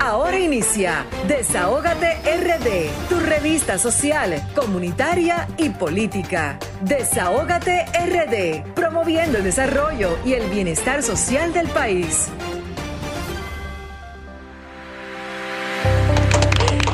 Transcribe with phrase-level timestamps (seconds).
[0.00, 6.58] Ahora inicia Desahógate RD, tu revista social, comunitaria y política.
[6.82, 12.28] Desahógate RD, promoviendo el desarrollo y el bienestar social del país.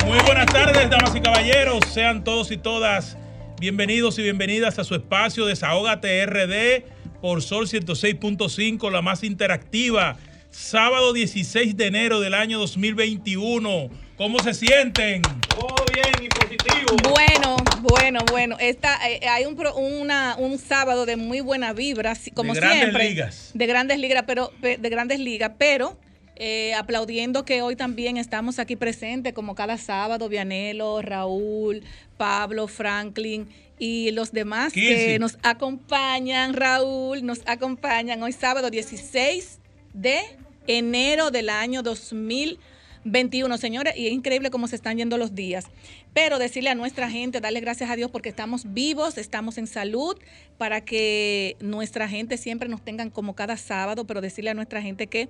[0.06, 1.84] Muy buenas tardes, damas y caballeros.
[1.92, 3.18] Sean todos y todas
[3.60, 6.84] bienvenidos y bienvenidas a su espacio Desahógate RD
[7.20, 10.16] por Sol 106.5, la más interactiva
[10.54, 13.90] sábado 16 de enero del año 2021.
[14.16, 15.22] ¿Cómo se sienten?
[15.48, 16.96] Todo bien y positivo.
[17.10, 18.56] Bueno, bueno, bueno.
[18.60, 23.08] Esta, eh, hay un, una, un sábado de muy buena vibra, como de grandes siempre.
[23.08, 23.50] Ligas.
[23.54, 24.24] De grandes ligas.
[24.26, 25.98] Pero, de grandes ligas, pero
[26.36, 31.82] eh, aplaudiendo que hoy también estamos aquí presentes, como cada sábado, Vianelo, Raúl,
[32.16, 39.58] Pablo, Franklin y los demás que nos acompañan, Raúl, nos acompañan hoy sábado 16
[39.94, 40.18] de
[40.66, 45.66] enero del año 2021, señores, y es increíble cómo se están yendo los días.
[46.12, 50.18] Pero decirle a nuestra gente, darle gracias a Dios porque estamos vivos, estamos en salud,
[50.58, 55.06] para que nuestra gente siempre nos tengan como cada sábado, pero decirle a nuestra gente
[55.06, 55.28] que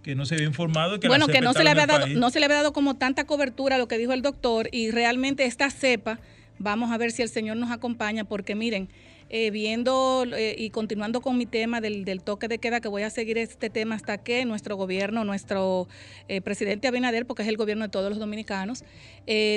[0.09, 0.99] que no se había informado.
[0.99, 3.27] Que bueno, que no se, le había dado, no se le había dado como tanta
[3.27, 6.19] cobertura a lo que dijo el doctor y realmente esta cepa,
[6.59, 8.89] vamos a ver si el Señor nos acompaña, porque miren,
[9.29, 13.11] eh, viendo eh, y continuando con mi tema del, toque de queda, que voy a
[13.11, 15.89] seguir este tema hasta que nuestro gobierno, nuestro
[16.29, 18.85] eh, presidente Abinader, porque es el gobierno de todos los dominicanos,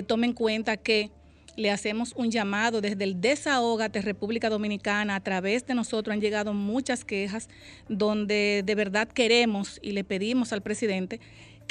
[0.06, 1.12] tome en cuenta que
[1.56, 5.16] le hacemos un llamado desde el Desahógate República Dominicana.
[5.16, 7.50] A través de nosotros han llegado muchas quejas
[7.90, 11.20] donde de verdad queremos y le pedimos al presidente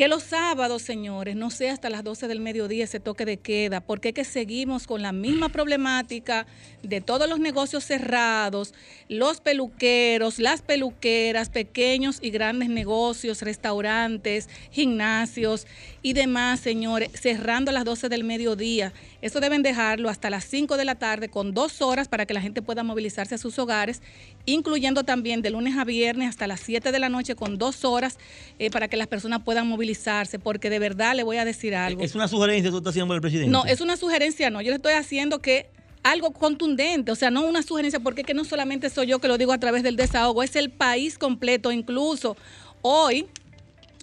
[0.00, 3.83] que los sábados, señores, no sea hasta las 12 del mediodía ese toque de queda,
[3.83, 6.47] porque es que seguimos con la misma problemática
[6.83, 8.72] de todos los negocios cerrados,
[9.10, 15.66] los peluqueros, las peluqueras, pequeños y grandes negocios, restaurantes, gimnasios
[16.00, 18.94] y demás, señores, cerrando a las 12 del mediodía.
[19.21, 22.41] Eso deben dejarlo hasta las 5 de la tarde con dos horas para que la
[22.41, 24.00] gente pueda movilizarse a sus hogares,
[24.47, 28.19] incluyendo también de lunes a viernes hasta las 7 de la noche con dos horas
[28.59, 32.03] eh, para que las personas puedan movilizarse, porque de verdad le voy a decir algo.
[32.03, 33.51] ¿Es una sugerencia que tú estás haciendo al presidente?
[33.51, 34.61] No, es una sugerencia, no.
[34.61, 35.69] Yo le estoy haciendo que
[36.03, 39.28] algo contundente, o sea, no una sugerencia, porque es que no solamente soy yo que
[39.28, 42.37] lo digo a través del desahogo, es el país completo, incluso
[42.83, 43.27] hoy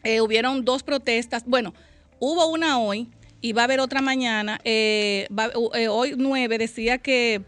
[0.03, 1.73] eh, hubieron dos protestas, bueno,
[2.19, 3.07] hubo una hoy
[3.41, 4.59] y va a haber otra mañana.
[4.63, 5.27] Eh,
[5.73, 7.41] eh, hoy 9 decía que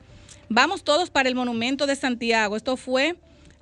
[0.49, 2.57] vamos todos para el Monumento de Santiago.
[2.57, 3.15] Esto fue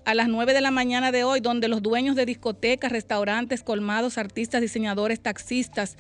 [0.06, 4.18] a las 9 de la mañana de hoy, donde los dueños de discotecas, restaurantes, colmados,
[4.18, 5.98] artistas, diseñadores, taxistas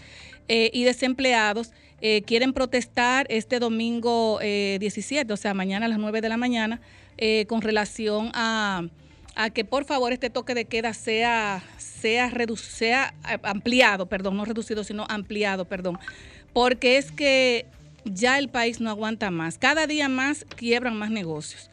[0.47, 1.71] eh, y desempleados
[2.27, 6.79] quieren protestar este domingo 17, o sea, mañana a las 9 de la mañana,
[7.47, 8.83] con relación a
[9.37, 13.13] a que por favor este toque de queda sea, sea, sea
[13.43, 15.99] ampliado, perdón, no reducido, sino ampliado, perdón,
[16.53, 17.67] porque es que
[18.13, 19.57] ya el país no aguanta más.
[19.57, 21.69] Cada día más quiebran más negocios.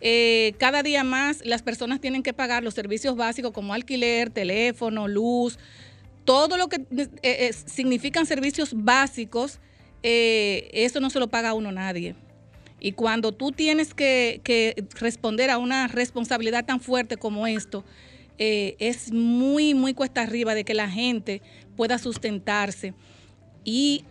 [0.00, 5.08] Eh, cada día más las personas tienen que pagar los servicios básicos como alquiler, teléfono,
[5.08, 5.58] luz,
[6.24, 9.60] todo lo que eh, eh, significan servicios básicos
[10.00, 12.14] eso no se lo paga a uno nadie.
[12.80, 14.40] Y cuando tú tienes que,
[14.94, 17.84] responder a una responsabilidad tan fuerte como esto,
[18.38, 21.42] es muy, muy cuesta arriba de que la gente
[21.76, 22.94] pueda sustentarse.
[23.64, 24.04] Y,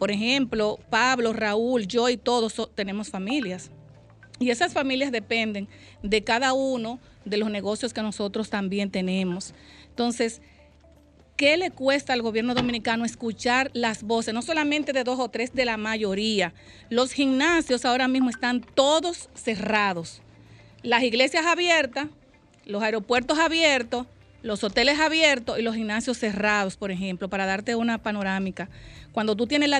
[0.00, 3.70] por ejemplo, Pablo, Raúl, yo y todos tenemos familias.
[4.38, 5.68] Y esas familias dependen
[6.02, 9.52] de cada uno de los negocios que nosotros también tenemos.
[9.90, 10.40] Entonces,
[11.36, 15.52] ¿qué le cuesta al gobierno dominicano escuchar las voces, no solamente de dos o tres,
[15.52, 16.54] de la mayoría?
[16.88, 20.22] Los gimnasios ahora mismo están todos cerrados.
[20.82, 22.06] Las iglesias abiertas,
[22.64, 24.06] los aeropuertos abiertos,
[24.42, 28.68] los hoteles abiertos y los gimnasios cerrados, por ejemplo, para darte una panorámica.
[29.12, 29.70] Cuando tú tienes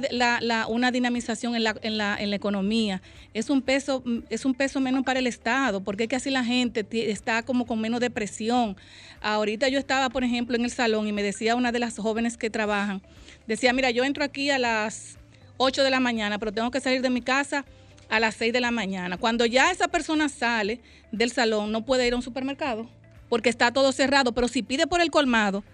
[0.69, 3.01] una dinamización en la, en, la, economía,
[3.33, 6.45] es un, peso, es un peso menos para el Estado, porque es que así la
[6.45, 8.77] gente está como con menos depresión.
[9.23, 12.37] Ahorita yo estaba, por ejemplo, en el salón y me decía una de las jóvenes
[12.37, 13.03] que trabajan,
[13.47, 15.17] decía, mira, yo entro aquí a las
[15.59, 17.65] 8 de la mañana, pero tengo que salir de mi casa
[18.09, 19.17] a las 6 de la mañana.
[19.17, 20.81] Cuando ya esa persona sale
[21.13, 22.89] del salón, no puede ir a un supermercado
[23.31, 25.65] porque está todo cerrado, pero si pide por el colmado,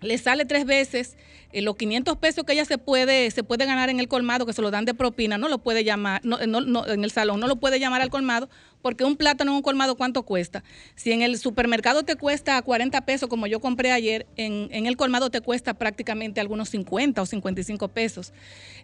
[0.00, 1.16] le sale tres veces
[1.52, 4.52] eh, los 500 pesos que ella se puede, se puede ganar en el colmado, que
[4.52, 7.56] se lo dan de propina, no lo puede llamar, no, en el salón, no lo
[7.56, 8.48] puede llamar al colmado,
[8.82, 10.64] porque un plátano en un colmado, ¿cuánto cuesta?
[10.96, 14.96] Si en el supermercado te cuesta 40 pesos, como yo compré ayer, en, en el
[14.96, 18.32] colmado te cuesta prácticamente algunos 50 o 55 pesos.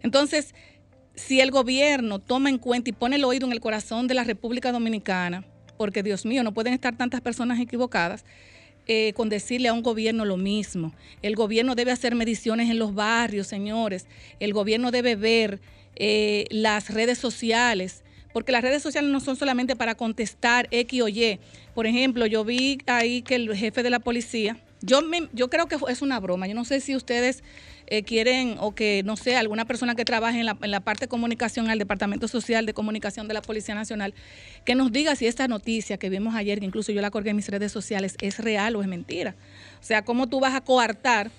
[0.03, 0.55] Entonces,
[1.15, 4.23] si el gobierno toma en cuenta y pone el oído en el corazón de la
[4.25, 5.45] República Dominicana,
[5.81, 8.27] porque Dios mío, no pueden estar tantas personas equivocadas.
[8.87, 10.93] Eh, con decirle a un gobierno lo mismo.
[11.23, 14.07] El gobierno debe hacer mediciones en los barrios, señores.
[14.41, 15.59] El gobierno debe ver
[15.97, 18.03] eh, las redes sociales,
[18.35, 21.39] porque las redes sociales no son solamente para contestar X o Y.
[21.75, 25.01] Por ejemplo, yo vi ahí que el jefe de la policía, yo,
[25.33, 27.43] yo creo que es una broma, yo no sé si ustedes
[27.87, 31.07] eh, quieren o que, no sé, alguna persona que trabaje en la, en la parte
[31.07, 34.15] de comunicación, al Departamento Social de Comunicación de la Policía Nacional,
[34.65, 37.37] que nos diga si esta noticia que vimos ayer, que incluso yo la colgué en
[37.37, 39.35] mis redes sociales, es real o es mentira.
[39.81, 41.31] O sea, cómo tú vas a coartar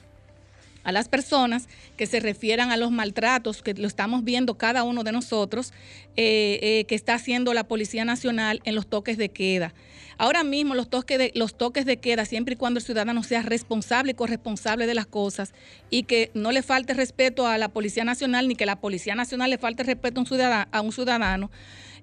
[0.84, 1.68] a las personas
[1.98, 5.74] que se refieran a los maltratos que lo estamos viendo cada uno de nosotros
[6.18, 9.74] eh, eh, que está haciendo la Policía Nacional en los toques de queda.
[10.18, 13.42] Ahora mismo los toques, de, los toques de queda, siempre y cuando el ciudadano sea
[13.42, 15.54] responsable y corresponsable de las cosas
[15.90, 19.50] y que no le falte respeto a la Policía Nacional ni que la Policía Nacional
[19.50, 21.50] le falte respeto a un ciudadano,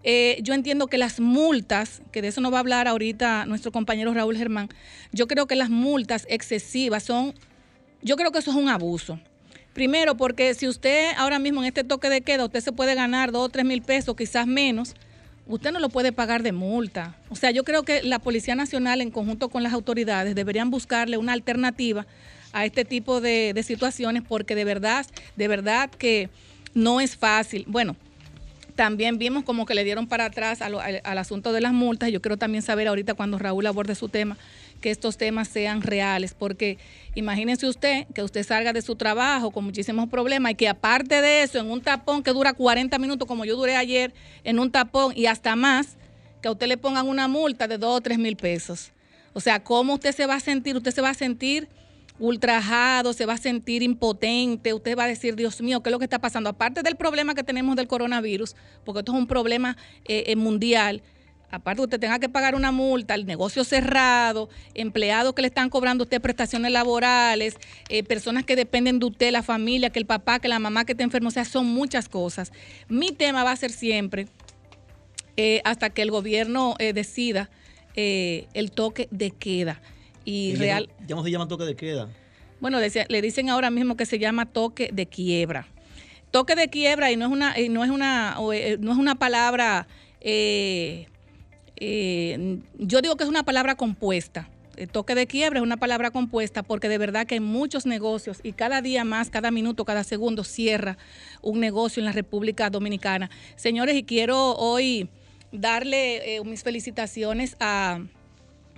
[0.05, 3.73] eh, yo entiendo que las multas, que de eso nos va a hablar ahorita nuestro
[3.73, 4.69] compañero Raúl Germán,
[5.13, 7.35] yo creo que las multas excesivas son
[8.03, 9.19] yo creo que eso es un abuso.
[9.73, 13.31] Primero, porque si usted ahora mismo en este toque de queda, usted se puede ganar
[13.31, 14.95] dos o tres mil pesos, quizás menos,
[15.47, 17.17] usted no lo puede pagar de multa.
[17.31, 21.17] O sea, yo creo que la Policía Nacional, en conjunto con las autoridades, deberían buscarle
[21.17, 22.07] una alternativa
[22.53, 25.07] a este tipo de, situaciones, porque de verdad,
[25.37, 26.29] de verdad que
[26.75, 27.65] no es fácil.
[27.67, 27.97] Bueno,
[28.75, 32.11] también vimos como que le dieron para atrás al, al, asunto de las multas.
[32.11, 34.37] Yo quiero también saber ahorita cuando Raúl aborde su tema,
[34.81, 36.79] que estos temas sean reales, porque
[37.15, 41.43] imagínense usted que usted salga de su trabajo con muchísimos problemas y que aparte de
[41.43, 44.15] eso, en un tapón que dura 40 minutos, como yo duré ayer,
[44.45, 45.97] en un tapón y hasta más,
[46.41, 48.93] que a usted le pongan una multa de 2 o 3 mil pesos.
[49.33, 50.77] O sea, ¿cómo usted se va a sentir?
[50.77, 51.69] Usted se va a sentir
[52.19, 55.99] ultrajado, se va a sentir impotente, usted va a decir, Dios mío, ¿qué es lo
[55.99, 56.51] que está pasando?
[56.51, 61.03] Aparte del problema que tenemos del coronavirus, porque esto es un problema eh, eh, mundial,
[61.51, 66.05] aparte usted tenga que pagar una multa, el negocio cerrado, empleados que le están cobrando
[66.05, 67.57] usted prestaciones laborales,
[67.89, 70.93] eh, personas que dependen de usted, la familia, que el papá, que la mamá que
[70.93, 72.53] está enfermo, o sea, son muchas cosas.
[72.89, 74.29] Mi tema va a ser siempre,
[75.37, 77.51] eh, hasta que el gobierno eh, decida
[78.01, 79.83] el toque de queda.
[80.25, 80.89] Y, real.
[81.09, 82.09] Ya no, se llama toque de queda.
[82.61, 85.67] Bueno, le dicen ahora mismo que se llama toque de quiebra.
[86.31, 89.89] Toque de quiebra y no es una, no es una, no es una palabra
[91.81, 94.49] eh, yo digo que es una palabra compuesta.
[94.77, 98.39] El toque de quiebra es una palabra compuesta porque de verdad que hay muchos negocios
[98.45, 100.97] y cada día más, cada minuto, cada segundo cierra
[101.43, 103.29] un negocio en la República Dominicana.
[103.57, 105.09] Señores, y quiero hoy
[105.51, 108.01] darle eh, mis felicitaciones a,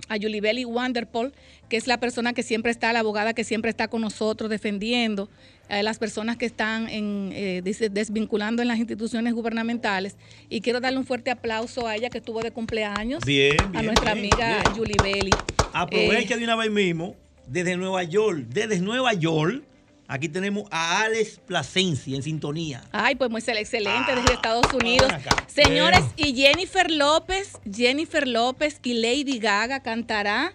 [0.09, 1.33] a Yulibeli Wanderpol,
[1.69, 5.29] que es la persona que siempre está, la abogada que siempre está con nosotros defendiendo
[5.71, 10.17] a las personas que están en, eh, desvinculando en las instituciones gubernamentales.
[10.49, 13.23] Y quiero darle un fuerte aplauso a ella que estuvo de cumpleaños.
[13.25, 15.31] Bien, a nuestra amiga Yulibeli.
[15.73, 17.15] Aprovecha eh, de una vez mismo,
[17.47, 19.63] desde Nueva York, desde Nueva York,
[20.07, 22.83] Aquí tenemos a Alex Plasencia en sintonía.
[22.91, 25.09] Ay, pues muy excelente desde Estados Unidos.
[25.47, 30.53] Señores, y Jennifer López, Jennifer López y Lady Gaga cantará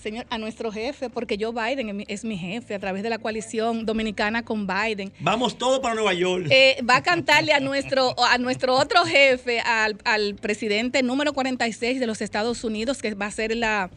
[0.00, 3.84] Señor, a nuestro jefe, porque Joe Biden es mi jefe a través de la coalición
[3.84, 5.12] dominicana con Biden.
[5.20, 6.46] Vamos todos para Nueva York.
[6.50, 12.06] Eh, va a cantarle a nuestro, a nuestro otro jefe, al, presidente número 46 de
[12.06, 13.90] los Estados Unidos, que va a ser la,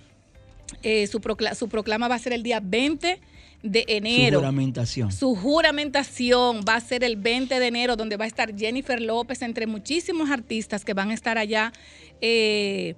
[0.82, 1.22] eh, su,
[1.56, 3.22] su proclama va a ser el día 20
[3.64, 4.40] de enero.
[4.40, 5.12] Su juramentación.
[5.12, 9.42] Su juramentación va a ser el 20 de enero, donde va a estar Jennifer López,
[9.42, 11.72] entre muchísimos artistas que van a estar allá.
[12.20, 12.96] Eh,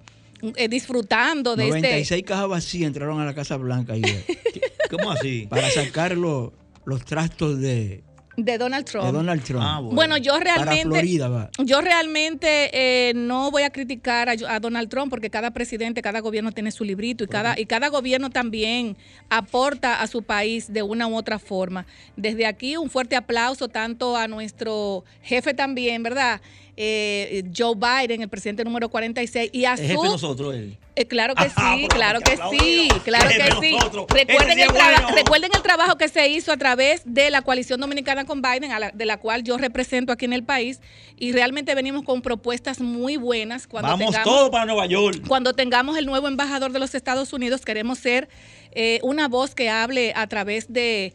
[0.55, 2.23] eh, disfrutando de 96 este...
[2.23, 4.23] cajas vacías entraron a la Casa Blanca ayer.
[4.89, 5.47] ¿Cómo así?
[5.49, 6.51] Para sacar los,
[6.85, 8.03] los trastos de,
[8.37, 9.05] de Donald Trump.
[9.05, 9.63] De Donald Trump.
[9.65, 10.17] Ah, bueno.
[10.17, 11.19] yo realmente.
[11.63, 16.51] Yo realmente eh, no voy a criticar a, Donald Trump porque cada presidente, cada gobierno
[16.51, 18.97] tiene su librito y cada, y cada gobierno también
[19.29, 21.85] aporta a su país de una u otra forma.
[22.17, 26.41] Desde aquí, un fuerte aplauso tanto a nuestro jefe también, ¿verdad?
[26.77, 29.83] Eh, Joe Biden, el presidente número 46, y a su...
[29.83, 30.77] Jefe nosotros él.
[30.97, 33.77] Eh, claro que sí, claro que sí, claro que sí.
[34.09, 34.69] Recuerden el,
[35.13, 39.05] recuerden el trabajo que se hizo a través de la coalición dominicana con Biden, de
[39.05, 40.81] la cual yo represento aquí en el país,
[41.17, 43.67] y realmente venimos con propuestas muy buenas.
[43.67, 45.21] Cuando Vamos tengamos, todos para Nueva York.
[45.27, 48.27] Cuando tengamos el nuevo embajador de los Estados Unidos, queremos ser
[48.71, 51.13] eh, una voz que hable a través de,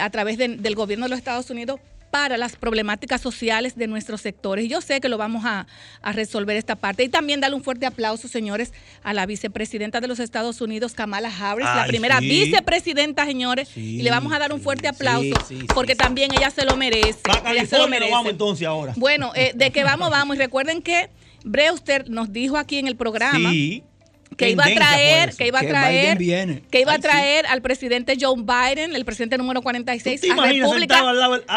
[0.00, 1.80] a través del gobierno de los Estados Unidos
[2.16, 4.70] para las problemáticas sociales de nuestros sectores.
[4.70, 5.66] Yo sé que lo vamos a,
[6.14, 7.04] resolver esta parte.
[7.04, 11.28] Y también darle un fuerte aplauso, señores, a la vicepresidenta de los Estados Unidos, Kamala
[11.28, 13.68] Harris, la primera vicepresidenta, señores.
[13.76, 15.36] y le vamos a dar un fuerte aplauso
[15.74, 17.20] porque también ella se lo merece.
[17.44, 18.12] ella se lo merece.
[18.12, 18.94] vamos entonces ahora.
[18.96, 20.36] Bueno, eh, de que vamos, vamos.
[20.36, 21.10] Y recuerden que
[21.44, 23.52] Breuster nos dijo aquí en el programa
[24.36, 26.18] que iba a traer, que iba a traer,
[26.70, 31.02] que iba a traer al presidente Joe Biden, el presidente número 46 a República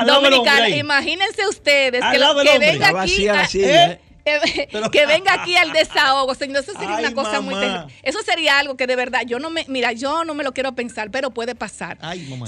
[0.05, 0.69] Dominicana.
[0.69, 3.99] Imagínense ustedes que, lo, que venga aquí ¿eh?
[4.25, 7.55] Eh, que venga aquí al desahogo, señor, eso sería una cosa muy
[8.03, 10.73] Eso sería algo que de verdad yo no me, mira, yo no me lo quiero
[10.73, 11.97] pensar, pero puede pasar.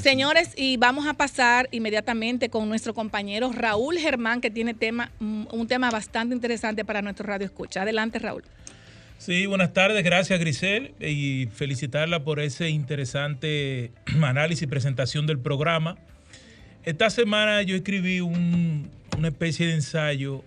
[0.02, 5.68] Señores, y vamos a pasar inmediatamente con nuestro compañero Raúl Germán, que tiene tema, un
[5.68, 7.82] tema bastante interesante para nuestro radio escucha.
[7.82, 8.44] Adelante, Raúl.
[9.22, 13.92] Sí, buenas tardes, gracias Grisel y felicitarla por ese interesante
[14.24, 15.96] análisis y presentación del programa.
[16.86, 20.44] Esta semana yo escribí una especie de ensayo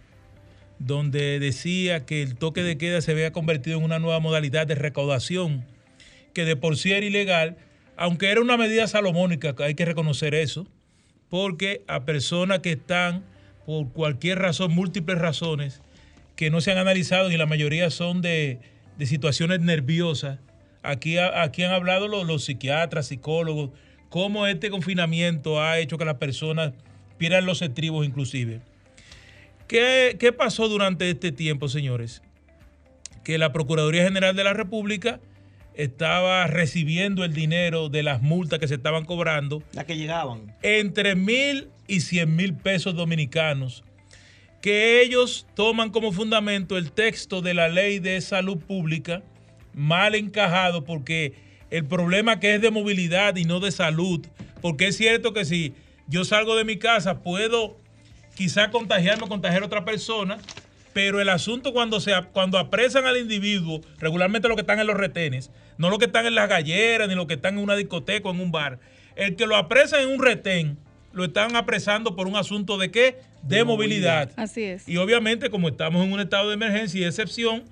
[0.81, 4.75] donde decía que el toque de queda se había convertido en una nueva modalidad de
[4.75, 5.65] recaudación
[6.33, 7.57] que de por sí era ilegal,
[7.97, 10.67] aunque era una medida salomónica, hay que reconocer eso,
[11.29, 13.23] porque a personas que están
[13.67, 15.81] por cualquier razón, múltiples razones,
[16.37, 18.61] que no se han analizado y la mayoría son de,
[19.05, 20.39] situaciones nerviosas.
[20.83, 23.71] Aquí, aquí han hablado los, psiquiatras, psicólogos,
[24.09, 26.73] cómo este confinamiento ha hecho que las personas
[27.19, 28.61] pierdan los estribos inclusive.
[29.67, 32.23] ¿Qué, ¿Qué pasó durante este tiempo, señores?
[33.23, 35.21] Que la Procuraduría General de la República
[35.75, 39.63] estaba recibiendo el dinero de las multas que se estaban cobrando.
[39.73, 40.55] Las que llegaban.
[40.63, 43.85] Entre mil y cien mil pesos dominicanos
[44.65, 49.23] que ellos toman como fundamento el texto de la ley de salud pública,
[49.75, 51.35] mal encajado porque
[51.69, 54.25] el problema que es de movilidad y no de salud,
[54.63, 55.75] porque es cierto que si
[56.07, 57.77] yo salgo de mi casa puedo
[58.37, 60.39] quizá contagiarme contagiar a otra persona,
[60.95, 64.97] pero el asunto cuando, se, cuando apresan al individuo, regularmente los que están en los
[64.97, 68.31] retenes, no los que están en las galleras, ni los que están en una discoteca
[68.31, 68.79] o en un bar,
[69.15, 70.79] el que lo apresan en un retén,
[71.15, 73.21] lo están apresando por un asunto de qué?
[73.43, 74.33] De, movilidad.
[74.37, 74.89] Así es.
[74.89, 77.65] Y obviamente, como estamos en un estado de emergencia y excepción,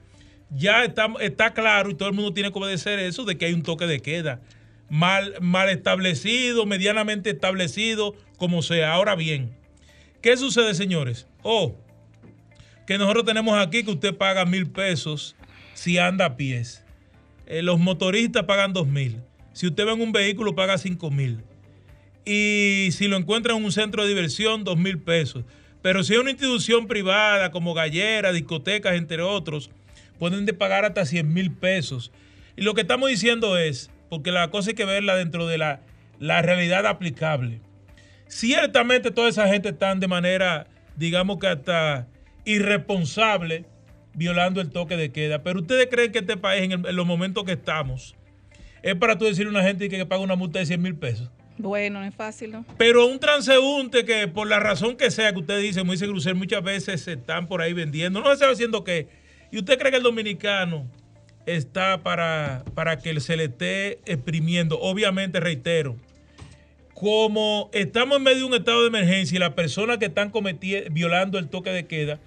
[0.51, 3.53] ya está, está claro y todo el mundo tiene que obedecer eso de que hay
[3.53, 4.41] un toque de queda.
[4.89, 8.93] Mal, mal establecido, medianamente establecido, como sea.
[8.93, 9.57] Ahora bien,
[10.21, 11.27] ¿qué sucede, señores?
[11.43, 11.75] Oh,
[12.87, 15.35] que nosotros tenemos aquí que usted paga mil pesos
[15.75, 16.85] si anda a pies.
[17.47, 19.21] Eh, los motoristas pagan dos mil.
[19.53, 21.43] Si usted va en un vehículo, paga cinco mil
[22.25, 25.45] y si lo encuentran en un centro de diversión, dos mil pesos.
[25.83, 29.71] Pero si es una institución privada como gallera, discotecas, entre otros,
[30.19, 32.13] pueden de pagar hasta 100 mil pesos.
[32.57, 35.81] Y lo que estamos diciendo es, porque la cosa hay que verla dentro de la,
[36.21, 37.61] la realidad aplicable.
[38.29, 42.07] Ciertamente toda esa gente están de manera, digamos que hasta
[42.45, 43.65] irresponsable,
[44.15, 45.43] violando el toque de queda.
[45.43, 48.15] Pero ustedes creen que este país, en, los momentos que estamos,
[48.83, 50.95] es para tú decirle a una gente que, que paga una multa de 100 mil
[50.95, 51.31] pesos.
[51.59, 52.57] Bueno, no es fácil.
[52.79, 56.35] Pero un transeúnte que por la razón que sea que usted dice, como dice Crucer,
[56.35, 59.09] muchas veces se están por ahí vendiendo, no se sabe haciendo qué.
[59.51, 60.87] ¿Y usted cree que el dominicano
[61.47, 64.81] está para, para que se le esté exprimiendo?
[64.81, 65.97] Obviamente, reitero,
[66.95, 70.33] como estamos en medio de un estado de emergencia y las personas que están
[70.91, 72.19] violando el toque de queda,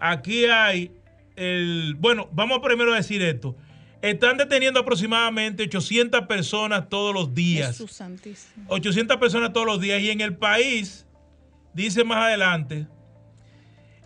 [0.00, 0.90] Aquí hay
[1.36, 1.96] el.
[1.98, 3.56] Bueno, vamos primero a decir esto.
[4.00, 7.68] Están deteniendo aproximadamente 800 personas todos los días.
[7.68, 8.64] Jesús santísimo.
[8.68, 10.00] 800 personas todos los días.
[10.00, 11.04] Y en el país,
[11.74, 12.86] dice más adelante,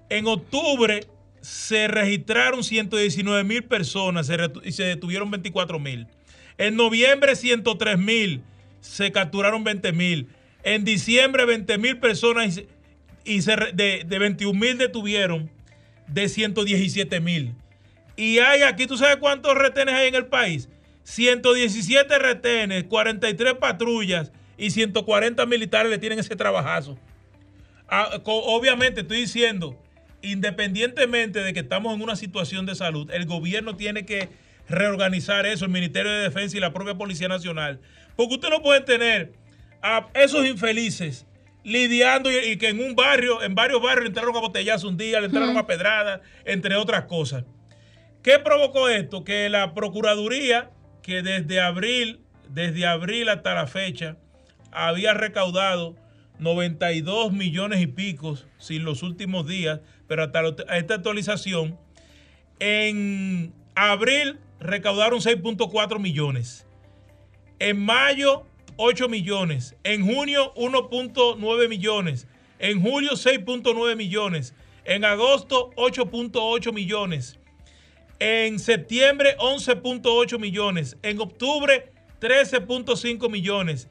[0.09, 1.07] en octubre
[1.43, 4.31] se registraron 119 mil personas
[4.65, 6.07] y se detuvieron 24 mil.
[6.59, 8.43] En noviembre 103 mil,
[8.81, 10.29] se capturaron 20 mil.
[10.63, 12.63] En diciembre 20 mil personas
[13.25, 15.51] y, de, de 21 mil detuvieron
[16.07, 17.55] de 117 mil.
[18.17, 20.69] Y hay aquí, ¿tú sabes cuántos retenes hay en el país?
[21.05, 26.99] 117 retenes, 43 patrullas y 140 militares le tienen ese trabajazo.
[27.89, 29.79] Ah, obviamente estoy diciendo,
[30.23, 34.29] independientemente de que estamos en una situación de salud, el gobierno tiene que
[34.69, 37.81] reorganizar eso, el Ministerio de Defensa y la propia Policía Nacional.
[38.17, 39.33] Porque usted no puede tener
[39.83, 41.27] a esos infelices
[41.65, 45.21] lidiando y, que en un barrio, en varios barrios le entraron a botellazo un día,
[45.21, 47.45] le entraron a pedradas, entre otras cosas.
[48.23, 49.25] ¿Qué provocó esto?
[49.25, 50.71] Que la Procuraduría,
[51.03, 54.17] que desde abril, desde abril hasta la fecha,
[54.71, 55.97] había recaudado
[56.39, 60.43] 92 millones y picos, sin los últimos días, pero hasta
[60.77, 61.79] esta actualización,
[62.59, 66.67] en abril recaudaron 6.4 millones.
[67.59, 68.45] En mayo,
[68.77, 69.77] 8 millones.
[69.85, 72.27] En junio, 1.9 millones.
[72.59, 74.55] En julio, 6.9 millones.
[74.85, 77.39] En agosto, 8.8 millones.
[78.19, 80.97] En septiembre, 11.8 millones.
[81.03, 83.89] En octubre, 13.5 millones.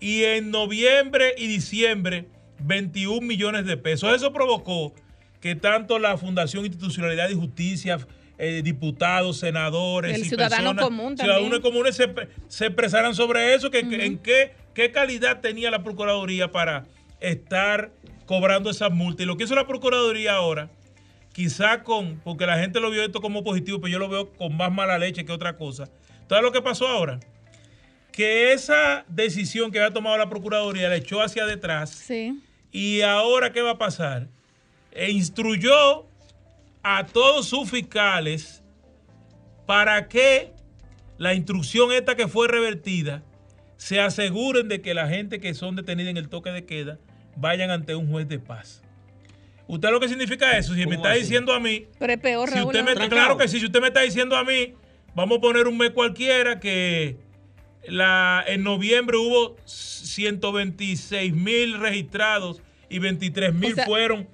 [0.00, 2.28] Y en noviembre y diciembre,
[2.60, 4.14] 21 millones de pesos.
[4.14, 4.94] Eso provocó
[5.40, 7.98] que tanto la Fundación Institucionalidad y Justicia,
[8.38, 12.12] eh, diputados, senadores el y ciudadano común ciudadanos comunes se,
[12.48, 16.84] se, expresaran sobre eso, que, en qué, qué calidad tenía la Procuraduría para
[17.20, 17.92] estar
[18.26, 19.24] cobrando esas multas.
[19.24, 20.70] Y lo que hizo la Procuraduría ahora,
[21.32, 24.56] quizá con, porque la gente lo vio esto como positivo, pero yo lo veo con
[24.56, 25.88] más mala leche que otra cosa.
[26.28, 27.20] ¿Sabes lo que pasó ahora?
[28.10, 31.90] Que esa decisión que había tomado la Procuraduría la echó hacia detrás.
[31.90, 32.42] Sí.
[32.70, 34.28] Y ahora, ¿qué va a pasar?
[34.92, 36.06] E instruyó
[36.82, 38.62] a todos sus fiscales
[39.66, 40.52] para que
[41.18, 43.22] la instrucción esta que fue revertida
[43.76, 46.98] se aseguren de que la gente que son detenidas en el toque de queda
[47.36, 48.82] vayan ante un juez de paz.
[49.66, 50.74] ¿Usted lo que significa eso?
[50.74, 51.86] Si me está diciendo a mí...
[51.98, 54.44] Pero es peor, si usted me, Claro que sí, si usted me está diciendo a
[54.44, 54.74] mí,
[55.14, 57.16] vamos a poner un mes cualquiera que
[57.86, 64.28] la, en noviembre hubo 126 mil registrados y 23 mil fueron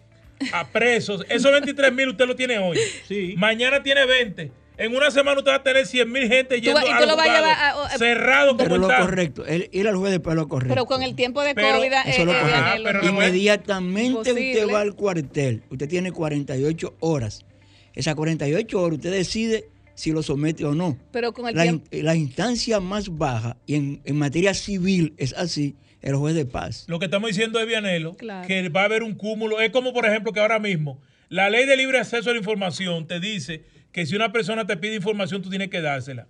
[0.52, 1.24] a presos.
[1.28, 2.78] Esos 23 mil usted lo tiene hoy.
[3.06, 3.34] Sí.
[3.36, 4.52] Mañana tiene 20.
[4.78, 8.56] En una semana usted va a tener 100 mil gente yendo a, lo a cerrado
[8.56, 10.72] como pero lo correcto, ir al juez después lo correcto.
[10.72, 13.08] Pero con el tiempo de COVID, eso lo correcto.
[13.08, 15.64] Inmediatamente usted va al cuartel.
[15.68, 17.44] Usted tiene 48 horas.
[17.92, 20.96] Esas 48 horas usted decide si lo somete o no.
[21.10, 21.88] Pero con el la, tiempo...
[21.90, 26.84] la instancia más baja, y en, en materia civil es así, el juez de paz.
[26.88, 29.60] Lo que estamos diciendo es, Vianelo, que va a haber un cúmulo.
[29.60, 33.06] Es como, por ejemplo, que ahora mismo la ley de libre acceso a la información
[33.06, 36.26] te dice que si una persona te pide información, tú tienes que dársela.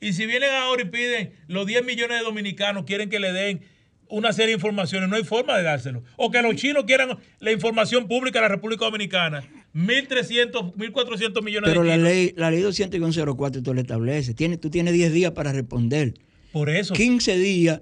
[0.00, 3.62] Y si vienen ahora y piden los 10 millones de dominicanos, quieren que le den
[4.08, 6.02] una serie de informaciones, no hay forma de dárselo.
[6.16, 9.42] O que los chinos quieran la información pública de la República Dominicana.
[9.74, 14.34] 1.300, 1.400 millones Pero de la ley, la ley 204 tú lo establece.
[14.34, 16.14] Tiene, tú tienes 10 días para responder.
[16.52, 16.94] Por eso.
[16.94, 17.80] 15 días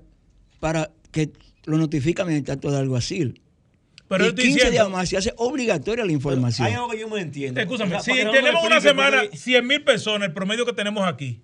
[0.60, 1.30] para que
[1.64, 3.40] lo notifica mediante acto de alguacil.
[4.08, 6.66] Pero y 15 días más se hace obligatoria la información.
[6.66, 7.60] hay algo que yo me entiendo.
[7.60, 11.40] Escúchame, si tenemos una semana, 100 mil personas, el promedio que tenemos aquí,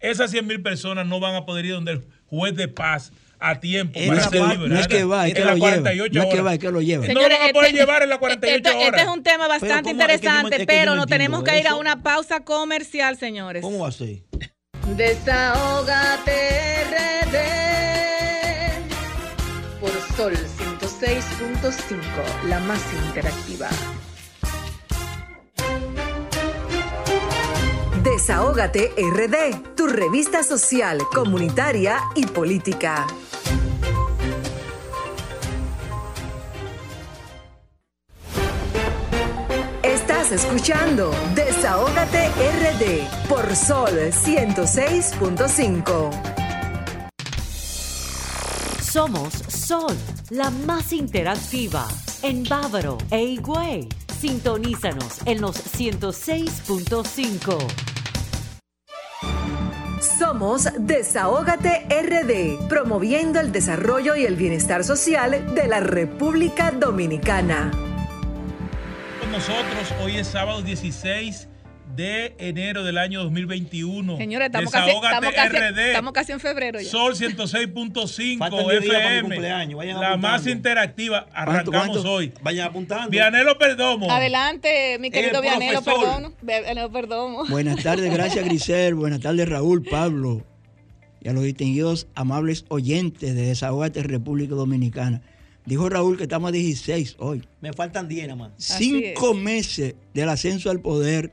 [0.00, 3.58] esas 100 mil personas no van a poder ir donde el juez de paz a
[3.58, 5.76] tiempo no es, que va, no es que va, es que lo lleva.
[5.78, 7.06] No es que va, es que lo lleva.
[7.06, 9.00] no lo van a poder este, llevar en las 48 este, horas.
[9.00, 13.16] Este es un tema bastante interesante, pero nos tenemos que ir a una pausa comercial,
[13.16, 13.62] señores.
[13.62, 14.24] ¿Cómo va a ser?
[14.94, 17.59] Desahógate RD
[20.20, 23.68] Sol 106.5, la más interactiva.
[28.02, 33.06] Desahógate RD, tu revista social, comunitaria y política.
[39.82, 46.29] Estás escuchando Desahógate RD por Sol 106.5.
[48.92, 49.96] Somos Sol,
[50.30, 51.86] la más interactiva
[52.22, 53.88] en Bávaro e Higüey.
[54.18, 57.56] Sintonízanos en los 106.5.
[60.18, 67.70] Somos Desahógate RD, promoviendo el desarrollo y el bienestar social de la República Dominicana.
[69.20, 71.46] Con nosotros, hoy es sábado 16
[71.96, 74.16] de enero del año 2021.
[74.16, 76.88] Señores, estamos, casi, estamos, casi, estamos casi, en febrero ya.
[76.88, 79.40] Sol 106.5 FM.
[79.94, 81.26] La más interactiva.
[81.32, 82.32] Arrancamos hoy.
[82.42, 83.10] Vayan apuntando.
[83.10, 84.10] Vianelo Perdomo.
[84.10, 86.32] Adelante, mi querido Vianelo Perdomo.
[86.42, 87.46] Vianelo Perdomo.
[87.46, 88.94] Buenas tardes, gracias Grisel.
[88.94, 90.44] Buenas tardes, Raúl, Pablo.
[91.22, 95.20] Y a los distinguidos, amables oyentes de Desahogate República Dominicana.
[95.66, 97.44] Dijo Raúl que estamos a 16 hoy.
[97.60, 98.52] Me faltan 10 nada más.
[98.56, 101.32] Cinco meses del ascenso al poder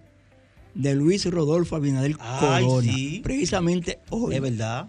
[0.77, 2.93] de Luis Rodolfo Abinader Corona.
[3.23, 4.35] Precisamente hoy.
[4.35, 4.87] Es verdad.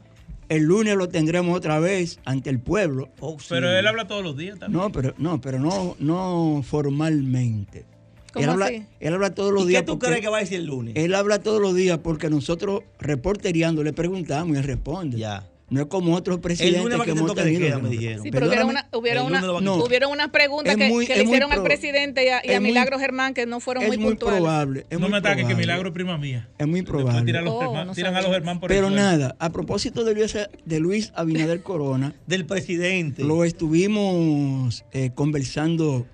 [0.49, 3.11] El lunes lo tendremos otra vez ante el pueblo.
[3.21, 4.83] Oh, pero él habla todos los días también.
[4.83, 7.85] No, pero no, pero no, no formalmente.
[8.33, 8.71] ¿Cómo él, habla,
[9.01, 9.83] él habla todos los días.
[9.83, 10.95] ¿Qué tú crees que va a decir el lunes?
[10.97, 15.19] Él habla todos los días porque nosotros reporteriando le preguntamos y él responde.
[15.19, 15.49] Ya.
[15.71, 17.81] No es como otros presidentes que hemos tenido.
[17.81, 18.23] me dijeron.
[18.23, 21.53] Sí, pero hubieron, una, hubieron, una, no, hubieron unas preguntas que, muy, que le hicieron
[21.53, 24.41] al presidente y a, y a Milagro muy, Germán que no fueron muy, muy puntuales.
[24.41, 26.49] Probable, es no muy me ataques que Milagro es prima mía.
[26.57, 27.27] Es muy probable.
[27.27, 28.29] Tiran, los Oh, Germán, no tiran a sabía.
[28.29, 33.23] los Germán por Pero nada, a propósito de Luis, de Luis Abinader Corona, Del presidente.
[33.23, 36.07] lo estuvimos eh, conversando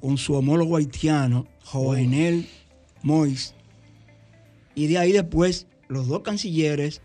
[0.00, 2.46] con su homólogo haitiano, Jovenel
[3.02, 3.54] Mois,
[4.74, 7.02] y de ahí después los dos cancilleres,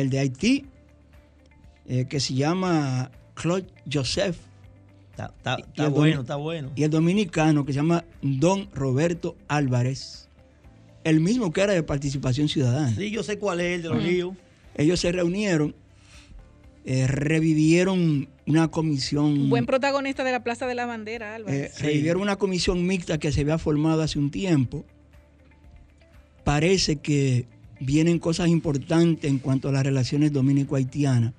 [0.00, 0.66] el de Haití,
[1.86, 4.36] eh, que se llama Claude Joseph,
[5.12, 5.30] Está,
[5.90, 6.72] bueno, está bueno.
[6.74, 10.28] y el dominicano, que se llama Don Roberto Álvarez,
[11.04, 12.92] el mismo que era de participación ciudadana.
[12.96, 14.34] Sí, yo sé cuál es el de los ríos.
[14.76, 15.76] Ellos se reunieron,
[16.84, 19.48] eh, revivieron una comisión.
[19.50, 21.54] Buen protagonista de la Plaza de la Bandera, Álvaro.
[21.56, 21.84] eh, Sí.
[21.84, 24.84] Revivieron una comisión mixta que se había formado hace un tiempo.
[26.42, 27.46] Parece que
[27.80, 31.32] vienen cosas importantes en cuanto a las relaciones dominico-haitianas.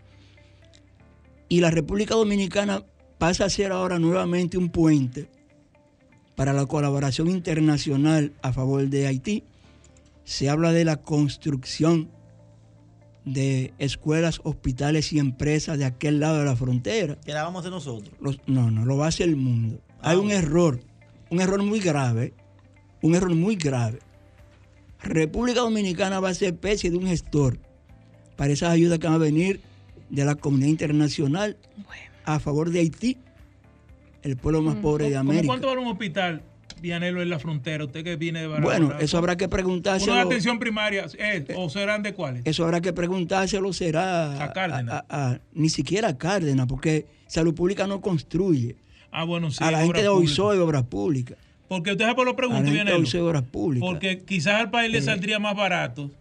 [1.49, 2.83] Y la República Dominicana
[3.17, 5.29] pasa a ser ahora nuevamente un puente
[6.35, 9.43] para la colaboración internacional a favor de Haití.
[10.23, 12.09] Se habla de la construcción
[13.25, 17.15] de escuelas, hospitales y empresas de aquel lado de la frontera.
[17.25, 18.13] Que la vamos a hacer nosotros.
[18.19, 19.79] Los- no, no, lo va a hacer el mundo.
[20.01, 20.39] Ah, Hay un bueno.
[20.39, 20.79] error,
[21.29, 22.33] un error muy grave,
[23.01, 23.99] un error muy grave.
[25.01, 27.59] República Dominicana va a ser especie de un gestor
[28.35, 29.61] para esas ayudas que van a venir
[30.09, 31.57] de la comunidad internacional
[32.25, 33.17] a favor de Haití,
[34.23, 35.47] el pueblo más pobre de ¿Cómo América.
[35.47, 36.41] cuánto vale un hospital,
[36.81, 37.85] Vianelo, en la frontera?
[37.85, 38.77] Usted que viene de Barahona.
[38.87, 40.13] Bueno, eso habrá que preguntárselo.
[40.13, 42.41] Una atención primaria, eh, ¿o serán de cuáles?
[42.45, 45.03] Eso habrá que preguntárselo, será A Cárdenas.
[45.07, 48.75] a- a- ni siquiera a Cárdenas, porque salud pública no construye.
[49.11, 49.63] Ah, bueno, sí.
[49.63, 50.07] a la gente de.
[50.09, 51.37] OISOE, Obras Públicas.
[51.67, 52.69] Porque usted sabe por lo pregunto.
[52.69, 53.87] OISOE, Obras Públicas.
[53.89, 56.11] Porque quizás al país le saldría más barato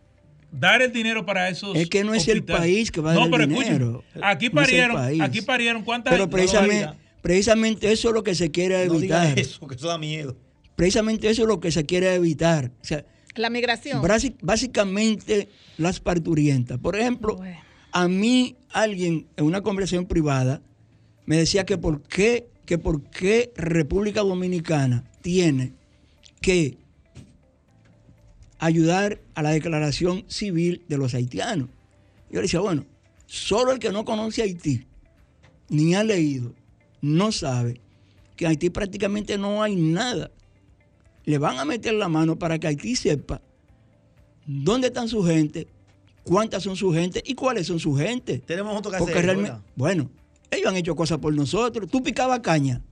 [0.50, 3.20] dar el dinero para esos Es que no es el país que va a dar
[3.20, 4.04] No, el pero dinero.
[4.06, 5.20] escuchen, aquí No es el parieron, país.
[5.20, 6.88] aquí parieron cuántas Pero precisamente,
[7.20, 9.38] precisamente eso es lo que se quiere evitar.
[9.38, 10.36] eso, que eso da miedo.
[10.76, 12.70] precisamente eso es lo que se quiere evitar.
[12.80, 13.04] O sea,
[13.34, 14.00] La migración.
[14.42, 16.78] básicamente las parturientas.
[16.78, 17.58] Por ejemplo, Bueno.
[17.92, 20.62] a mí alguien en una conversación privada
[21.26, 25.72] me decía que por qué, que por qué República Dominicana tiene
[26.42, 26.76] que
[28.58, 31.70] ayudar a la declaración civil de los haitianos.
[32.28, 32.84] Yo le decía, bueno,
[33.24, 34.86] solo el que no conoce Haití
[35.70, 36.52] ni ha leído,
[37.00, 37.80] no sabe
[38.36, 40.30] que en Haití prácticamente no hay nada.
[41.24, 43.40] Le van a meter la mano para que Haití sepa
[44.44, 45.68] dónde están su gente,
[46.22, 48.40] cuántas son su gente y cuáles son su gente.
[48.40, 50.10] Tenemos otro que Porque hacer, realmente, bueno,
[50.50, 51.88] ellos han hecho cosas por nosotros.
[51.90, 52.82] Tú picabas caña.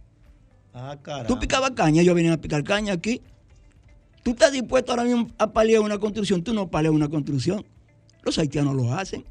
[0.74, 1.26] Ah, caramba.
[1.26, 3.20] Tú picabas caña, ellos vienen a picar caña aquí.
[4.22, 7.64] Tú estás dispuesto ahora mismo a paliar una construcción, tú no palias una construcción.
[8.22, 9.24] Los haitianos lo hacen.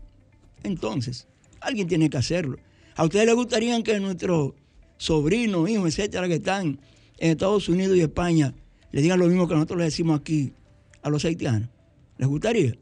[0.64, 1.28] Entonces,
[1.62, 2.58] alguien tiene que hacerlo.
[2.96, 4.54] ¿A ustedes les gustaría que nuestros
[4.98, 6.80] sobrinos, hijos, etcétera, que están
[7.18, 8.54] en Estados Unidos y España,
[8.92, 10.54] le digan lo mismo que nosotros le decimos aquí
[11.02, 11.70] a los haitianos?
[12.18, 12.76] ¿Les gustaría?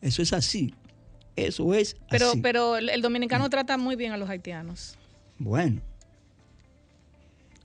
[0.00, 0.74] Eso es así.
[1.36, 2.40] Eso es Pero, así.
[2.40, 4.96] pero el el dominicano trata muy bien a los haitianos.
[5.38, 5.80] Bueno,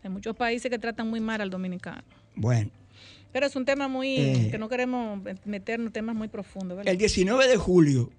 [0.03, 2.03] Hay muchos países que tratan muy mal al dominicano.
[2.35, 2.71] bueno.
[3.31, 4.47] Pero es un tema muy Eh.
[4.49, 6.91] que no queremos meternos en temas muy profundos, ¿verdad?
[6.91, 8.09] El 19 de julio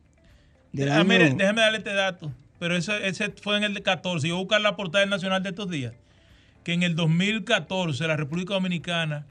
[0.72, 1.04] del Ah, año...
[1.06, 2.32] mire, déjeme darle este dato.
[2.60, 4.28] Pero ese, ese fue en el de 14.
[4.28, 5.94] Yo voy a buscar la portada del Nacional de estos días.
[6.62, 9.26] Que en el 2014 la República Dominicana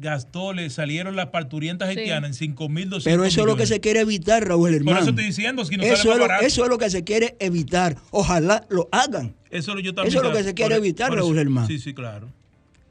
[0.00, 1.98] gastó, le salieron las parturientas Sí.
[1.98, 4.96] haitianas en 5.200 Pero eso es lo que se quiere evitar, Raúl hermano.
[4.96, 7.36] Por eso estoy diciendo, si no eso, es lo, eso es lo que se quiere
[7.40, 7.96] evitar.
[8.10, 9.34] Ojalá lo hagan.
[9.50, 11.66] Eso lo- yo también eso es lo que se quiere Por- evitar, por Raúl Germán.
[11.66, 12.28] Sí, sí, claro.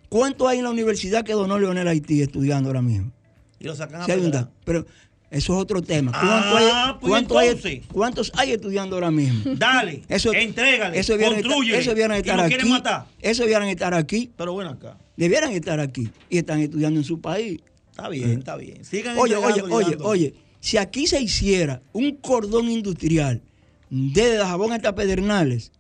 [0.10, 3.12] ¿Cuánto hay en la universidad que donó Leonel Haití estudiando ahora mismo?
[3.60, 4.32] Y lo sacan a Sí un
[4.64, 4.86] Pero
[5.30, 6.12] eso es otro tema.
[6.14, 7.82] Ah, ¿Cuánto hay- pues cuánto hay-.
[7.92, 9.42] ¿Cuántos hay estudiando ahora mismo?
[9.58, 11.78] Dale, Eso, entrégale, eso viene, construye.
[11.78, 12.50] eso viene a y estar aquí.
[12.50, 13.06] quieren matar.
[13.22, 14.32] Eso vienen a estar aquí.
[14.38, 14.98] Pero bueno acá.
[15.18, 16.10] Debieran estar aquí.
[16.30, 17.60] Y están estudiando en su país.
[17.92, 18.86] Está bien, está bien.
[18.86, 23.42] Sigan Oye, oye, oye, oye, si aquí se hiciera un cordón industrial
[23.90, 25.72] desde Dajabón hasta Pedernales,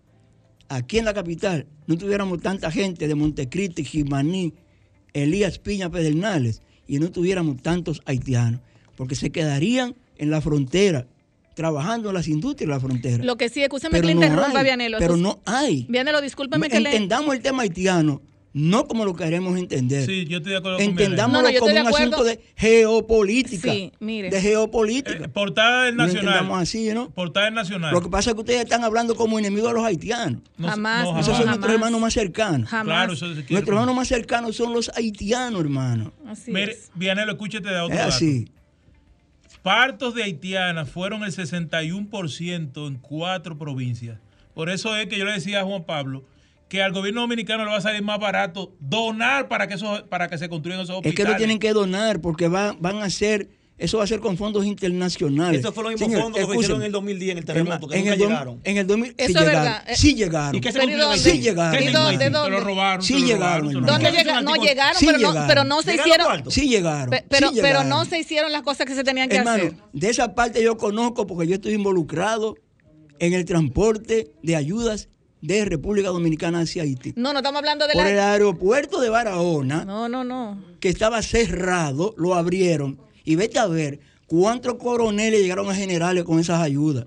[0.67, 4.54] aquí en la capital, no tuviéramos tanta gente de Montecristi, Jimaní,
[5.13, 8.62] Elías Piña, Pedernales, y no tuviéramos tantos haitianos,
[8.95, 11.08] porque se quedarían en la frontera,
[11.54, 13.23] trabajando en las industrias de la frontera.
[13.23, 14.97] Lo que sí, escúcheme Pero que le no interrumpa, hay, Vianelo.
[15.00, 15.86] Pero no hay.
[15.89, 16.89] Vianelo, discúlpeme que le...
[16.89, 18.21] Entendamos el tema haitiano,
[18.57, 20.05] no como lo queremos entender.
[20.05, 23.71] Sí, yo estoy de acuerdo con Entendámoslo No, como un asunto de geopolítica.
[23.71, 24.29] Sí, mire.
[24.29, 25.25] De geopolítica.
[25.25, 26.49] Eh, portada del Nacional.
[26.53, 27.09] así, ¿no?
[27.11, 27.93] Portada del Nacional.
[27.93, 30.41] Lo que pasa es que ustedes están hablando como enemigos de los haitianos.
[30.57, 31.25] No- Jamás, Esos jamás.
[31.25, 31.45] son jamás.
[31.47, 32.69] nuestros hermanos más cercanos.
[32.69, 32.85] Jamás.
[32.85, 33.25] Claro, eso.
[33.27, 36.13] Nuestros hermanos más cercanos son los haitianos, hermano.
[36.25, 36.89] Así Mire, es.
[36.95, 38.09] Vianelo, escúchate de otro Es dato.
[38.15, 38.47] así.
[39.61, 44.17] Partos de haitianas fueron el 61% en cuatro provincias.
[44.53, 46.23] Por eso es que yo le decía a Juan Pablo
[46.69, 50.27] que al gobierno dominicano le va a salir más barato donar para que esos, para
[50.27, 51.25] que se construyan esos Es hospitales.
[51.25, 54.36] que no tienen que donar porque van, van a ser, eso va a ser con
[54.38, 55.62] fondos internacionales.
[55.62, 57.95] Esos fueron los mismos Señor, fondos que hicieron en el 2010 en el terremoto, que
[57.95, 58.60] en nunca el, llegaron.
[58.65, 59.63] En el 2000 sí Eso es llegaron.
[59.63, 59.84] verdad.
[59.88, 60.56] Eh, Sí llegaron.
[60.56, 61.32] ¿Y qué se Pero ¿y construyó en dónde?
[61.32, 61.77] Sí llegaron.
[61.80, 62.30] ¿Qué ¿Y dónde?
[62.49, 63.01] Lo robaron.
[63.06, 63.71] Sí lo llegaron, lo.
[63.80, 64.13] ¿Dónde robaron.
[64.17, 65.47] llega- No llegaron, Sí pero, no, llegaron.
[65.47, 66.51] pero no se ¿Llegaron hicieron.
[66.51, 67.10] Sí llegaron.
[67.12, 67.89] Pe- Pero, sí pero llegaron.
[67.89, 69.73] no se hicieron las cosas que se tenían que Hermano, hacer.
[69.93, 72.56] de esa parte yo conozco porque yo estoy involucrado
[73.19, 75.08] en el transporte de ayudas
[75.47, 77.13] de República Dominicana hacia Haití.
[77.15, 78.33] No, no estamos hablando de Por el la.
[78.33, 80.62] aeropuerto de Barahona, No, no, no.
[80.79, 82.99] que estaba cerrado, lo abrieron.
[83.23, 87.05] Y vete a ver cuántos coroneles llegaron a generales con esas ayudas.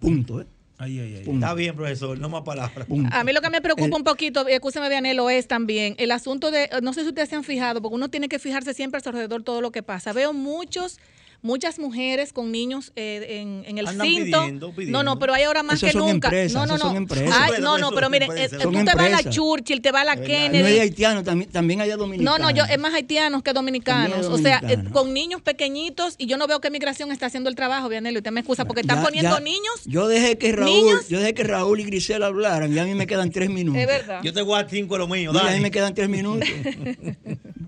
[0.00, 0.46] Punto, ¿eh?
[0.78, 1.34] Ay, ay, ay.
[1.34, 2.86] Está bien, profesor, no más palabras.
[2.88, 3.08] punto.
[3.12, 6.10] A mí lo que me preocupa El- un poquito, y escúcheme, Vianelo, es también el
[6.10, 9.00] asunto de, no sé si ustedes se han fijado, porque uno tiene que fijarse siempre
[9.04, 10.12] alrededor de todo lo que pasa.
[10.12, 10.98] Veo muchos,
[11.42, 14.38] muchas mujeres con niños eh, en, en el Andan cinto.
[14.40, 14.98] pidiendo, pidiendo.
[14.98, 16.28] No, no, pero hay ahora más Esos que son nunca.
[16.28, 16.78] empresas, no, no, no.
[16.78, 17.36] son empresas.
[17.38, 19.24] Ay, no, no, pero mire, puede eh, tú te vas a la.
[19.30, 20.16] Churchill, te vas a la.
[20.16, 20.62] Kennedy.
[20.62, 22.40] No es de haitiano, también, también hay de No, dominicanos.
[22.40, 24.12] no, yo, es más haitianos que dominicanos.
[24.22, 24.92] También O sea, eh, dominicanos.
[24.92, 28.30] con niños pequeñitos y yo no veo que migración está haciendo el trabajo, Vianelo, usted
[28.30, 29.82] me excusa, porque están Ya- poniendo ya- niños.
[29.84, 31.08] Yo dejé que Raúl, niños.
[31.08, 33.80] yo dejé que Raúl y Grisel hablaran y a mí me quedan tres minutos.
[33.80, 34.20] Es verdad.
[34.22, 35.56] Yo te voy a cinco de lo mío, Mira, a dale.
[35.56, 36.48] mí me quedan tres minutos.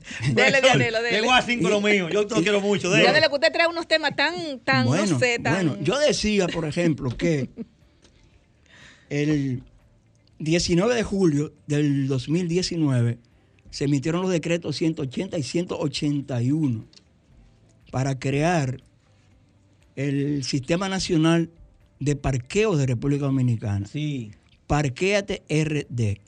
[0.35, 1.21] Dele, Vianelo, Te dele.
[1.23, 2.09] voy a cinco de lo mío.
[2.11, 3.03] Yo te lo quiero mucho, dale.
[3.05, 5.55] Vianelo, que usted unos temas tan, tan, bueno, no sé, tan...
[5.69, 7.51] bueno, yo decía, por ejemplo, que
[9.11, 9.63] el
[10.39, 13.19] 19 de julio del 2019
[13.71, 16.85] se emitieron los decretos 180 y 181
[17.91, 18.83] para crear
[19.97, 21.51] el Sistema Nacional
[22.01, 23.87] de Parqueos de República Dominicana.
[23.87, 24.33] Sí.
[24.67, 26.19] Parquéate RD.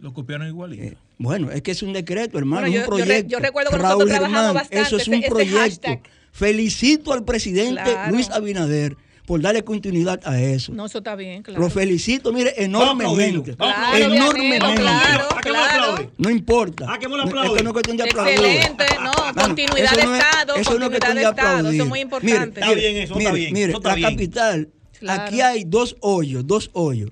[0.00, 0.82] Lo copiaron igualito.
[0.82, 3.30] Eh, bueno, es que es un decreto, hermano, Bueno, es yo- un yo re- proyecto.
[3.30, 5.88] yo recuerdo que nosotros trabajamos bastante Eso es ese- un ese proyecto.
[6.38, 8.12] Felicito al presidente Claro.
[8.12, 8.96] Luis Abinader
[9.26, 10.72] por darle continuidad a eso.
[10.72, 11.60] No, eso está bien, claro.
[11.60, 13.56] Lo felicito, mire, enormemente.
[13.58, 14.74] Vamos a Claro, enormemente.
[14.76, 15.82] Claro, ¿A qué me claro.
[15.92, 16.10] aplaude?
[16.16, 16.92] No importa.
[16.94, 17.48] ¿A qué me lo No, aplaude?
[17.50, 18.34] Esto no es cuestión de aplaudir.
[18.38, 21.20] Excelente, no, Mano, continuidad eso de no es- Estado, eso no es continuidad cuestión de
[21.22, 22.60] de Estado, eso es muy importante.
[22.60, 24.10] Está bien eso, está mire, bien, Mire, eso está la bien.
[24.10, 24.68] capital,
[25.00, 25.22] Claro.
[25.22, 27.10] aquí hay dos hoyos, dos hoyos.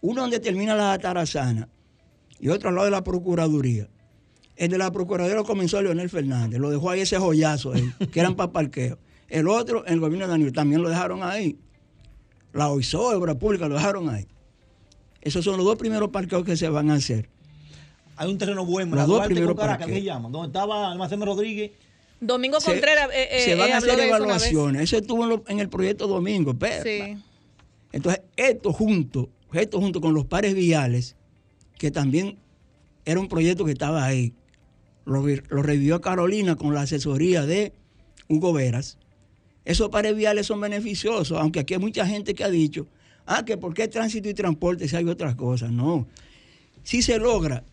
[0.00, 1.68] Uno donde termina la Tarazana
[2.40, 3.88] y otro al lado de la Procuraduría.
[4.56, 8.20] El de la Procuraduría lo comenzó Leonel Fernández, lo dejó ahí ese joyazo ahí, que
[8.20, 8.98] eran para parqueo.
[9.28, 11.58] El otro, el gobierno de Daniel, también lo dejaron ahí.
[12.52, 14.26] La OISO, Obra Pública, lo dejaron ahí.
[15.22, 17.28] Esos son los dos primeros parqueos que se van a hacer.
[18.16, 20.30] Hay un terreno bueno, los dos primeros Caracas, ¿qué llaman?
[20.30, 21.72] Donde estaba Almacén Rodríguez.
[22.20, 23.08] Domingo Contreras.
[23.12, 24.82] Eh, eh, se van a hacer evaluaciones.
[24.82, 26.54] Eso estuvo en, el proyecto Domingo.
[26.54, 27.16] Pero, sí.
[27.92, 31.16] Entonces, esto junto, esto junto con los pares viales,
[31.78, 32.38] que también
[33.04, 34.32] era un proyecto que estaba ahí,
[35.04, 37.72] lo, lo revivió Carolina con la asesoría de
[38.28, 38.98] Hugo Veras.
[39.64, 42.86] Esos pares viales son beneficiosos, aunque aquí hay mucha gente que ha dicho,
[43.26, 45.70] ah, que por qué tránsito y transporte si hay otras cosas.
[45.72, 46.06] No.
[46.82, 47.64] Si se logra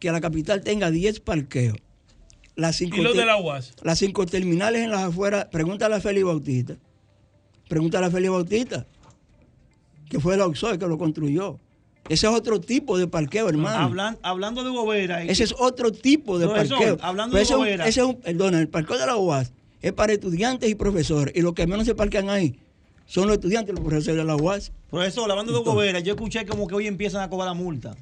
[0.00, 1.76] que la capital tenga 10 parqueos,
[2.56, 3.74] las cinco, ¿Y de la UAS?
[3.82, 6.76] las cinco terminales en las afueras, pregúntale a Félix Bautista,
[7.68, 8.86] pregúntale a Félix Bautista,
[10.10, 11.58] que fue el Oxoy que lo construyó.
[12.08, 14.16] Ese es otro tipo de parqueo, hermano.
[14.22, 15.22] hablando de Gobera.
[15.22, 16.98] Ese es otro tipo de parqueo.
[17.00, 17.86] Hablando de Gobera.
[17.86, 21.34] Ese es un, perdona, el parqueo de la UAS es para estudiantes y profesores.
[21.36, 22.58] Y los que menos se parquean ahí
[23.06, 24.72] son los estudiantes y los profesores de la UAS.
[24.90, 27.94] Profesor, hablando de Gobera, yo escuché como que hoy empiezan a cobrar la multa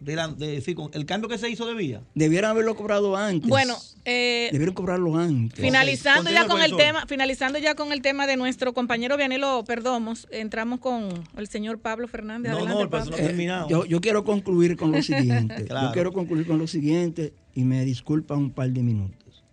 [0.00, 2.02] de, el cambio que se hizo de vía.
[2.14, 3.48] Debieran haberlo cobrado antes.
[3.48, 5.58] Bueno, eh, debieron cobrarlo antes.
[5.58, 10.28] Finalizando ya con el tema, finalizando ya con el tema de nuestro compañero Vianelo Perdomos,
[10.30, 12.52] entramos con el señor Pablo Fernández.
[12.52, 13.68] No, no, no eh, terminado.
[13.68, 15.66] Yo, yo, quiero concluir con lo siguiente.
[15.68, 19.44] Yo quiero concluir con lo siguiente y me disculpa un par de minutos.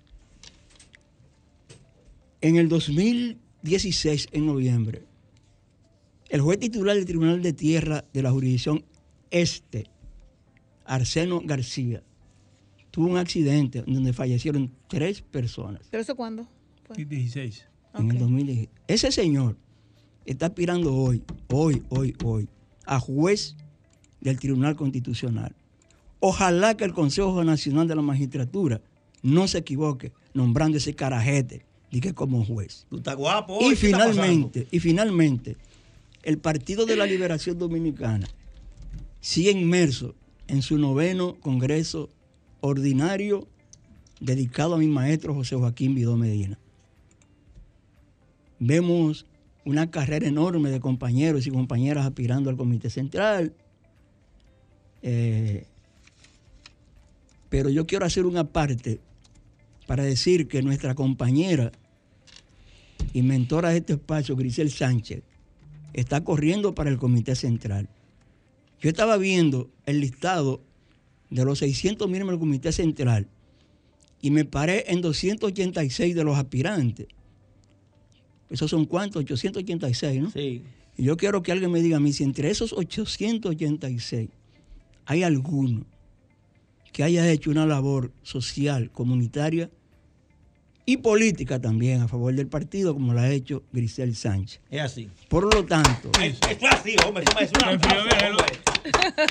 [2.41, 5.03] En el 2016, en noviembre,
[6.29, 8.84] el juez titular del Tribunal de Tierra de la jurisdicción
[9.31, 9.88] este
[10.85, 12.03] Arseno García,
[12.91, 15.81] tuvo un accidente donde fallecieron tres personas.
[15.91, 16.47] ¿Pero eso cuándo?
[16.85, 17.03] Fue?
[17.03, 17.65] 16.
[17.95, 18.69] En el 2016.
[18.87, 19.57] Ese señor
[20.25, 22.49] está aspirando hoy, hoy, hoy, hoy,
[22.85, 23.55] a juez
[24.21, 25.55] del Tribunal Constitucional.
[26.19, 28.81] Ojalá que el Consejo Nacional de la Magistratura
[29.21, 32.85] no se equivoque nombrando ese carajete y que como juez.
[32.89, 33.59] Tú estás guapo.
[33.61, 35.57] Y finalmente, y finalmente,
[36.23, 38.27] el Partido de la Liberación Dominicana
[39.21, 40.15] sigue inmerso
[40.47, 42.10] en su noveno Congreso
[42.62, 43.47] Ordinario
[44.19, 46.58] dedicado a mi maestro José Joaquín Vidó Medina.
[48.60, 49.25] Vemos
[49.65, 53.53] una carrera enorme de compañeros y compañeras aspirando al Comité Central.
[55.01, 55.65] Eh,
[57.49, 58.99] pero yo quiero hacer una parte
[59.88, 61.71] para decir que nuestra compañera
[63.13, 65.23] y mentora de este espacio, Grisel Sánchez,
[65.93, 67.89] está corriendo para el Comité Central.
[68.81, 70.61] Yo estaba viendo el listado
[71.29, 73.27] de los 600 miembros del Comité Central
[74.21, 77.07] y me paré en 286 de los aspirantes.
[78.49, 79.21] ¿Esos son cuántos?
[79.21, 80.31] 886, ¿no?
[80.31, 80.61] Sí.
[80.97, 84.29] Y yo quiero que alguien me diga a mí si entre esos 886
[85.05, 85.85] hay alguno
[86.91, 89.69] que haya hecho una labor social, comunitaria
[90.85, 94.61] y política también a favor del partido, como la ha hecho Grisel Sánchez.
[94.69, 95.09] Es así.
[95.29, 96.11] Por lo tanto.
[96.21, 96.37] Es,
[96.71, 97.23] así, hombre.
[97.41, 97.71] es una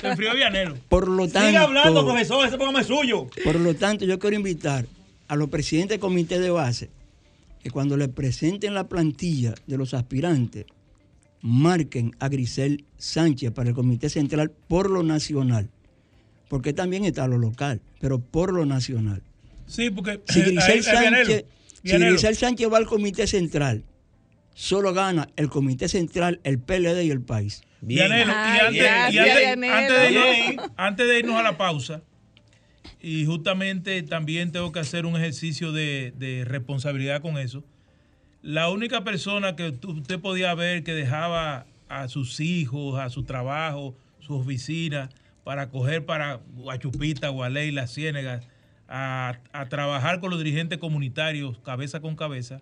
[0.01, 0.75] Se enfrió Vianelo.
[0.89, 1.47] Por lo tanto.
[1.47, 3.27] Siga hablando, profesor, ese programa es suyo.
[3.43, 4.85] Por lo tanto, yo quiero invitar
[5.27, 6.89] a los presidentes del comité de base
[7.63, 10.65] que cuando le presenten la plantilla de los aspirantes,
[11.41, 15.69] marquen a Grisel Sánchez para el comité central por lo nacional.
[16.49, 19.23] Porque también está lo local, pero por lo nacional.
[19.67, 21.45] Sí, porque si Grisel, Sánchez,
[21.83, 23.83] si Grisel Sánchez va al comité central,
[24.53, 27.61] solo gana el comité central, el PLD y el país.
[27.81, 28.11] Bien.
[28.11, 28.19] y,
[30.77, 32.01] antes, de irnos a la pausa,
[33.01, 37.63] y justamente también tengo que hacer un ejercicio de, responsabilidad con eso.
[38.41, 43.95] La única persona que usted podía ver que dejaba a sus hijos, a su trabajo,
[44.19, 45.09] su oficina,
[45.43, 48.41] para coger para Guachupita, Gualey, La Ciénaga,
[48.87, 52.59] a, a trabajar con los dirigentes comunitarios cabeza con cabeza,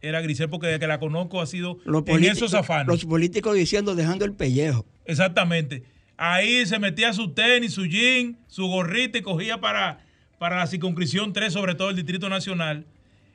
[0.00, 2.86] era Grisel, porque desde que la conozco ha sido en esos afanes.
[2.86, 4.86] Los políticos diciendo dejando el pellejo.
[5.04, 5.82] Exactamente.
[6.16, 10.00] Ahí se metía su tenis, su jean, su gorrita y cogía para,
[10.38, 12.86] para la circunscripción 3, sobre todo el Distrito Nacional.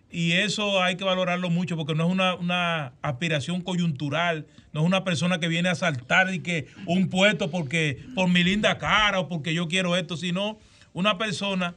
[0.10, 4.86] Y eso hay que valorarlo mucho porque no es una, una, aspiración coyuntural, no es
[4.86, 9.20] una persona que viene a saltar y que un puesto porque por mi linda cara
[9.20, 10.60] o porque yo quiero esto, sino
[10.94, 11.74] una persona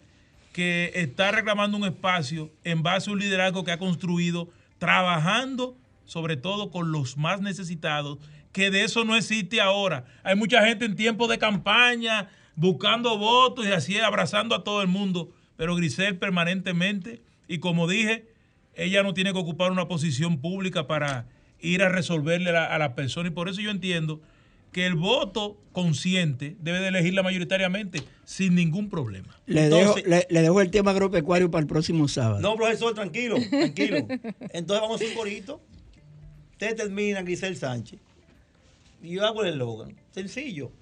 [0.56, 4.48] que está reclamando un espacio en base a un liderazgo que ha construido
[4.78, 5.76] trabajando
[6.06, 8.16] sobre todo con los más necesitados,
[8.52, 10.06] que de eso no existe ahora.
[10.22, 14.88] Hay mucha gente en tiempo de campaña buscando votos y así abrazando a todo el
[14.88, 18.32] mundo, pero Grisel permanentemente, y como dije,
[18.72, 21.26] ella no tiene que ocupar una posición pública para
[21.60, 24.22] ir a resolverle a la persona y por eso yo entiendo
[24.72, 29.38] que el voto consciente debe de elegirla mayoritariamente sin ningún problema.
[29.46, 32.40] Le, dejo, le, dejo el tema agropecuario para el próximo sábado.
[32.40, 33.98] No, profesor, tranquilo, tranquilo.
[34.52, 35.60] Entonces vamos a hacer un corito.
[36.52, 38.00] Usted termina, Grisel Sánchez.
[39.02, 39.94] Y yo hago el eslogan.
[40.10, 40.72] Sencillo.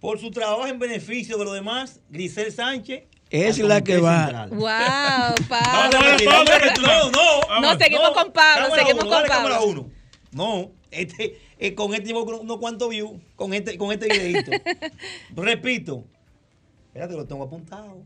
[0.00, 4.46] Por su trabajo en beneficio de los demás, Grisel Sánchez es la que va.
[4.46, 5.98] Wow, Pablo.
[6.80, 7.60] No, no.
[7.60, 9.90] No, seguimos con Pablo, seguimos con Pablo.
[10.30, 14.52] No, este, eh, con este llevo unos cuantos views, con este, con este videito.
[15.36, 16.04] Repito,
[16.86, 18.02] espérate, lo tengo apuntado.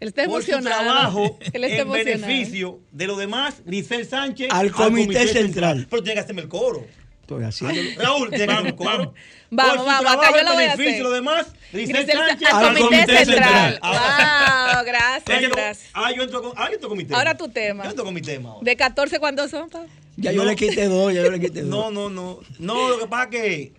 [0.00, 5.86] Él está por su trabajo en beneficio de los demás, Grisel Sánchez al Comité, Central.
[5.90, 6.86] Pero tiene que hacerme el coro.
[7.20, 8.02] Estoy haciendo.
[8.02, 9.14] Raúl, tiene que hacerme el coro.
[9.50, 10.78] Vamos, vamos, acá yo lo voy a hacer.
[10.78, 13.78] beneficio de los demás, Grisel, Sánchez al, Comité, Central.
[13.82, 15.90] Wow, gracias, gracias.
[15.92, 17.18] Ah, yo entro con, ah, yo entro con mi tema.
[17.18, 17.84] Ahora tu tema.
[17.84, 18.54] Yo entro con mi tema.
[18.62, 19.90] ¿De 14 cuántos son, Pablo?
[20.20, 21.70] Ya yo le quité dos, ya yo le quité dos.
[21.70, 22.40] No, no, no.
[22.58, 23.72] No, lo que pasa es que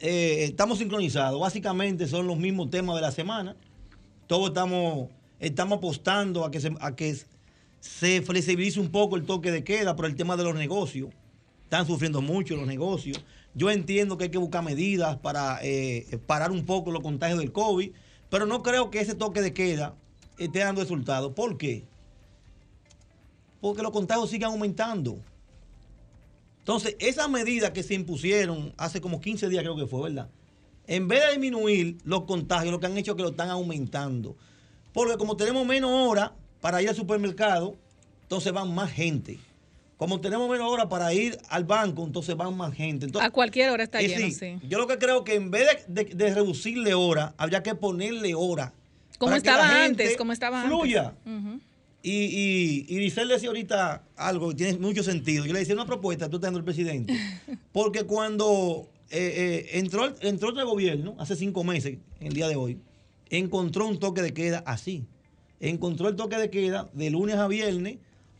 [0.00, 1.40] eh, estamos sincronizados.
[1.40, 3.56] Básicamente son los mismos temas de la semana.
[4.26, 7.16] Todos estamos, estamos apostando a que, se, a que
[7.80, 11.10] se flexibilice un poco el toque de queda por el tema de los negocios.
[11.62, 13.24] Están sufriendo mucho los negocios.
[13.54, 17.52] Yo entiendo que hay que buscar medidas para eh, parar un poco los contagios del
[17.52, 17.92] COVID,
[18.30, 19.94] pero no creo que ese toque de queda
[20.38, 21.32] esté dando resultados.
[21.34, 21.84] ¿Por qué?
[23.60, 25.18] Porque los contagios siguen aumentando.
[26.64, 30.30] Entonces, esas medidas que se impusieron hace como 15 días, creo que fue, ¿verdad?
[30.86, 34.34] En vez de disminuir los contagios, lo que han hecho es que lo están aumentando.
[34.94, 36.30] Porque como tenemos menos horas
[36.62, 37.76] para ir al supermercado,
[38.22, 39.38] entonces van más gente.
[39.98, 43.08] Como tenemos menos horas para ir al banco, entonces van más gente.
[43.20, 44.58] a cualquier hora está lleno, sí.
[44.66, 48.72] Yo lo que creo que en vez de, reducirle horas, habría que ponerle horas.
[49.18, 51.12] Como estaba antes, como estaba fluya.
[52.06, 55.46] Y, y, y decía ahorita algo que tiene mucho sentido.
[55.46, 57.18] Yo le decía una propuesta, tú estás el presidente.
[57.72, 62.78] Porque cuando eh, eh, entró, entró el gobierno, hace cinco meses, el día de hoy,
[63.30, 65.06] encontró un toque de queda así.
[65.60, 67.96] Encontró el toque de queda de lunes a viernes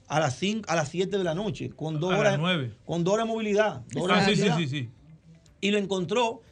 [0.08, 2.38] a las cinco, a las 7 de la noche, con dos horas,
[2.84, 3.82] con dos horas de movilidad.
[4.10, 4.90] Ah, sí, sí, sí, sí.
[5.62, 6.42] Y lo encontró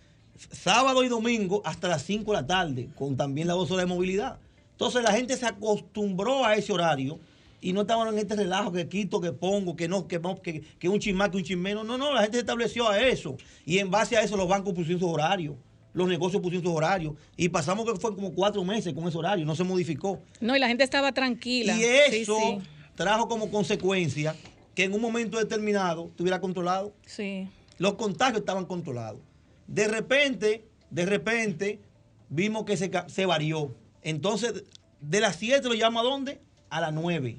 [0.50, 3.94] sábado y domingo hasta las 5 de la tarde, con también las dos horas de
[3.94, 4.38] movilidad.
[4.72, 7.20] Entonces la gente se acostumbró a ese horario
[7.60, 10.88] y no estaban en este relajo que quito, que pongo, que no, que, que, que
[10.88, 11.84] un chismá, que un chismeno.
[11.84, 13.36] No, no, la gente se estableció a eso.
[13.64, 15.54] Y en base a eso los bancos pusieron sus horarios
[15.94, 17.14] los negocios pusieron sus horarios.
[17.36, 20.20] Y pasamos que fue como cuatro meses con ese horario, no se modificó.
[20.40, 21.76] No, y la gente estaba tranquila.
[21.76, 22.60] Y eso
[22.94, 24.34] trajo como consecuencia
[24.74, 26.94] que en un momento determinado estuviera controlado.
[27.06, 27.48] Sí.
[27.78, 29.20] Los contagios estaban controlados.
[29.66, 31.80] De repente, de repente,
[32.28, 33.74] vimos que se, se varió.
[34.02, 34.64] Entonces,
[35.00, 36.40] de las 7 lo llevamos a dónde?
[36.70, 37.38] A las 9.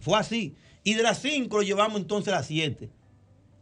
[0.00, 0.54] Fue así.
[0.82, 2.90] Y de las 5 lo llevamos entonces a las 7.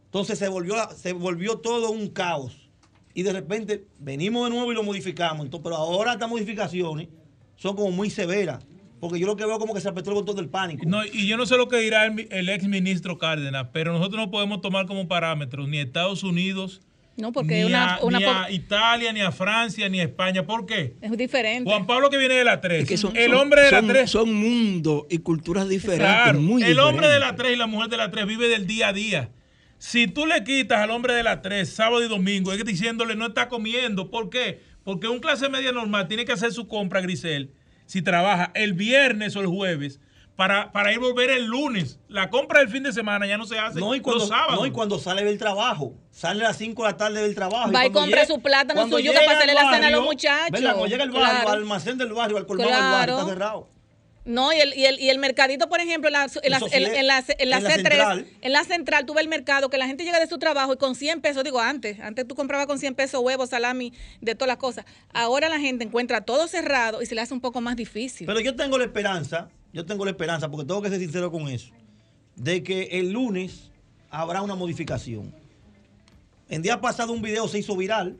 [0.05, 2.69] Entonces se volvió, se volvió todo un caos.
[3.13, 5.45] Y de repente venimos de nuevo y lo modificamos.
[5.45, 7.07] Entonces, pero ahora estas modificaciones
[7.55, 8.65] son como muy severas.
[8.99, 10.83] Porque yo lo que veo como que se apretó el botón del pánico.
[10.87, 14.17] No, y yo no sé lo que dirá el, el ex ministro Cárdenas, pero nosotros
[14.17, 16.81] no podemos tomar como parámetros ni Estados Unidos
[17.15, 20.45] no, porque ni, una, a, ni a Italia, ni a Francia, ni a España.
[20.45, 20.95] ¿Por qué?
[20.99, 21.69] Es diferente.
[21.69, 23.05] Juan Pablo que viene de la 3.
[23.13, 24.09] el hombre de la 3.
[24.09, 26.41] Son mundos y culturas diferentes.
[26.41, 28.87] muy el hombre de la 3 y la mujer de la 3 vive del día
[28.87, 29.29] a día.
[29.77, 33.27] Si tú le quitas al hombre de la 3 sábado y domingo, es diciéndole no
[33.27, 34.09] está comiendo.
[34.09, 34.61] ¿Por qué?
[34.83, 37.51] Porque un clase media normal tiene que hacer su compra, Grisel,
[37.85, 39.99] si trabaja el viernes o el jueves
[40.35, 41.99] para, para ir a volver el lunes.
[42.07, 44.59] La compra del fin de semana ya no se hace no, y cuando, los sábados.
[44.59, 45.93] No, y cuando sale del trabajo.
[46.11, 47.71] Sale a las 5 de la tarde del trabajo.
[47.71, 50.59] Va y, compra su plátano suyo para pasarle la cena a los muchachos.
[50.59, 53.69] Cuando llega al barrio, al almacén del barrio, al colmado del barrio, está cerrado.
[54.25, 57.07] No, y el, y, el, y el mercadito, por ejemplo, en la, en la, en
[57.07, 58.27] la, C3, central.
[58.39, 60.95] en la central, tuve el mercado que la gente llega de su trabajo y con
[60.95, 64.57] 100 pesos, digo antes, antes tú comprabas con 100 pesos huevos, salami, de todas las
[64.57, 64.85] cosas.
[65.13, 68.25] Ahora la gente encuentra todo cerrado y se le hace un poco más difícil.
[68.25, 71.47] Pero yo tengo la esperanza yo tengo la esperanza, porque tengo que ser sincero con
[71.47, 71.73] eso,
[72.35, 73.71] de que el lunes
[74.11, 75.33] habrá una modificación.
[76.47, 78.17] El día pasado un video se hizo viral,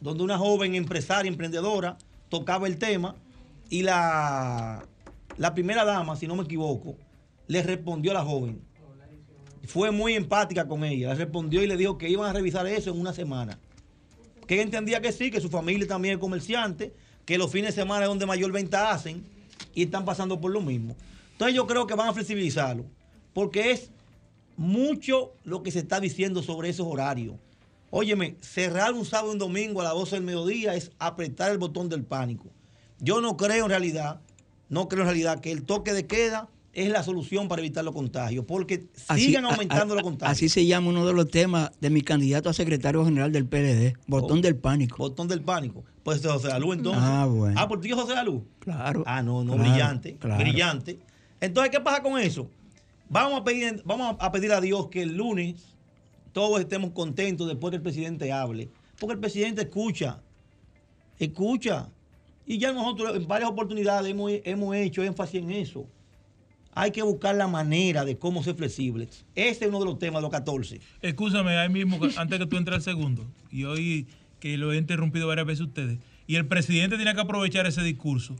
[0.00, 1.96] donde una joven empresaria, emprendedora,
[2.28, 3.14] tocaba el tema
[3.70, 4.84] y la,
[5.36, 6.96] la primera dama, si no me equivoco,
[7.46, 8.60] le respondió a la joven.
[9.66, 12.90] Fue muy empática con ella, le respondió y le dijo que iban a revisar eso
[12.90, 13.58] en una semana.
[14.46, 16.92] Que ella entendía que sí, que su familia también es comerciante,
[17.24, 19.24] que los fines de semana es donde mayor venta hacen
[19.74, 20.96] y están pasando por lo mismo.
[21.32, 22.84] Entonces yo creo que van a flexibilizarlo,
[23.32, 23.90] porque es
[24.56, 27.36] mucho lo que se está diciendo sobre esos horarios.
[27.90, 31.58] Óyeme, cerrar un sábado y un domingo a las 12 del mediodía es apretar el
[31.58, 32.50] botón del pánico.
[32.98, 34.20] Yo no creo en realidad,
[34.68, 37.94] no creo en realidad que el toque de queda es la solución para evitar los
[37.94, 40.36] contagios, porque siguen aumentando los contagios.
[40.36, 43.96] Así se llama uno de los temas de mi candidato a secretario general del PLD,
[44.06, 44.96] botón oh, del pánico.
[44.98, 45.84] Botón del pánico.
[46.02, 47.02] Pues José Luz entonces.
[47.02, 47.58] Ah, bueno.
[47.58, 48.42] Ah, por ti José Luz.
[48.58, 49.02] Claro.
[49.06, 50.98] Ah, no, no, brillante, brillante.
[51.40, 52.48] Entonces, ¿qué pasa con eso?
[53.08, 55.74] Vamos a pedir, vamos a pedir a Dios que el lunes
[56.32, 60.20] todos estemos contentos después que el presidente hable, porque el presidente escucha
[61.18, 61.88] Escucha.
[62.46, 65.86] Y ya nosotros en varias oportunidades hemos, hemos hecho énfasis en eso.
[66.74, 69.24] Hay que buscar la manera de cómo ser flexibles.
[69.34, 70.80] Ese es uno de los temas de los 14.
[71.02, 74.08] Escúchame, ahí mismo, antes que tú entres al segundo, y hoy
[74.40, 78.36] que lo he interrumpido varias veces ustedes, y el presidente tiene que aprovechar ese discurso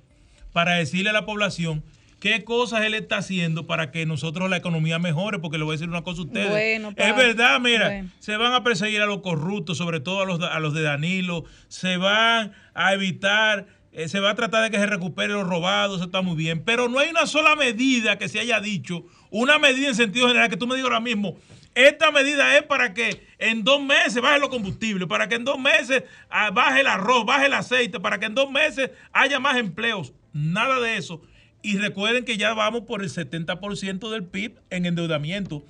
[0.53, 1.83] para decirle a la población
[2.21, 5.77] qué cosas él está haciendo para que nosotros la economía mejore, porque le voy a
[5.77, 6.81] decir una cosa a ustedes.
[6.97, 10.59] es verdad, mira, se van a perseguir a los corruptos, sobre todo a los, a
[10.59, 14.87] los de Danilo, se van a evitar eh, se va a tratar de que se
[14.87, 18.41] recupere los robados, eso está muy bien, pero no hay una sola medida que se
[18.41, 21.37] haya dicho, una medida en sentido general que tú me digas ahora mismo,
[21.75, 25.59] esta medida es para que en dos meses baje los combustibles, para que en dos
[25.59, 29.57] meses ah, baje el arroz, baje el aceite, para que en dos meses haya más
[29.57, 30.13] empleos.
[30.33, 31.21] Nada de eso.
[31.63, 35.65] Y recuerden que ya vamos por el 70% del PIB en endeudamiento.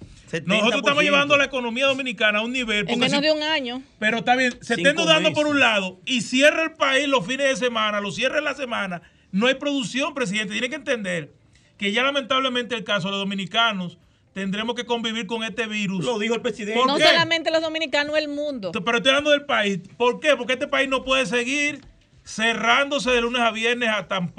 [0.46, 2.88] Nosotros estamos llevando la economía dominicana a un nivel.
[2.88, 3.82] En menos de un año.
[3.98, 7.48] Pero está bien, se está endeudando por un lado y cierra el país los fines
[7.48, 9.02] de semana, lo cierra en la semana.
[9.30, 10.52] No hay producción, presidente.
[10.52, 11.32] Tiene que entender
[11.76, 13.98] que ya lamentablemente el caso de los dominicanos
[14.32, 16.04] tendremos que convivir con este virus.
[16.04, 16.80] Lo dijo el presidente.
[16.86, 18.72] No solamente los dominicanos, el mundo.
[18.72, 19.80] Pero estoy hablando del país.
[19.96, 20.36] ¿Por qué?
[20.36, 21.80] Porque este país no puede seguir
[22.24, 24.32] cerrándose de lunes a viernes a tan,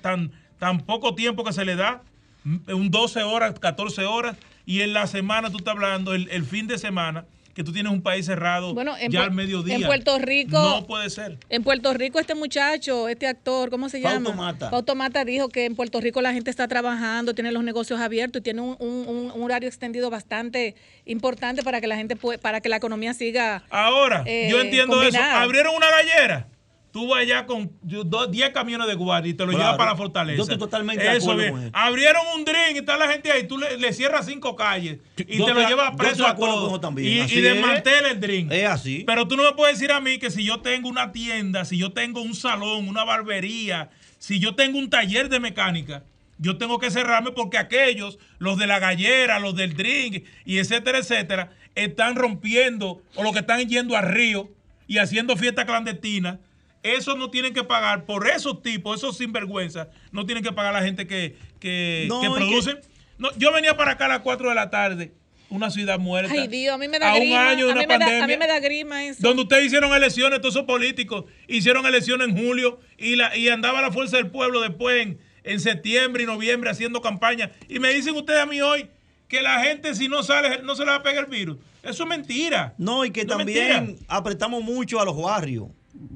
[0.00, 2.02] tan, tan, poco tiempo que se le da,
[2.44, 4.36] un 12 horas, 14 horas,
[4.66, 8.02] y en la semana tú estás hablando, el, fin de semana, que tú tienes un
[8.02, 8.74] país cerrado
[9.08, 9.76] ya al mediodía.
[9.76, 10.58] En Puerto Rico.
[10.58, 11.38] No puede ser.
[11.48, 14.32] En Puerto Rico, este muchacho, este actor, ¿cómo se llama?
[14.32, 14.70] Mata.
[14.70, 18.40] Pauto Mata dijo que en Puerto Rico la gente está trabajando, tiene los negocios abiertos
[18.40, 22.76] y tiene un, horario extendido bastante importante para que la gente puede, para que la
[22.76, 23.62] economía siga.
[23.70, 25.18] Ahora, yo eh, entiendo eso.
[25.22, 26.48] Abrieron una gallera
[26.94, 30.36] tú vas allá con 10 camiones de guardia y te lo llevas para la fortaleza.
[30.36, 33.58] Yo estoy totalmente eso, de acuerdo Abrieron un drink y está la gente ahí, tú
[33.58, 36.80] le, cierras cinco calles y te, lo llevas preso a todos.
[36.98, 38.52] Y, y desmantela el drink.
[38.52, 39.02] Es así.
[39.04, 41.78] Pero tú no me puedes decir a mí que si yo tengo una tienda, si
[41.78, 46.04] yo tengo un salón, una barbería, si yo tengo un taller de mecánica,
[46.38, 50.98] yo tengo que cerrarme porque aquellos, los de la gallera, los del drink y etcétera,
[50.98, 54.48] etcétera, están rompiendo o los que están yendo a Río
[54.86, 56.38] y haciendo fiestas clandestinas
[56.84, 60.82] eso no tienen que pagar por esos tipos, esos sinvergüenzas, no tienen que pagar la
[60.82, 62.78] gente que, que, producen.
[63.18, 65.14] No, yo venía para acá a las 4 de la tarde,
[65.48, 66.30] una ciudad muerta.
[66.30, 67.40] Ay, Dios, a mí me da grima.
[67.40, 69.18] Un año, a, mí pandemia, a mí me da grima eso.
[69.22, 73.80] Donde ustedes hicieron elecciones, todos esos políticos hicieron elecciones en julio y, la, y andaba
[73.80, 77.50] la fuerza del pueblo después en, en septiembre y noviembre haciendo campaña.
[77.66, 78.90] Y me dicen ustedes a mí hoy
[79.26, 81.56] que la gente si no sale no se le va a pegar el virus.
[81.82, 82.74] Eso es mentira.
[82.76, 85.68] No, y que también apretamos mucho a los barrios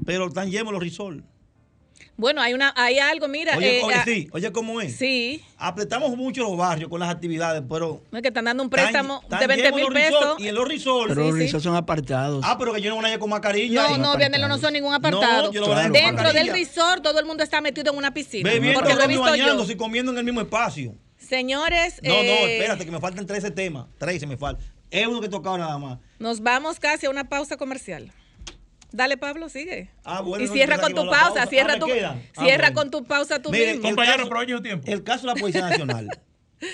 [0.05, 1.25] pero están llenos los risol.
[2.19, 3.57] Bueno, hay una, hay algo, mira.
[3.57, 4.97] Oye, eh, oye, sí, oye, ¿cómo es?
[4.97, 5.41] Sí.
[5.57, 8.03] Apretamos mucho los barrios con las actividades, pero.
[8.13, 10.41] Es que están dando un préstamo de 20 mil pesos.
[10.41, 11.09] y en los risol.
[11.09, 12.45] Pero los risol son apartados.
[12.45, 13.89] Ah, pero que yo no voy a con mascarilla.
[13.91, 15.53] No, no, vienen no son ningún apartado.
[15.93, 18.51] Dentro del resort, todo el mundo está metido en una piscina.
[18.51, 20.97] Bebiendo, porque lo he visto bañándose y comiendo en el mismo espacio.
[21.19, 22.01] Señores.
[22.03, 23.87] No, no, eh, espérate, que me faltan 13 temas.
[23.99, 24.65] 13 me faltan.
[24.91, 25.99] Es uno que tocado nada más.
[26.19, 28.11] Nos vamos casi a una pausa comercial.
[28.91, 29.91] Dale, Pablo, sigue.
[30.05, 31.87] Ah, bueno, y cierra con tu pausa, cierra, ah, tu,
[32.43, 33.83] cierra ah, con tu pausa tú mismo.
[33.83, 34.91] Compañero, aprovecho tiempo.
[34.91, 36.09] El caso de la Policía Nacional,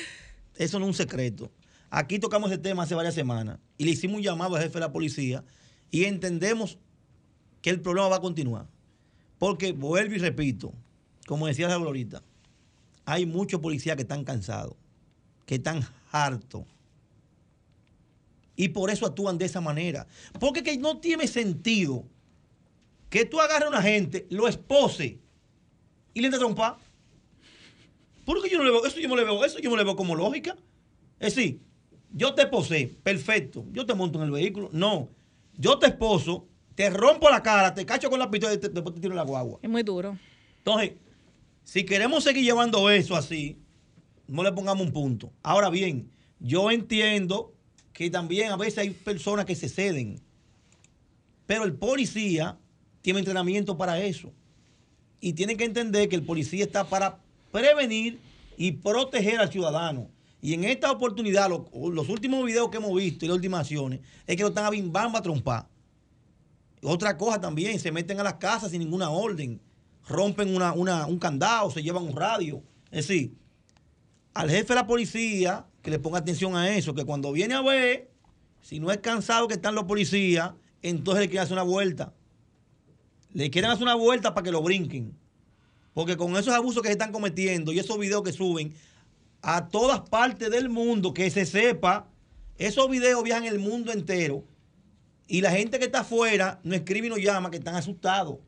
[0.56, 1.50] eso no es un secreto.
[1.90, 4.80] Aquí tocamos ese tema hace varias semanas y le hicimos un llamado al jefe de
[4.80, 5.44] la policía
[5.90, 6.78] y entendemos
[7.62, 8.66] que el problema va a continuar.
[9.38, 10.72] Porque, vuelvo y repito,
[11.26, 12.22] como decía la Glorita,
[13.04, 14.74] hay muchos policías que están cansados,
[15.46, 16.64] que están hartos
[18.56, 20.06] y por eso actúan de esa manera.
[20.38, 22.04] Porque que no tiene sentido
[23.10, 25.20] que tú agarres a una gente, lo espose
[26.12, 26.78] y le entre trompa.
[28.24, 29.96] Porque yo no le veo, eso yo no le veo, eso yo no le veo
[29.96, 30.56] como lógica.
[31.20, 31.60] Es decir,
[32.10, 34.70] yo te esposé, perfecto, yo te monto en el vehículo.
[34.72, 35.10] No,
[35.56, 39.00] yo te esposo, te rompo la cara, te cacho con la pistola y después te
[39.00, 39.58] tiro la guagua.
[39.62, 40.18] Es muy duro.
[40.58, 40.92] Entonces,
[41.62, 43.58] si queremos seguir llevando eso así,
[44.26, 45.32] no le pongamos un punto.
[45.42, 47.53] Ahora bien, yo entiendo
[47.94, 50.20] que también a veces hay personas que se ceden.
[51.46, 52.58] Pero el policía
[53.00, 54.32] tiene entrenamiento para eso.
[55.20, 57.18] Y tiene que entender que el policía está para
[57.52, 58.18] prevenir
[58.56, 60.10] y proteger al ciudadano.
[60.42, 64.36] Y en esta oportunidad, los, últimos videos que hemos visto y las últimas acciones, es
[64.36, 65.68] que lo están a bimbamba a trompar.
[66.82, 69.60] Otra cosa también, se meten a las casas sin ninguna orden,
[70.06, 72.62] rompen un candado, se llevan un radio.
[72.90, 73.34] Es decir,
[74.34, 77.60] al jefe de la policía que le ponga atención a eso, que cuando viene a
[77.60, 78.10] ver,
[78.62, 82.14] si no es cansado que están los policías, entonces le quieren hacer una vuelta.
[83.34, 85.14] Le quieren hacer una vuelta para que lo brinquen.
[85.92, 88.72] Porque con esos abusos que se están cometiendo y esos videos que suben
[89.42, 92.08] a todas partes del mundo, que se sepa,
[92.56, 94.42] esos videos viajan el mundo entero.
[95.28, 98.38] Y la gente que está afuera nos escribe y nos llama que están asustados.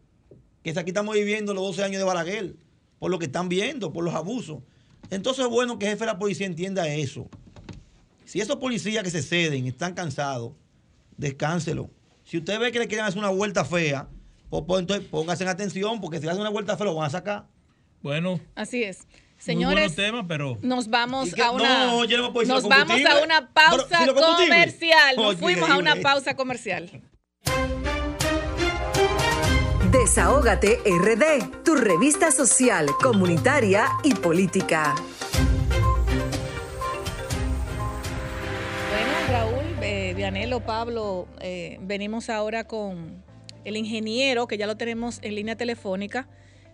[0.62, 2.56] que aquí estamos viviendo los 12 años de Balaguer,
[2.98, 4.62] por lo que están viendo, por los abusos.
[5.10, 7.28] Entonces es bueno que el jefe de la policía entienda eso.
[8.24, 10.52] Si esos policías que se ceden están cansados,
[11.16, 11.90] descánselo.
[12.24, 14.08] Si usted ve que le quieren hacer una vuelta fea,
[14.50, 17.06] pues, pues entonces póngase en atención, porque si le hacen una vuelta fea lo van
[17.06, 17.46] a sacar.
[18.02, 18.40] Bueno.
[18.54, 19.06] Así es.
[19.38, 19.94] Señores,
[20.26, 20.58] pero...
[20.62, 21.86] nos vamos a una
[22.46, 25.16] nos vamos a una pausa comercial.
[25.16, 27.02] Nos fuimos a una pausa comercial.
[30.16, 34.94] Desahógate RD, tu revista social, comunitaria y política.
[38.88, 43.22] Bueno, Raúl, eh, Vianelo, Pablo, eh, venimos ahora con
[43.66, 46.26] el ingeniero, que ya lo tenemos en línea telefónica,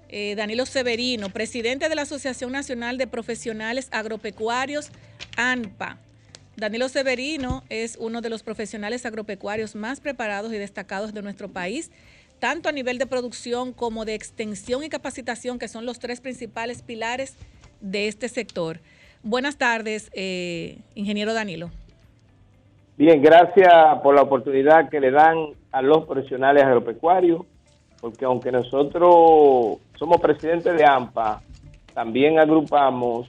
[0.09, 4.93] eh, Danilo Severino, presidente de la Asociación Nacional de Profesionales Agropecuarios,
[5.37, 5.99] ANPA.
[6.57, 11.91] Danilo Severino es uno de los profesionales agropecuarios más preparados y destacados de nuestro país,
[12.43, 16.83] tanto a nivel de producción como de extensión y capacitación, que son los tres principales
[16.83, 17.39] pilares
[17.81, 18.81] de este sector.
[19.23, 21.71] Buenas tardes, eh, ingeniero Danilo.
[22.97, 23.73] Bien, gracias
[24.03, 25.37] por la oportunidad que le dan
[25.71, 27.43] a los profesionales agropecuarios
[28.01, 31.43] porque aunque nosotros somos presidentes de AMPA,
[31.95, 33.29] también agrupamos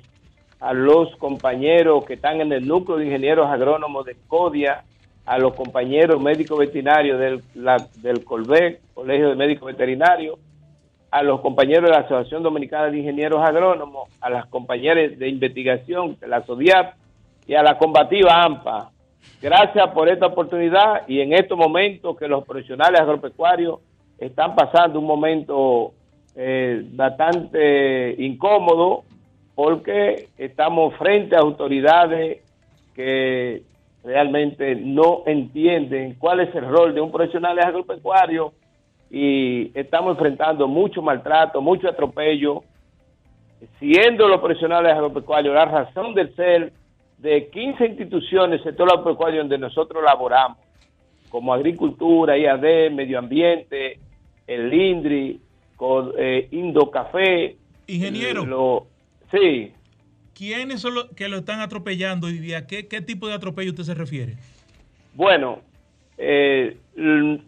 [0.60, 4.84] a los compañeros que están en el núcleo de ingenieros agrónomos de CODIA,
[5.26, 7.44] a los compañeros médicos veterinarios del,
[8.02, 10.38] del COLVEC, Colegio de Médicos Veterinarios,
[11.12, 16.18] a los compañeros de la Asociación Dominicana de Ingenieros Agrónomos, a las compañeras de investigación
[16.20, 16.96] de la SODIAP
[17.48, 18.90] y a la combativa AMPA.
[19.42, 23.80] Gracias por esta oportunidad y en estos momentos que los profesionales agropecuarios
[24.18, 25.94] están pasando un momento
[26.36, 29.04] eh, bastante incómodo
[29.54, 32.40] porque estamos frente a autoridades
[32.96, 33.62] que
[34.04, 38.54] realmente no entienden cuál es el rol de un profesional agropecuario
[39.10, 42.64] y estamos enfrentando mucho maltrato, mucho atropello,
[43.80, 46.74] siendo los profesionales agropecuarios la razón del ser
[47.18, 50.58] de 15 instituciones del sector agropecuario donde nosotros laboramos,
[51.30, 54.00] como agricultura, IAD, medio ambiente,
[54.46, 55.40] el INDRI,
[55.78, 57.56] con eh, Indocafé.
[57.88, 58.88] Ingeniero.
[59.32, 59.72] sí.
[60.34, 62.66] ¿Quiénes son los que lo están atropellando hoy día?
[62.66, 64.34] ¿Qué, tipo de atropello usted se refiere?
[65.14, 65.60] Bueno,
[66.18, 66.78] eh,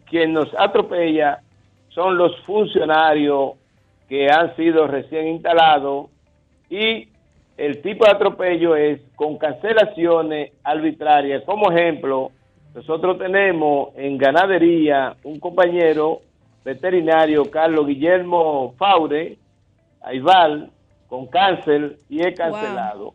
[0.10, 1.42] quien nos atropella
[1.90, 3.54] son los funcionarios
[4.08, 6.08] que han sido recién instalados
[6.70, 7.08] y
[7.58, 11.44] el tipo de atropello es con cancelaciones arbitrarias.
[11.46, 12.32] Como ejemplo,
[12.76, 16.22] nosotros tenemos en ganadería un compañero
[16.64, 19.38] veterinario Carlos Guillermo Faure,
[20.02, 20.70] Aival,
[21.16, 23.14] con cáncer y es cancelado.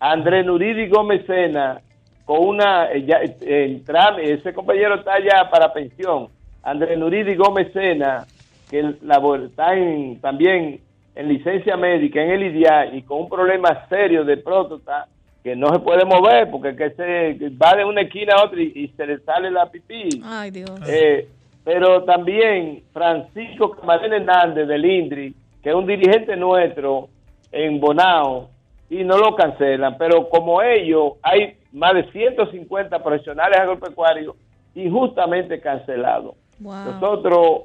[0.00, 1.82] André Nuridi Gómez Sena,
[2.24, 3.82] con una, eh, ya, eh,
[4.22, 6.28] ese compañero está ya para pensión.
[6.62, 8.26] André Nuridi Gómez Sena,
[8.70, 9.74] que está
[10.22, 10.80] también
[11.14, 15.08] en licencia médica en el IDIA y con un problema serio de próstata
[15.44, 18.88] que no se puede mover porque que se va de una esquina a otra y,
[18.96, 20.22] se le sale la pipí.
[20.24, 20.70] Ay, Dios.
[20.88, 21.28] Eh,
[21.64, 27.08] pero también Francisco Camarena Hernández del INDRI, que es un dirigente nuestro
[27.52, 28.48] en Bonao,
[28.90, 34.36] y no lo cancelan, pero como ellos, hay más de 150 profesionales agropecuarios
[34.74, 36.34] injustamente cancelados.
[36.60, 37.62] Nosotros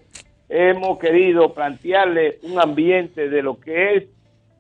[0.47, 4.03] hemos querido plantearle un ambiente de lo que es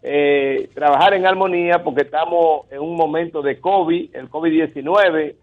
[0.03, 5.35] eh, trabajar en armonía porque estamos en un momento de COVID, el COVID-19,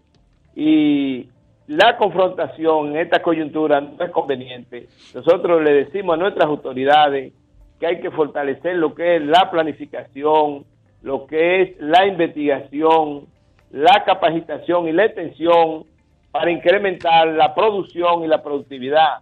[0.55, 1.27] y
[1.67, 4.87] la confrontación en esta coyuntura no es conveniente.
[5.13, 7.33] Nosotros le decimos a nuestras autoridades
[7.79, 10.65] que hay que fortalecer lo que es la planificación,
[11.01, 13.27] lo que es la investigación,
[13.71, 15.85] la capacitación y la extensión
[16.31, 19.19] para incrementar la producción y la productividad.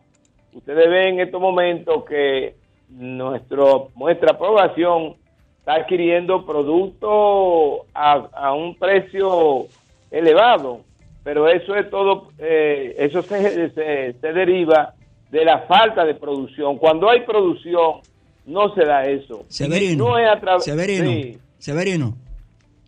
[0.54, 2.56] Ustedes ven en estos momentos que
[2.90, 5.16] nuestro, nuestra población
[5.60, 9.66] está adquiriendo productos a, un precio
[10.12, 10.82] elevado
[11.24, 14.94] pero eso es todo, eh, eso se, se, deriva
[15.32, 16.78] de la falta de producción.
[16.78, 18.02] Cuando hay producción,
[18.46, 19.46] no se da eso.
[19.48, 21.38] Severino, no es a Severino, sí.
[21.58, 22.18] Severino,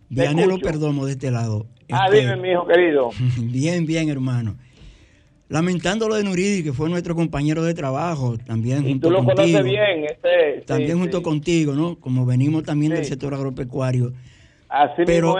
[0.08, 1.66] Vianelo Perdomo de este lado.
[1.90, 3.10] Ah, este, dime, mi hijo querido.
[3.38, 4.56] Bien, bien, hermano.
[5.48, 9.62] Lamentando lo de Nuridi, que fue nuestro compañero de trabajo, también y tú lo conoces
[9.62, 12.00] bien, este, también junto contigo, ¿no?
[12.00, 14.12] Como venimos también del sector agropecuario
[15.04, 15.36] pero,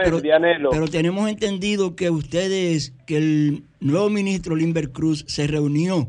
[0.70, 6.08] pero, tenemos entendido que ustedes, que el nuevo ministro Limber Cruz se reunió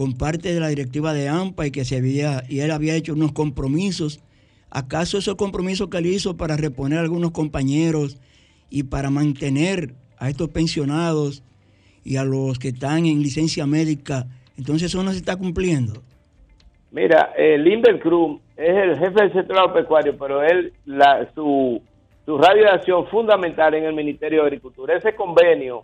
[0.00, 3.12] con parte de la directiva de AMPA y que se había, y él había hecho
[3.12, 4.24] unos compromisos.
[4.70, 8.18] ¿Acaso esos compromisos que él hizo para reponer a algunos compañeros
[8.70, 11.44] y para mantener a estos pensionados
[12.02, 14.24] y a los que están en licencia médica,
[14.56, 16.00] entonces eso no se está cumpliendo?
[16.92, 21.82] Mira, Limber Cruz es el jefe del sector agropecuario, pero él, la, su,
[22.24, 24.96] su radio de acción fundamental en el Ministerio de Agricultura.
[24.96, 25.82] Ese convenio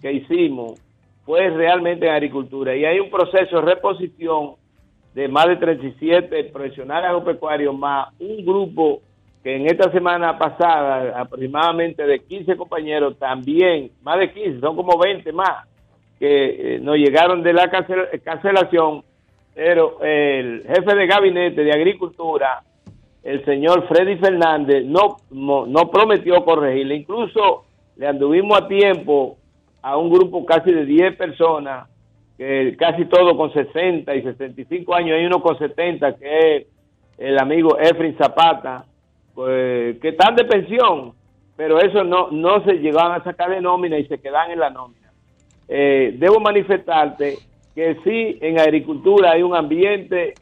[0.00, 0.85] que hicimos
[1.26, 4.52] fue realmente en agricultura y hay un proceso de reposición
[5.14, 9.02] de más de 37 profesionales agropecuarios más un grupo
[9.42, 14.98] que en esta semana pasada aproximadamente de 15 compañeros también, más de 15, son como
[14.98, 15.68] 20 más,
[16.18, 19.04] que eh, nos llegaron de la cancelación
[19.56, 22.62] pero el jefe de gabinete de Agricultura,
[23.22, 26.96] el señor Freddy Fernández, no, no, prometió corregirle.
[26.96, 27.64] Incluso
[27.96, 29.38] le anduvimos a tiempo
[29.86, 31.88] a un grupo casi de 10 personas,
[32.36, 36.66] que casi todos con 60 y 65 años, hay uno con 70, que es
[37.18, 38.84] el amigo Efrin Zapata,
[39.32, 41.12] pues, que están de pensión,
[41.56, 44.70] pero eso no, no se llegaban a sacar de nómina y se quedan en la
[44.70, 45.12] nómina.
[45.68, 47.38] Eh, debo manifestarte
[47.72, 50.34] que sí en agricultura hay un ambiente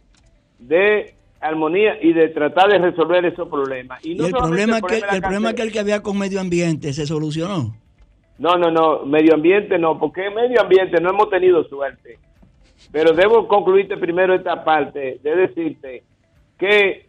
[0.58, 4.02] de armonía y de tratar de resolver esos problemas.
[4.06, 7.83] Y, el, problema que, el problema que el que había con medio ambiente se solucionó.
[8.38, 12.18] No, no, no, medio ambiente no, porque medio ambiente no hemos tenido suerte.
[12.90, 16.02] Pero debo concluirte primero esta parte de decirte
[16.58, 17.06] que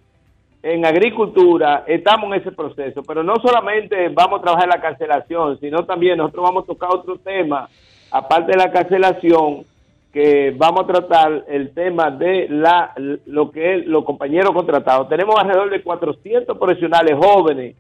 [0.62, 5.86] en agricultura estamos en ese proceso, pero no solamente vamos a trabajar la cancelación, sino
[5.86, 7.70] también nosotros vamos a tocar otro tema,
[8.10, 9.64] aparte de la cancelación,
[10.12, 12.94] que vamos a tratar el tema de la
[13.26, 15.10] lo que los compañeros contratados.
[15.10, 17.76] Tenemos alrededor de 400 profesionales jóvenes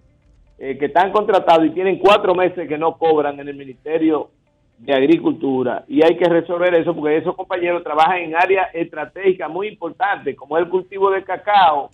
[0.58, 4.30] eh, que están contratados y tienen cuatro meses que no cobran en el Ministerio
[4.78, 9.68] de Agricultura y hay que resolver eso porque esos compañeros trabajan en áreas estratégicas muy
[9.68, 11.89] importantes como el cultivo de cacao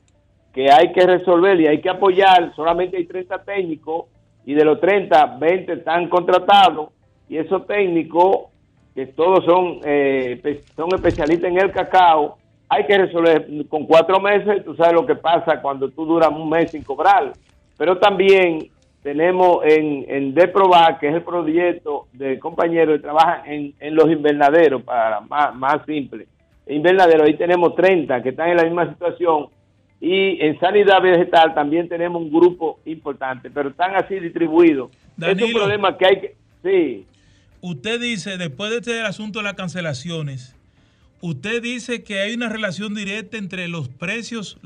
[0.54, 2.54] que hay que resolver y hay que apoyar.
[2.56, 4.06] Solamente hay 30 técnicos
[4.46, 6.90] y de los 30, 20 están contratados
[7.30, 8.48] y esos técnicos
[8.94, 12.38] que todos son, eh, son especialistas en el cacao,
[12.68, 16.50] hay que resolver con cuatro meses, tú sabes lo que pasa cuando tú duras un
[16.50, 17.32] mes sin cobrar.
[17.82, 18.70] Pero también
[19.02, 24.84] tenemos en, en que es el proyecto de compañeros que trabajan en, en los invernaderos,
[24.84, 26.28] para más, más simple.
[26.68, 29.48] Invernaderos, ahí tenemos 30 que están en la misma situación.
[30.00, 34.92] Y en sanidad vegetal también tenemos un grupo importante, pero están así distribuidos.
[35.20, 36.36] es un problema que hay que...
[36.62, 37.06] Sí
[37.62, 40.56] usted dice, después de este asunto de las cancelaciones,
[41.22, 44.60] usted dice que hay una relación directa entre los precios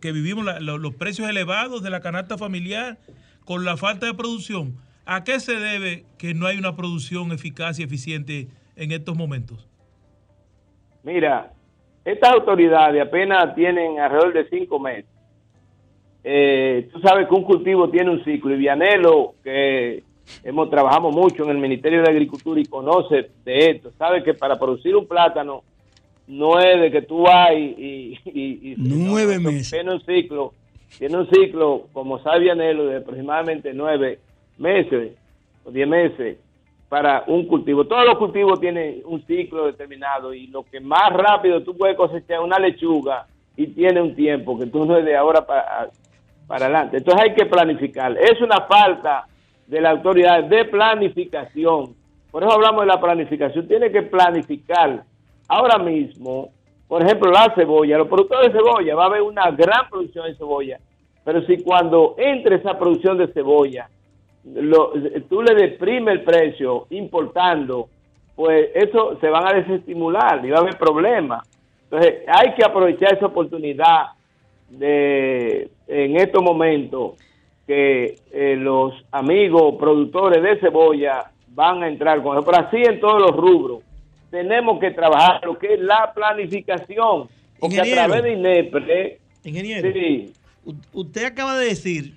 [0.00, 2.98] que vivimos, los, precios elevados de la canasta familiar
[3.44, 4.76] con la falta de producción.
[5.06, 9.66] ¿A qué se debe que no hay una producción eficaz y eficiente en estos momentos?
[11.02, 11.52] Mira,
[12.04, 15.06] estas autoridades apenas tienen alrededor de cinco meses.
[16.24, 20.02] Eh, tú sabes que un cultivo tiene un ciclo y Vianelo, que
[20.44, 23.92] hemos trabajado mucho en el Ministerio de Agricultura y conoce de esto.
[23.96, 25.62] Sabe que para producir un plátano
[26.28, 28.18] de que tú vas y...
[28.24, 29.70] y, nueve meses.
[29.70, 30.52] Tiene un ciclo,
[30.98, 34.20] tiene un ciclo, como sabe Anhelo, de aproximadamente nueve
[34.58, 35.12] meses
[35.64, 36.38] o diez meses
[36.88, 37.86] para un cultivo.
[37.86, 42.40] Todos los cultivos tienen un ciclo determinado y lo que más rápido tú puedes cosechar
[42.40, 43.26] una lechuga
[43.56, 45.90] y tiene un tiempo que tú no es de ahora para,
[46.46, 46.98] para adelante.
[46.98, 48.16] Entonces hay que planificar.
[48.18, 49.26] Es una falta
[49.66, 51.94] de la autoridad de planificación.
[52.30, 53.66] Por eso hablamos de la planificación.
[53.66, 55.04] Tiene que planificar
[55.48, 56.50] ahora mismo,
[56.86, 57.98] por ejemplo, la cebolla.
[57.98, 60.78] Los productores de cebolla, va a haber una gran producción de cebolla.
[61.24, 63.88] Pero si cuando entre esa producción de cebolla,
[65.28, 67.88] tú le deprimes el precio importando,
[68.34, 71.46] pues eso se van a desestimular y va a haber problemas.
[71.84, 74.06] Entonces hay que aprovechar esa oportunidad
[74.70, 77.12] de en estos momentos
[77.66, 82.46] que eh, los amigos productores de cebolla van a entrar con eso.
[82.46, 83.82] Pero así en todos los rubros.
[84.30, 87.28] Tenemos que trabajar lo que es la planificación.
[87.58, 89.20] Porque a través de INEPRE...
[89.44, 89.88] Ingeniero,
[90.92, 92.14] usted acaba de decir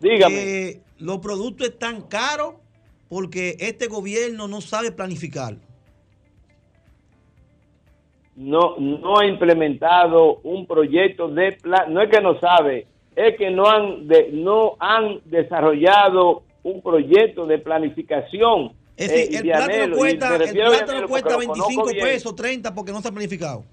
[0.00, 0.34] Dígame.
[0.34, 2.54] que los productos están caros
[3.08, 5.54] porque este gobierno no sabe planificar.
[8.34, 13.50] No, no ha implementado un proyecto de plan, no es que no sabe, es que
[13.50, 18.72] no han, no han desarrollado un proyecto de planificación.
[18.96, 23.64] Es decir, el plátano cuesta, el plátano cuesta 25 pesos, 30 porque no está planificado.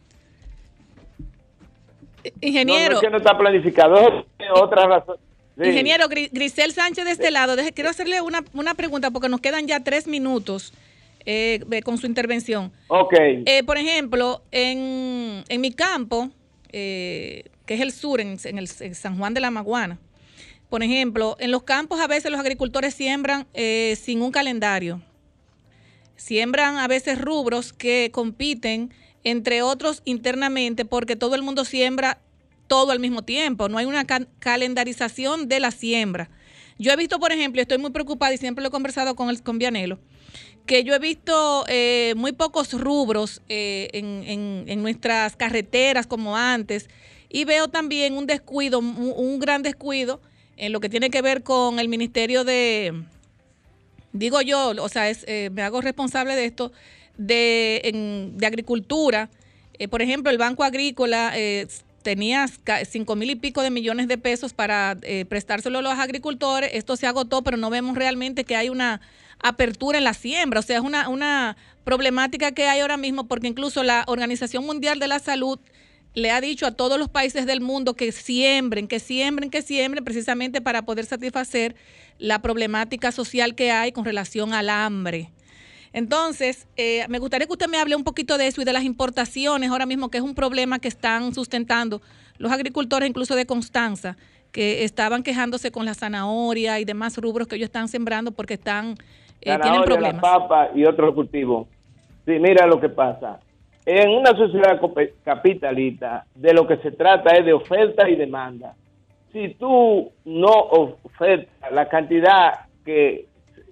[2.41, 2.93] Ingeniero.
[2.93, 5.17] No, es que no está planificado, es otra razón.
[5.57, 9.83] Ingeniero Grisel Sánchez de este lado, quiero hacerle una, una pregunta porque nos quedan ya
[9.83, 10.73] tres minutos.
[11.25, 12.71] Eh, con su intervención.
[12.87, 13.13] Ok.
[13.19, 16.29] Eh, por ejemplo, en, en mi campo,
[16.71, 19.99] eh, que es el sur, en, el, San Juan de la Maguana.
[20.69, 25.01] Por ejemplo, en los campos a veces los agricultores siembran eh, sin un calendario.
[26.19, 28.93] Siembran a veces rubros que compiten
[29.23, 32.19] entre otros internamente, porque todo el mundo siembra
[32.67, 36.29] todo al mismo tiempo, no hay una calendarización de la siembra.
[36.77, 39.41] Yo he visto, por ejemplo, estoy muy preocupada y siempre lo he conversado con el
[39.41, 39.99] con Vianelo,
[40.65, 46.89] que yo he visto eh, muy pocos rubros eh, en, nuestras carreteras como antes
[47.27, 50.21] y veo también un descuido, un, gran descuido
[50.57, 52.93] en lo que tiene que ver con el Ministerio de,
[54.13, 56.71] digo yo, o sea, eh, me hago responsable de esto,
[57.17, 59.29] de, Agricultura.
[59.89, 61.33] por ejemplo, el Banco Agrícola
[62.01, 66.71] tenías cinco mil y pico de millones de pesos para eh, prestárselo a los agricultores,
[66.73, 69.01] esto se agotó, pero no vemos realmente que hay una
[69.41, 73.47] apertura en la siembra, o sea, es una, una problemática que hay ahora mismo porque
[73.47, 75.59] incluso la Organización Mundial de la Salud
[76.13, 80.03] le ha dicho a todos los países del mundo que siembren, que siembren, que siembren,
[80.03, 81.75] precisamente para poder satisfacer
[82.19, 85.29] la problemática social que hay con relación al hambre.
[85.91, 88.83] Entonces, eh, me gustaría que usted me hable un poquito de eso y de las
[88.83, 92.01] importaciones ahora mismo, que es un problema que están sustentando
[92.37, 94.15] los agricultores, incluso de Constanza,
[94.51, 98.95] que estaban quejándose con la zanahoria y demás rubros que ellos están sembrando porque están
[99.41, 100.15] eh, tienen problemas.
[100.15, 101.67] La papa y otros cultivos.
[102.25, 103.39] Sí, mira lo que pasa.
[103.85, 104.79] En una sociedad
[105.23, 108.75] capitalista, de lo que se trata es de oferta y demanda.
[109.31, 113.27] Si tú no ofertas la cantidad que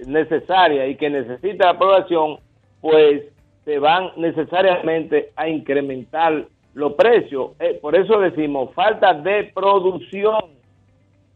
[0.05, 2.38] necesaria y que necesita la población,
[2.82, 3.24] pues
[3.66, 7.51] se van necesariamente a incrementar los precios.
[7.60, 10.58] Eh, por eso decimos falta de producción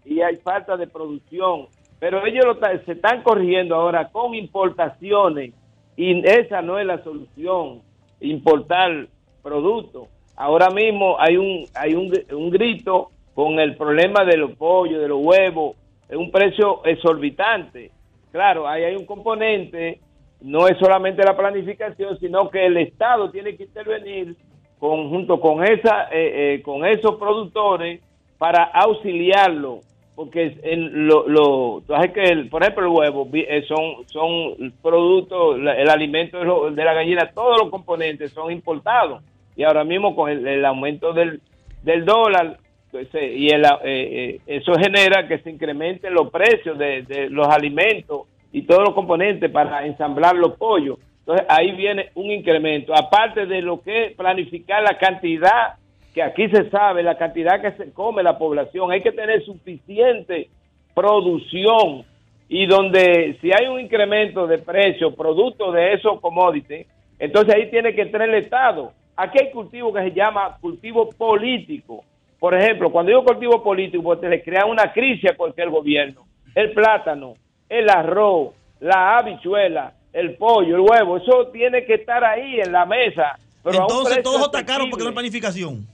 [0.06, 1.68] y hay falta de producción,
[2.00, 2.56] pero ellos lo
[2.86, 5.54] se están corrigiendo ahora con importaciones
[5.98, 7.82] y esa no es la solución,
[8.20, 9.08] importar
[9.42, 10.08] productos.
[10.36, 15.08] Ahora mismo hay un hay un, un grito con el problema de los pollos, de
[15.08, 15.76] los huevos,
[16.10, 17.92] es un precio exorbitante.
[18.32, 20.00] Claro, ahí hay un componente,
[20.42, 24.36] no es solamente la planificación, sino que el Estado tiene que intervenir
[24.80, 28.02] junto con, esa, eh, eh, con esos productores
[28.40, 29.82] para auxiliarlo,
[30.16, 35.90] porque en lo, lo que el, por ejemplo el huevo eh, son son productos, el
[35.90, 39.24] alimento de, la gallina, todos los componentes son importados.
[39.56, 41.42] Y ahora mismo con el, aumento del,
[41.84, 42.58] del dólar
[42.94, 48.84] y eh, eh, eso genera que se incrementen los precios de, los alimentos y todos
[48.84, 50.98] los componentes para ensamblar los pollos.
[51.20, 55.76] Entonces ahí viene un incremento, aparte de lo que es planificar la cantidad
[56.14, 60.50] que aquí se sabe, la cantidad que se come la población, hay que tener suficiente
[60.94, 62.04] producción
[62.50, 66.86] y donde si hay un incremento de precio producto de esos commodities,
[67.18, 68.92] entonces ahí tiene que entrar el Estado.
[69.16, 72.04] Aquí hay cultivo que se llama cultivo político
[72.42, 76.26] por ejemplo, cuando digo cultivo político, pues te le crea una crisis a cualquier gobierno.
[76.56, 77.36] El plátano,
[77.70, 82.88] el arroz, la habichuela, el pollo, el huevo, eso tiene que estar ahí en la
[82.88, 83.38] mesa.
[83.64, 85.86] Pero Entonces todos está caro porque no hay planificación.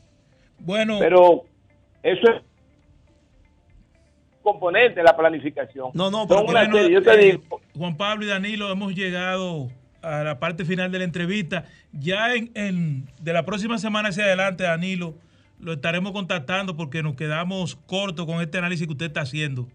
[0.59, 0.99] Bueno.
[0.99, 1.43] Pero
[2.01, 2.41] eso es
[4.41, 5.89] componente de la planificación.
[5.93, 6.45] No, no, pero
[6.87, 7.59] yo te eh, digo.
[7.77, 9.67] Juan Pablo y Danilo, hemos llegado
[10.01, 11.65] a la parte final de la entrevista.
[11.91, 15.13] Ya en, en de la próxima semana hacia adelante, Danilo,
[15.59, 19.67] lo estaremos contactando porque nos quedamos cortos con este análisis que usted está haciendo.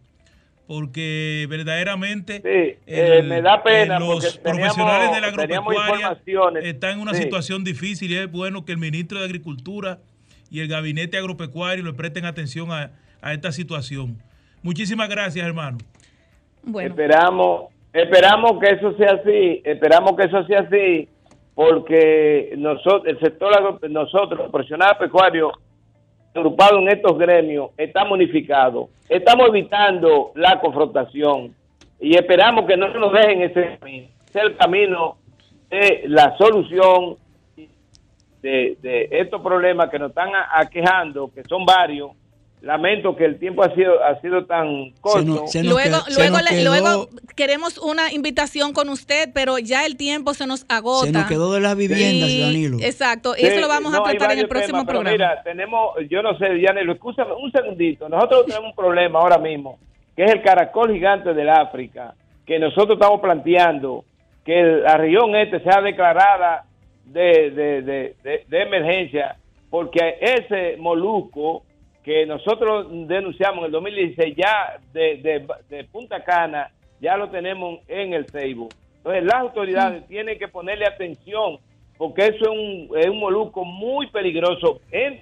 [0.66, 2.41] Porque verdaderamente
[2.87, 6.18] eh, me da pena los profesionales de la agropecuaria
[6.62, 9.99] están en una situación difícil y es bueno que el ministro de Agricultura
[10.51, 12.91] y el gabinete agropecuario le presten atención a,
[13.33, 14.18] esta situación.
[14.62, 15.78] Muchísimas gracias, hermano.
[16.80, 21.09] Esperamos, esperamos que eso sea así, esperamos que eso sea así,
[21.55, 25.53] porque nosotros, el sector nosotros, los profesionales pecuarios,
[26.35, 31.55] agrupados en estos gremios estamos unificados, estamos evitando la confrontación
[32.01, 35.16] y esperamos que no nos dejen ese camino, ese es el camino
[35.68, 37.16] de la solución
[38.43, 42.11] de, de estos problemas que nos están aquejando, que son varios,
[42.62, 45.44] lamento que el tiempo ha sido ha sido tan corto.
[45.62, 51.06] luego, luego, luego queremos una invitación con usted, pero ya el tiempo se nos agota.
[51.06, 52.78] Se nos quedó de las viviendas, Danilo.
[52.80, 55.10] Exacto, y eso lo vamos a tratar en el próximo programa.
[55.10, 58.08] Mira, tenemos, yo no sé, Danilo, escúchame un segundito.
[58.08, 59.78] Nosotros tenemos un problema ahora mismo,
[60.16, 62.14] que es el caracol gigante del África,
[62.46, 64.04] que nosotros estamos planteando
[64.44, 66.64] que la región este sea declarada
[67.06, 69.36] de, de, de, de emergencia,
[69.68, 71.64] porque ese molusco
[72.03, 78.12] que nosotros denunciamos en el 2016 ya de, de, Punta Cana, ya lo tenemos en
[78.12, 78.74] el Facebook.
[78.98, 81.59] Entonces las autoridades tienen que ponerle atención
[81.96, 85.20] porque eso es un, es un molusco muy peligroso en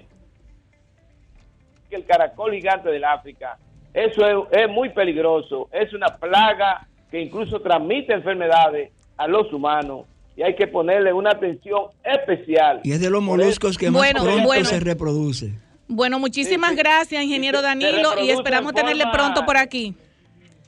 [1.91, 3.59] el caracol gigante del África.
[3.93, 10.07] Eso es, es muy peligroso, es una plaga que incluso transmite enfermedades a los humanos
[10.37, 12.81] y hay que ponerle una atención especial.
[12.85, 15.53] Y es de los moluscos que más pronto se reproduce.
[15.91, 19.95] Bueno, muchísimas gracias, ingeniero Danilo, y esperamos tenerle pronto por aquí.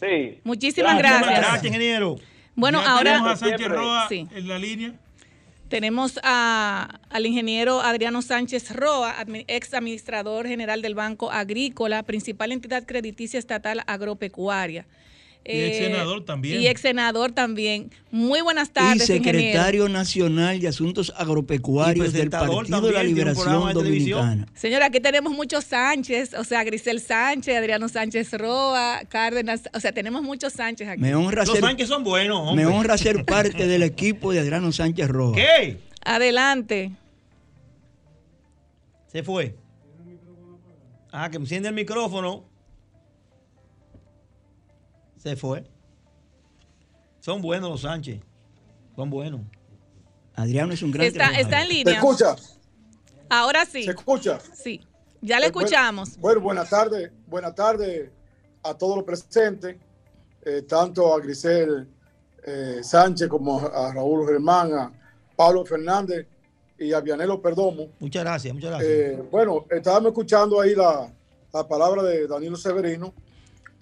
[0.00, 0.40] Sí.
[0.42, 1.38] Muchísimas gracias.
[1.38, 2.16] Gracias, ingeniero.
[2.56, 3.12] Bueno, ahora...
[3.12, 4.94] Tenemos a Sánchez Roa en la línea.
[5.68, 9.14] Tenemos al ingeniero Adriano Sánchez Roa,
[9.46, 14.86] ex administrador general del Banco Agrícola, principal entidad crediticia estatal agropecuaria.
[15.44, 16.60] Y ex eh, senador también.
[16.60, 17.90] Y ex senador también.
[18.10, 19.02] Muy buenas tardes.
[19.02, 24.46] Y secretario nacional de Asuntos Agropecuarios del Partido de la Liberación Dominicana.
[24.54, 29.92] Señora, aquí tenemos muchos Sánchez, o sea, Grisel Sánchez, Adriano Sánchez Roa, Cárdenas, o sea,
[29.92, 31.00] tenemos muchos Sánchez aquí.
[31.00, 32.54] Me honra Los Sánchez son buenos.
[32.54, 35.34] Me honra ser parte del equipo de Adriano Sánchez Roa.
[35.34, 35.78] ¿Qué?
[36.04, 36.92] Adelante.
[39.08, 39.56] Se fue.
[41.10, 42.51] Ah, que enciende el micrófono.
[45.22, 45.64] Se fue.
[47.20, 48.20] Son buenos los Sánchez.
[48.96, 49.42] Son buenos.
[50.34, 51.92] Adriano es un gran Está, está en línea.
[51.92, 52.36] ¿Se escucha?
[53.28, 53.84] Ahora sí.
[53.84, 54.40] ¿Se escucha?
[54.40, 54.80] Sí.
[55.20, 56.16] Ya le escuchamos.
[56.18, 57.12] Bueno, buenas tardes.
[57.28, 58.10] Buenas tardes
[58.64, 59.76] a todos los presentes,
[60.44, 61.88] eh, tanto a Grisel
[62.44, 64.92] eh, Sánchez como a Raúl Germán, a
[65.36, 66.26] Pablo Fernández
[66.76, 67.88] y a Vianelo Perdomo.
[68.00, 68.90] Muchas gracias, muchas gracias.
[68.90, 71.12] Eh, bueno, estábamos escuchando ahí la,
[71.52, 73.14] la palabra de Danilo Severino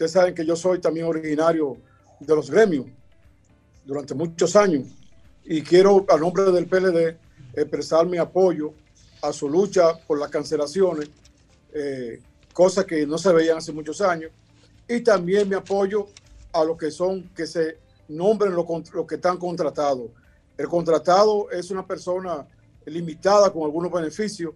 [0.00, 1.76] Ustedes saben que yo soy también originario
[2.20, 2.86] de los gremios
[3.84, 4.88] durante muchos años
[5.44, 7.18] y quiero, a nombre del PLD,
[7.52, 8.72] expresar mi apoyo
[9.20, 11.10] a su lucha por las cancelaciones,
[11.74, 12.18] eh,
[12.54, 14.30] cosas que no se veían hace muchos años,
[14.88, 16.06] y también mi apoyo
[16.54, 17.76] a los que son, que se
[18.08, 20.12] nombren los lo que están contratados.
[20.56, 22.46] El contratado es una persona
[22.86, 24.54] limitada con algunos beneficios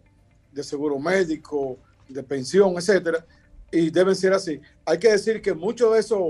[0.51, 1.77] de seguro médico,
[2.09, 3.27] de pensión, etcétera,
[3.75, 4.61] y deben ser así.
[4.87, 6.21] Hay que decir que muchos de esos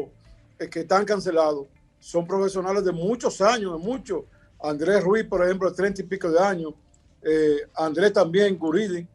[0.59, 1.67] eh, que están cancelados
[2.01, 4.25] son profesionales de muchos años, de muchos.
[4.63, 6.73] Andrés Ruiz, por ejemplo, de 30 y pico de años.
[7.23, 9.07] Eh, Andrés también, Guridi.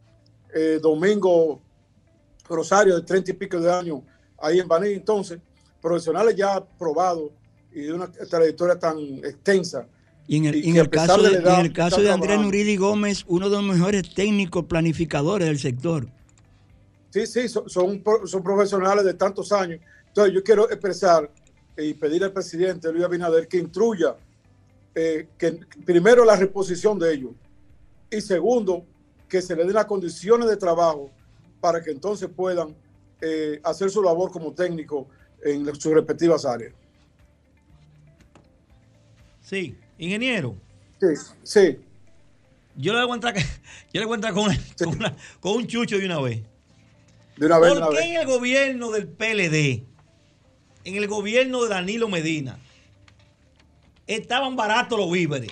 [0.53, 1.59] Eh, Domingo
[2.47, 4.01] Rosario, de 30 y pico de años,
[4.39, 4.89] ahí en Baní.
[4.89, 5.39] Entonces,
[5.81, 7.31] profesionales ya probados
[7.71, 9.87] y de una trayectoria tan extensa.
[10.27, 13.65] Y en el, caso, de, en el caso de Andrés Nuridi Gómez, uno de los
[13.65, 16.07] mejores técnicos planificadores del sector.
[17.09, 19.79] Sí, sí, son, son, profesionales de tantos años.
[20.07, 21.29] Entonces yo quiero expresar
[21.77, 24.15] y pedir al presidente Luis Abinader que instruya
[24.93, 27.31] eh, que primero la reposición de ellos
[28.11, 28.85] y segundo
[29.27, 31.11] que se le den las condiciones de trabajo
[31.61, 32.75] para que entonces puedan
[33.21, 35.07] eh, hacer su labor como técnico
[35.43, 36.73] en sus respectivas áreas.
[39.41, 40.55] Sí, ingeniero.
[40.99, 41.07] Sí,
[41.43, 41.79] sí.
[42.75, 43.35] Yo le voy a entrar,
[43.93, 44.51] yo le voy a entrar con,
[45.39, 46.43] con un chucho de una vez.
[47.39, 49.85] ¿Por qué en el gobierno del PLD,
[50.83, 52.59] en el gobierno de Danilo Medina,
[54.07, 55.51] estaban baratos los víveres?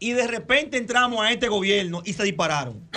[0.00, 2.88] Y de repente entramos a este gobierno y se dispararon.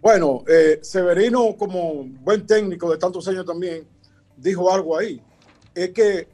[0.00, 3.86] Bueno, eh, Severino, como buen técnico de tantos años también,
[4.36, 5.22] dijo algo ahí.
[5.74, 6.26] Es que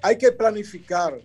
[0.00, 1.20] hay que planificar.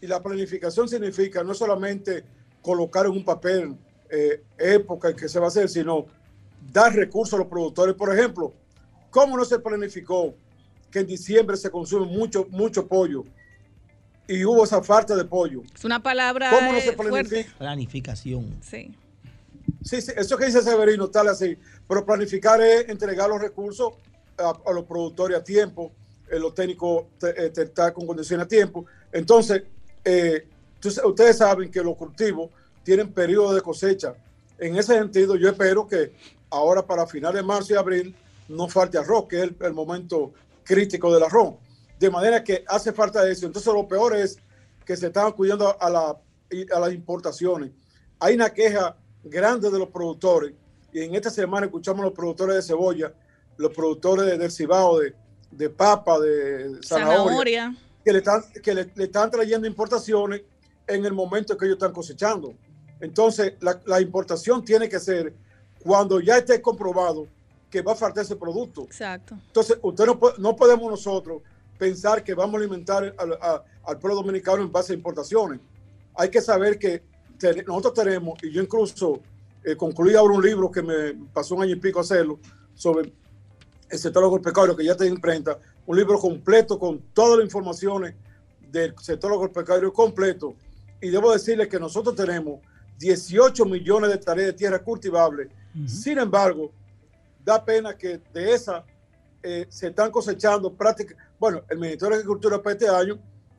[0.00, 2.24] Y la planificación significa no solamente
[2.60, 3.76] colocar en un papel
[4.10, 6.06] eh, época en que se va a hacer, sino
[6.72, 7.94] dar recursos a los productores.
[7.94, 8.52] Por ejemplo,
[9.10, 10.34] ¿cómo no se planificó
[10.90, 13.24] que en diciembre se consume mucho, mucho pollo?
[14.28, 15.62] Y hubo esa falta de pollo.
[15.74, 17.54] Es una palabra ¿Cómo no se planifica?
[17.58, 18.56] Planificación.
[18.60, 18.94] Sí.
[19.82, 21.56] Sí, eso que dice Severino, tal así.
[21.88, 23.94] Pero planificar es entregar los recursos
[24.36, 25.92] a, los productores a tiempo,
[26.28, 28.86] eh, los técnicos eh, estar con condiciones a tiempo.
[29.12, 29.62] Entonces,
[30.04, 30.46] eh,
[31.04, 32.50] ustedes saben que los cultivos
[32.82, 34.14] tienen periodo de cosecha.
[34.58, 36.12] En ese sentido, yo espero que
[36.50, 38.16] ahora para finales de marzo y abril
[38.48, 40.32] no falte arroz, que es el, momento
[40.62, 41.54] crítico del arroz.
[41.98, 43.46] De manera que hace falta eso.
[43.46, 44.38] Entonces lo peor es
[44.84, 46.16] que se están acudiendo a, la,
[46.74, 47.70] a las importaciones.
[48.20, 50.52] Hay una queja grande de los productores
[50.92, 53.12] y en esta semana escuchamos a los productores de cebolla,
[53.56, 55.14] los productores del cibao, de,
[55.50, 60.42] de papa, de zanahoria, que, le están, que le, están trayendo importaciones
[60.86, 62.54] en el momento que ellos están cosechando.
[63.00, 65.34] Entonces, la, la importación tiene que ser
[65.82, 67.26] cuando ya esté comprobado
[67.70, 68.82] que va a faltar ese producto.
[68.82, 69.36] Exacto.
[69.46, 71.42] Entonces, usted no, no podemos nosotros
[71.76, 75.60] pensar que vamos a alimentar al, pueblo dominicano en base a importaciones.
[76.14, 77.02] Hay que saber que
[77.66, 79.20] nosotros tenemos, y yo incluso
[79.62, 82.38] eh, concluí ahora un libro que me pasó un año y pico hacerlo,
[82.74, 83.12] sobre
[83.88, 88.14] el sector agropecuario, que ya está en imprenta, un libro completo con todas las informaciones
[88.70, 90.54] del sector agropecuario completo.
[91.00, 92.60] Y debo decirles que nosotros tenemos
[92.98, 95.48] 18 millones de tareas de tierra cultivable
[95.86, 96.72] sin embargo,
[97.44, 98.84] da pena que de esa
[99.42, 103.18] eh, se están cosechando prácticamente, bueno, el Ministerio de Agricultura para este año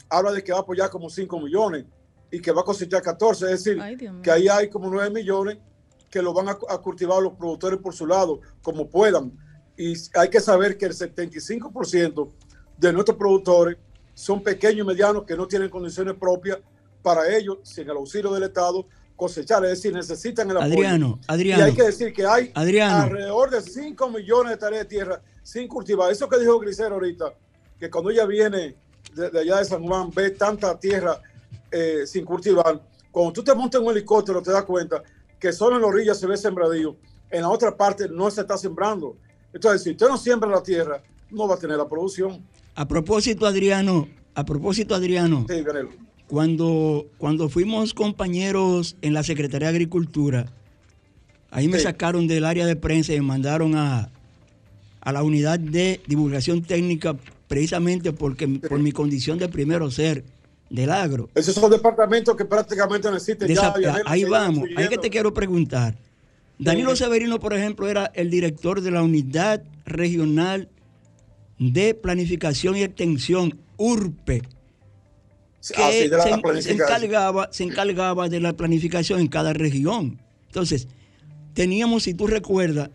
[0.10, 1.86] habla de que va a apoyar como 5 millones,
[2.32, 3.46] y que va a cosechar 14.
[3.46, 3.82] Es decir,
[4.22, 5.58] que ahí hay como 9 millones
[6.10, 9.32] que lo van a, cultivar los productores por su lado, como puedan.
[9.78, 12.32] Y hay que saber que el 75%
[12.78, 13.78] de nuestros productores
[14.14, 16.60] son pequeños y medianos que no tienen condiciones propias
[17.02, 18.88] para ellos, sin el auxilio del Estado,
[19.18, 19.66] cosechar.
[19.66, 20.74] Es decir, necesitan el apoyo.
[20.74, 21.64] Adriano, Adriano.
[21.64, 25.68] Y hay que decir que hay alrededor de 5 millones de hectáreas de tierra sin
[25.68, 26.10] cultivar.
[26.10, 27.34] Eso que dijo Grisero ahorita,
[27.78, 28.78] que cuando ella viene
[29.14, 31.20] de, allá de San Juan, ve tanta tierra
[31.70, 32.82] eh, sin cultivar.
[33.12, 35.04] Cuando tú te montas en un helicóptero, te das cuenta
[35.40, 36.96] que solo en la orilla se ve sembradío,
[37.30, 39.18] en la otra parte no se está sembrando.
[39.52, 41.02] Entonces, si usted no siembra la tierra,
[41.32, 42.46] no va a tener la producción.
[42.76, 45.46] A propósito, Adriano, a propósito, Adriano,
[46.28, 50.48] cuando, cuando fuimos compañeros en la Secretaría de Agricultura,
[51.52, 54.10] ahí me sacaron del área de prensa y me mandaron a,
[55.02, 57.16] a la unidad de divulgación técnica
[57.48, 60.26] precisamente porque por mi condición de primero ser
[60.70, 61.30] del agro.
[61.34, 63.74] Esos son departamentos que prácticamente no existen ya.
[64.06, 65.96] Ahí vamos, ahí que te quiero preguntar.
[66.60, 70.68] Danilo Severino, por ejemplo, era el director de la Unidad Regional
[71.60, 74.42] de Planificación y Extensión, URPE,
[75.72, 75.92] que ah,
[76.62, 80.20] se, encargaba, se encargaba de la planificación en cada región.
[80.48, 80.88] Entonces,
[81.54, 82.90] teníamos, si tú recuerdas,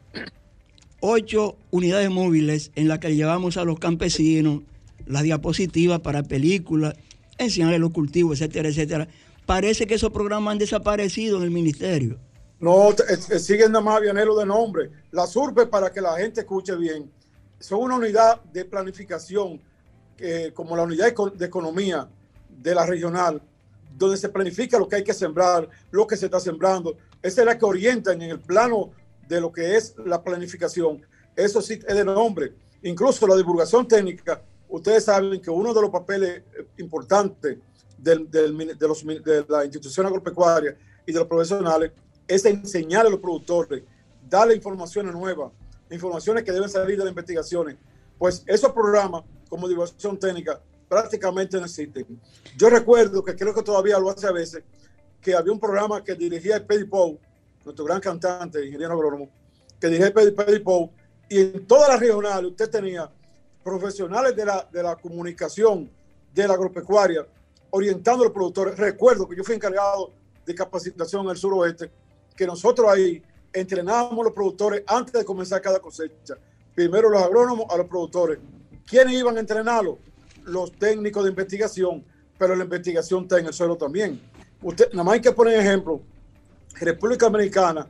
[1.01, 4.62] ocho unidades móviles en las que llevamos a los campesinos
[5.07, 6.95] las diapositivas para películas
[7.39, 9.09] enseñarle los cultivos, etcétera, etcétera.
[9.47, 12.18] Parece que esos programas han desaparecido en el ministerio.
[12.61, 14.91] No, eh, eh, siguen nada más Vianelo de nombre.
[15.11, 17.11] La SURPE, para que la gente escuche bien,
[17.59, 19.61] son una unidad de planificación,
[20.55, 22.09] como la unidad de economía
[22.59, 23.42] de la regional,
[23.96, 26.96] donde se planifica lo que hay que sembrar, lo que se está sembrando.
[27.22, 28.90] Esa es la que orientan en el plano
[29.28, 31.03] de lo que es la planificación.
[31.36, 32.55] Eso sí es de nombre.
[32.82, 34.42] Incluso la divulgación técnica
[34.72, 37.59] ustedes saben que uno de los papeles eh, importantes
[37.98, 40.76] de, la institución agropecuaria
[41.07, 41.92] y de los profesionales
[42.26, 43.82] es enseñar a los productores,
[44.28, 45.53] darle informaciones nuevas,
[45.90, 47.76] informaciones que deben salir de las investigaciones.
[48.18, 50.61] Pues esos programas como divulgación técnica
[50.93, 52.20] prácticamente no existen.
[52.55, 54.62] Yo recuerdo que creo que todavía lo hace a veces,
[55.22, 57.18] que había un programa que dirigía el Peddy Pou,
[57.64, 59.30] nuestro gran cantante, ingeniero agrónomo,
[59.80, 60.90] que dirigía el Peddy Pou,
[61.30, 63.11] y en todas las regionales usted tenía
[63.64, 65.90] profesionales de la, de la comunicación
[66.34, 67.26] de la agropecuaria,
[67.70, 68.76] orientando a los productores.
[68.76, 70.12] Recuerdo que yo fui encargado
[70.45, 71.90] de capacitación en el suroeste,
[72.36, 76.36] que nosotros ahí entrenábamos a los productores antes de comenzar cada cosecha.
[76.74, 78.38] Primero los agrónomos a los productores.
[78.84, 79.97] ¿Quiénes iban a entrenarlos?
[80.45, 82.05] Los técnicos de investigación,
[82.38, 84.20] pero la investigación está en el suelo también.
[84.61, 86.03] Usted, nada más hay que poner ejemplo.
[86.74, 87.88] República Dominicana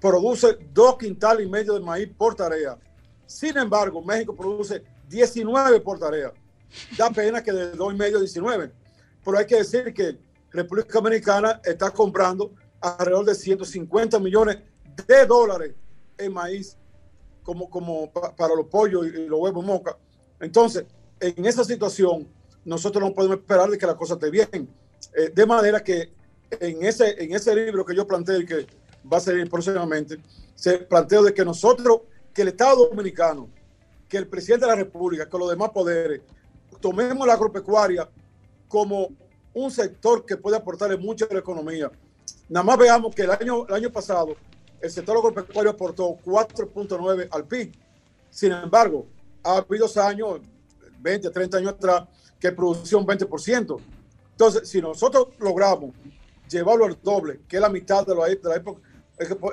[0.00, 2.78] produce dos quintales y medio de maíz por tarea.
[3.26, 6.32] Sin embargo, México produce 19 por tarea.
[6.98, 8.70] Da pena que de 2 y medio 19.
[9.24, 10.18] Pero hay que decir que
[10.50, 14.58] República Dominicana está comprando alrededor de 150 millones
[15.06, 15.74] de dólares
[16.18, 16.76] en maíz
[17.42, 19.96] como, como para los pollos y los huevos moca.
[20.40, 20.84] Entonces,
[21.28, 22.28] en esa situación,
[22.64, 24.68] nosotros no podemos esperar de que la cosa esté bien.
[25.16, 26.12] Eh, de manera que
[26.50, 28.66] en ese, en ese libro que yo planteé y que
[29.10, 30.18] va a salir próximamente,
[30.54, 32.02] se planteó de que nosotros,
[32.32, 33.48] que el Estado Dominicano,
[34.08, 36.20] que el presidente de la República, con los demás poderes,
[36.80, 38.08] tomemos la agropecuaria
[38.68, 39.08] como
[39.52, 41.90] un sector que puede aportarle mucho a la economía.
[42.48, 44.36] Nada más veamos que el año, el año pasado
[44.84, 47.72] el sector agropecuario aportó 4.9 al PIB.
[48.28, 49.06] Sin embargo,
[49.42, 50.40] ha habido años,
[51.04, 52.08] 20, 30 años atrás,
[52.40, 53.76] que produció un 20%.
[54.32, 55.94] Entonces, si nosotros logramos
[56.50, 58.80] llevarlo al doble, que es la mitad de la, la época,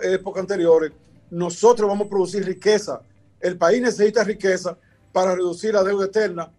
[0.01, 0.91] época anteriores,
[1.29, 3.01] nosotros vamos a producir riqueza
[3.41, 4.77] el país necesita riqueza
[5.11, 6.51] para reducir la deuda eterna,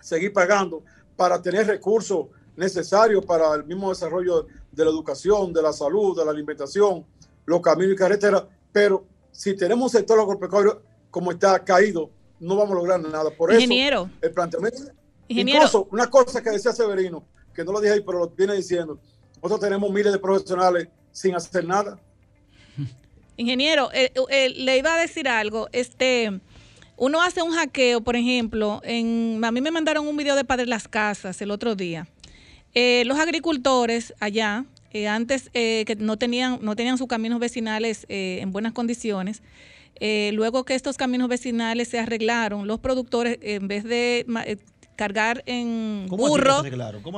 [0.00, 0.82] seguir pagando,
[1.16, 6.24] para tener recursos necesarios para el mismo desarrollo de la educación, de la salud, de
[6.24, 7.04] la alimentación,
[7.44, 8.44] los caminos y carreteras.
[8.72, 13.30] Pero si tenemos un sector agropecuario como está caído, no vamos a lograr nada.
[13.30, 14.02] Por Ingeniero.
[14.02, 14.78] eso, el planteamiento.
[15.28, 15.58] Ingeniero.
[15.60, 17.24] Incluso, una cosa que decía Severino,
[17.54, 18.98] que no lo dije ahí, pero lo viene diciendo,
[19.36, 21.98] nosotros tenemos miles de profesionales sin hacer nada.
[23.36, 25.68] Ingeniero, eh, eh, le iba a decir algo.
[25.72, 26.40] Este,
[26.96, 30.66] uno hace un hackeo, por ejemplo, en, a mí me mandaron un video de Padre
[30.66, 32.08] Las Casas el otro día.
[32.74, 34.64] Eh, los agricultores allá,
[35.08, 39.42] antes que no tenían, no tenían sus caminos vecinales en buenas condiciones,
[40.00, 44.24] luego que estos caminos vecinales se arreglaron, los productores, en vez de
[44.96, 46.62] cargar en burro,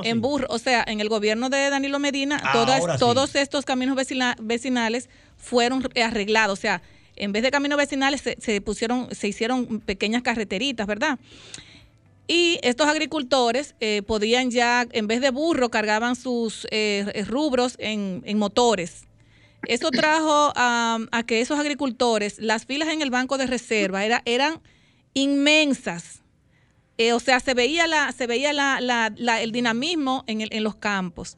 [0.03, 3.97] en burro, o sea, en el gobierno de Danilo Medina, ah, todos estos caminos
[4.39, 6.83] vecinales fueron arreglados, o sea,
[7.15, 11.19] en vez de caminos vecinales se, pusieron, se hicieron pequeñas carreteritas, ¿verdad?
[12.27, 18.37] Y estos agricultores eh, podían ya, en vez de burro, cargaban sus eh, rubros en,
[18.37, 19.03] motores.
[19.67, 24.59] Eso trajo a, que esos agricultores, las filas en el banco de reserva era, eran
[25.13, 26.21] inmensas.
[26.97, 31.37] Eh, o sea, se veía, la, se veía el dinamismo en, en los campos.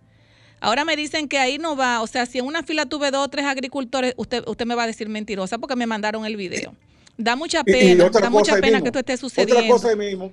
[0.63, 3.25] Ahora me dicen que ahí no va, o sea, si en una fila tuve dos
[3.25, 6.73] o tres agricultores, usted, usted me va a decir mentirosa porque me mandaron el video.
[7.17, 9.75] Da mucha pena, da mucha pena que esto esté sucediendo.
[9.75, 10.31] Otra cosa mismo,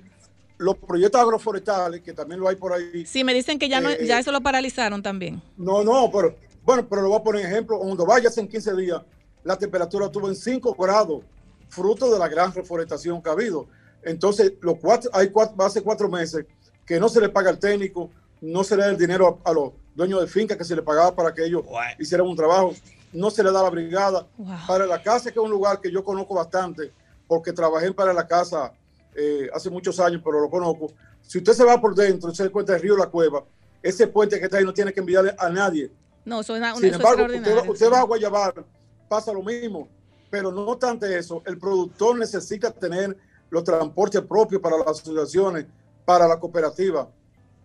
[0.57, 3.05] los proyectos agroforestales, que también lo hay por ahí.
[3.05, 5.41] Sí, me dicen que ya, no, eh, ya eso lo paralizaron también.
[5.57, 7.79] No, no, pero bueno, pero lo voy a poner ejemplo.
[7.79, 9.01] Cuando vayas en 15 días,
[9.43, 11.23] la temperatura estuvo en 5 grados,
[11.69, 13.67] fruto de la gran reforestación que ha habido.
[14.03, 16.45] Entonces, los cuatro, hay cuatro, hace cuatro meses
[16.85, 18.09] que no se le paga al técnico,
[18.41, 21.15] no se le da el dinero a, los dueños de finca que se le pagaba
[21.15, 21.63] para que ellos
[21.99, 22.73] hicieran un trabajo,
[23.13, 24.25] no se le da la brigada.
[24.67, 26.91] Para la casa, que es un lugar que yo conozco bastante,
[27.27, 28.73] porque trabajé para la casa
[29.15, 30.91] eh, hace muchos años, pero lo conozco.
[31.21, 33.43] Si usted se va por dentro, se da cuenta del río La Cueva,
[33.83, 35.91] ese puente que está ahí no tiene que enviarle a nadie.
[36.25, 37.25] No, eso es una, Sin embargo,
[37.69, 38.65] usted, va a Guayabar,
[39.09, 39.87] pasa lo mismo,
[40.29, 43.17] pero no obstante eso, el productor necesita tener
[43.49, 45.65] los transportes propios para las asociaciones,
[46.05, 47.09] para la cooperativa.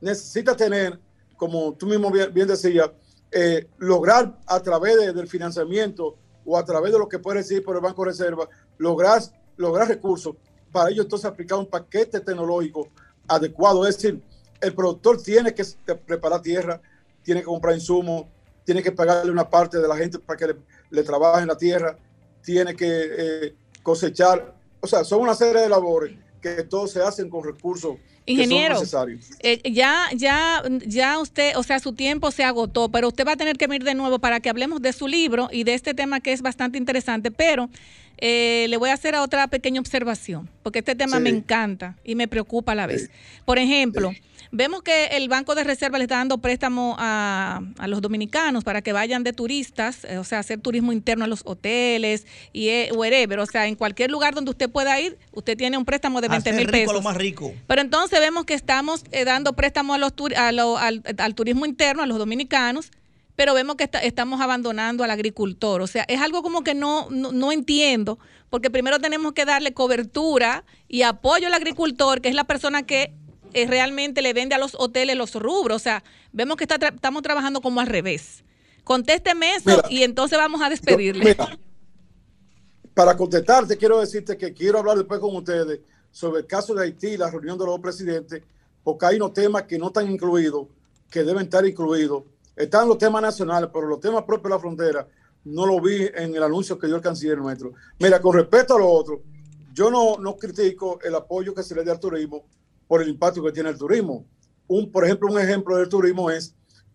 [0.00, 0.98] Necesita tener,
[1.36, 2.90] como tú mismo bien, decías,
[3.30, 7.76] eh, lograr a través del financiamiento o a través de lo que puede decir por
[7.76, 9.20] el Banco de Reserva, lograr,
[9.56, 10.34] lograr recursos
[10.76, 12.88] para ello entonces aplicar un paquete tecnológico
[13.26, 13.86] adecuado.
[13.86, 14.22] Es decir,
[14.60, 15.64] el productor tiene que
[16.06, 16.80] preparar tierra,
[17.22, 18.26] tiene que comprar insumos,
[18.66, 20.56] tiene que pagarle una parte de la gente para que
[20.90, 21.96] le, trabaje en la tierra,
[22.42, 24.54] tiene que eh, cosechar.
[24.80, 27.96] O sea, son una serie de labores que todos se hacen con recursos
[28.28, 28.82] Ingeniero,
[29.40, 33.36] eh, ya, ya, ya usted, o sea, su tiempo se agotó, pero usted va a
[33.36, 36.18] tener que venir de nuevo para que hablemos de su libro y de este tema
[36.18, 37.70] que es bastante interesante, pero
[38.18, 42.28] eh, le voy a hacer otra pequeña observación, porque este tema me encanta y me
[42.28, 43.10] preocupa a la vez.
[43.44, 44.12] Por ejemplo,
[44.50, 48.80] vemos que el Banco de Reserva le está dando préstamo a, a los dominicanos para
[48.80, 52.90] que vayan de turistas, eh, o sea, hacer turismo interno a los hoteles y eh,
[52.94, 56.28] wherever, o sea, en cualquier lugar donde usted pueda ir, usted tiene un préstamo de
[56.28, 56.94] 20 mil pesos.
[56.94, 57.52] lo más rico.
[57.66, 62.18] Pero entonces vemos que estamos dando préstamo a los al, al turismo interno, a los
[62.18, 62.90] dominicanos,
[63.36, 65.82] pero vemos que estamos abandonando al agricultor.
[65.82, 68.18] O sea, es algo como que no, no, entiendo,
[68.50, 73.14] porque primero tenemos que darle cobertura y apoyo al agricultor, que es la persona que
[73.52, 75.76] eh, realmente le vende a los hoteles los rubros.
[75.76, 76.02] O sea,
[76.32, 78.42] vemos que estamos trabajando como al revés.
[78.84, 81.36] Contésteme eso y entonces vamos a despedirle.
[82.94, 85.80] para contestarte, quiero decirte que quiero hablar después con ustedes
[86.10, 88.42] sobre el caso de Haití, la reunión de los presidentes,
[88.82, 90.68] porque hay unos temas que no están incluidos,
[91.10, 92.22] que deben estar incluidos
[92.56, 95.08] están los temas nacionales, pero los temas propios de la frontera
[95.44, 97.72] no lo vi en el anuncio que dio el canciller nuestro.
[98.00, 99.22] Mira, con respecto a lo otro,
[99.72, 102.46] yo no, no critico el apoyo que se le da al turismo
[102.88, 104.26] por el impacto que tiene el turismo.
[104.66, 106.54] Un, por ejemplo, un ejemplo del turismo es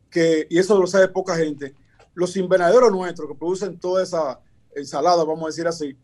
[0.10, 1.76] que, y eso lo sabe poca gente,
[2.14, 4.40] los invernaderos nuestros que producen toda esa
[4.76, 5.98] ensalada, vamos a decir así,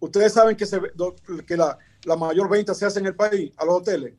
[0.00, 0.80] ustedes saben que, se,
[1.46, 4.14] que la, la mayor venta se hace en el país, a los hoteles,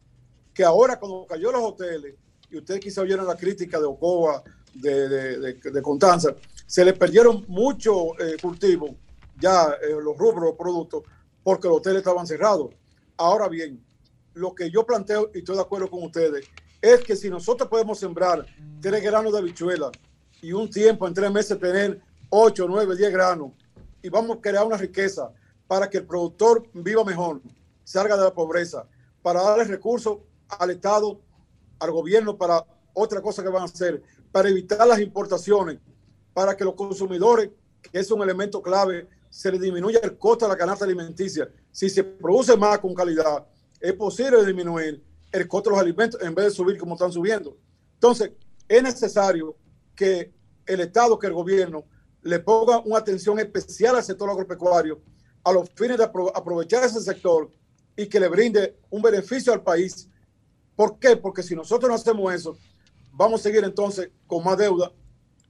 [0.54, 2.16] que ahora cuando cayó los hoteles,
[2.50, 4.44] y ustedes quizá oyeron la crítica de Ocoa,
[4.76, 6.36] de, de, Constanza,
[6.66, 8.92] se le perdieron muchos eh, cultivos,
[9.40, 11.04] ya eh, los rubros, productos,
[11.44, 12.74] porque los hoteles estaban cerrados.
[13.18, 13.84] Ahora bien,
[14.34, 16.46] lo que yo planteo, y estoy de acuerdo con ustedes,
[16.82, 18.46] es que si nosotros podemos sembrar
[18.82, 19.92] tres granos de habichuela
[20.42, 23.52] y un tiempo en tres meses tener ocho, nueve, diez granos,
[24.02, 25.32] y vamos a crear una riqueza
[25.68, 27.42] para que el productor viva mejor,
[27.84, 28.86] salga de la pobreza,
[29.22, 31.20] para darle recursos al Estado,
[31.80, 34.02] al gobierno, para otra cosa que van a hacer,
[34.36, 35.80] para evitar las importaciones,
[36.34, 37.52] para que los consumidores,
[37.82, 41.50] que es un elemento clave, se les disminuya el costo de la canasta alimenticia.
[41.72, 43.46] Si se produce más con calidad,
[43.80, 45.02] es posible disminuir
[45.32, 47.58] el costo de los alimentos en vez de subir como están subiendo.
[47.94, 48.32] Entonces,
[48.68, 49.56] es necesario
[49.96, 50.34] que
[50.66, 51.86] el Estado, que el gobierno,
[52.22, 55.02] le ponga una atención especial al sector agropecuario
[55.46, 57.50] a los fines de aprovechar ese sector
[57.96, 60.10] y que le brinde un beneficio al país.
[60.76, 61.16] ¿Por qué?
[61.16, 62.58] Porque si nosotros no hacemos eso,
[63.18, 64.92] Vamos a seguir entonces con más deuda.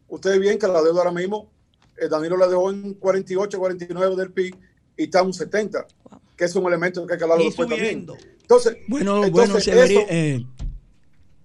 [0.07, 1.51] Ustedes ven que la deuda ahora mismo,
[1.97, 4.55] eh, Danilo la dejó en 48, 49 del PIB
[4.97, 5.87] y está en un 70,
[6.37, 8.05] que es un elemento que hay que hablar después también.
[8.41, 10.45] Entonces, bueno, bueno, eh,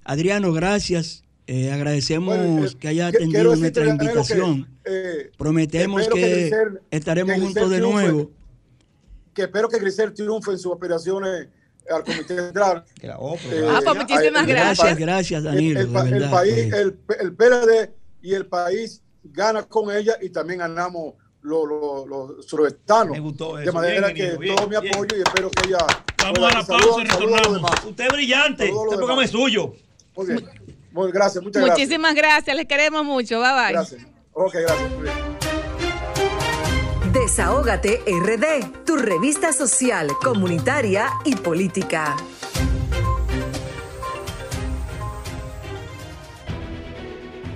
[0.04, 1.24] Adriano, gracias.
[1.46, 4.68] Eh, agradecemos que haya atendido nuestra invitación.
[5.38, 6.50] Prometemos que,
[6.90, 8.30] estaremos juntos de nuevo.
[9.32, 11.48] Que espero que Grisel triunfe en sus aspiraciones
[11.92, 12.84] al Comité Central.
[13.02, 14.98] Eh, ah, pues muchísimas gracias.
[14.98, 15.80] Gracias, Danilo.
[15.80, 17.90] El, país, el, el, PLD
[18.22, 23.16] y el país gana con ella y también ganamos los, los, los surestanos.
[23.64, 25.78] De manera que todo mi apoyo y espero que ella
[26.22, 27.70] Vamos a la pausa y retornamos.
[27.84, 28.64] Usted es brillante.
[28.68, 29.74] Este programa es suyo.
[30.16, 30.50] Muy bien.
[30.92, 31.78] Muy, gracias, muchas gracias.
[31.78, 33.40] Muchísimas gracias, les queremos mucho.
[33.40, 33.72] Bye bye.
[33.72, 34.02] Gracias.
[34.32, 35.49] Ok, gracias.
[37.12, 42.16] Desahógate RD, tu revista social, comunitaria y política.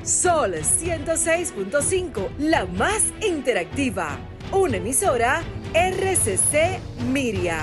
[0.03, 4.19] Sol 106.5, la más interactiva.
[4.51, 6.81] Una emisora RCC
[7.13, 7.61] Miria.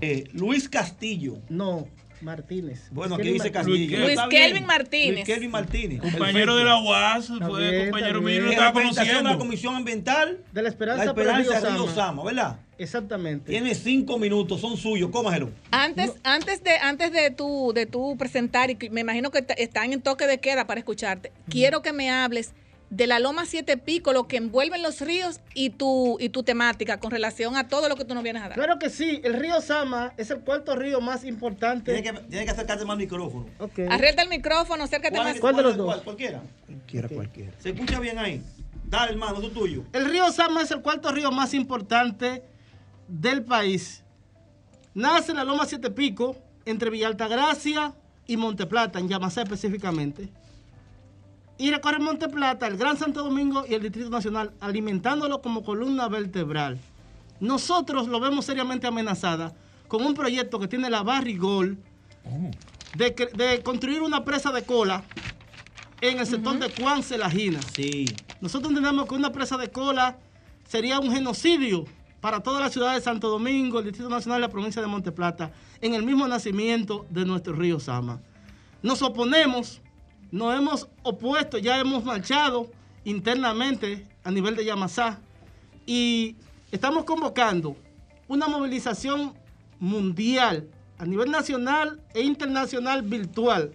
[0.00, 1.34] Eh, Luis Castillo.
[1.48, 1.86] No.
[2.22, 2.88] Martínez.
[2.90, 3.98] Bueno, aquí dice Castillo.
[3.98, 5.14] Luis Kelvin Martínez.
[5.14, 6.00] Luis Kelvin Martínez.
[6.00, 9.30] Compañero de la UAS, fue compañero mío, lo estaba conociendo.
[9.30, 12.58] la Comisión Ambiental de la Esperanza, la esperanza de Río Sama, ¿verdad?
[12.78, 13.50] Exactamente.
[13.50, 15.50] Tiene cinco minutos, son suyos, cómagelo.
[15.70, 20.00] Antes, antes de, antes de tu, de tu presentar, y me imagino que están en
[20.00, 22.54] toque de queda para escucharte, quiero que me hables
[22.90, 26.98] de la Loma Siete Pico, lo que envuelven los ríos y tu, y tu temática
[26.98, 28.58] con relación a todo lo que tú nos vienes a dar.
[28.58, 31.92] Claro que sí, el río Sama es el cuarto río más importante.
[31.92, 33.46] Tiene que, tiene que acercarte más al micrófono.
[33.60, 33.86] Okay.
[33.86, 35.40] el micrófono, acércate ¿Cuál, más.
[35.40, 36.02] ¿Cuál de los dos?
[36.02, 36.42] cualquiera.
[36.66, 37.52] Cualquiera, cualquiera.
[37.58, 38.42] Se escucha bien ahí.
[38.88, 39.84] Dale, hermano, es tuyo.
[39.92, 42.42] El río Sama es el cuarto río más importante
[43.06, 44.02] del país.
[44.94, 47.94] Nace en la Loma Siete Pico, entre Villa Altagracia
[48.26, 50.28] y Monteplata, en Yamasá específicamente
[51.60, 56.08] y recorre Monte Plata, el Gran Santo Domingo y el Distrito Nacional, alimentándolo como columna
[56.08, 56.78] vertebral.
[57.38, 59.52] Nosotros lo vemos seriamente amenazada
[59.86, 61.76] con un proyecto que tiene la Barrigol
[62.96, 65.04] de, de construir una presa de cola
[66.00, 67.60] en el sector de Juan Celajina.
[67.74, 68.06] Sí.
[68.40, 70.18] Nosotros entendemos que una presa de cola
[70.66, 71.84] sería un genocidio
[72.22, 75.12] para toda la ciudad de Santo Domingo, el Distrito Nacional y la provincia de Monte
[75.12, 78.22] Plata, en el mismo nacimiento de nuestro río Sama.
[78.82, 79.82] Nos oponemos
[80.30, 82.70] nos hemos opuesto, ya hemos marchado
[83.04, 85.20] internamente a nivel de Yamasá
[85.86, 86.36] y
[86.70, 87.76] estamos convocando
[88.28, 89.34] una movilización
[89.78, 93.72] mundial a nivel nacional e internacional virtual,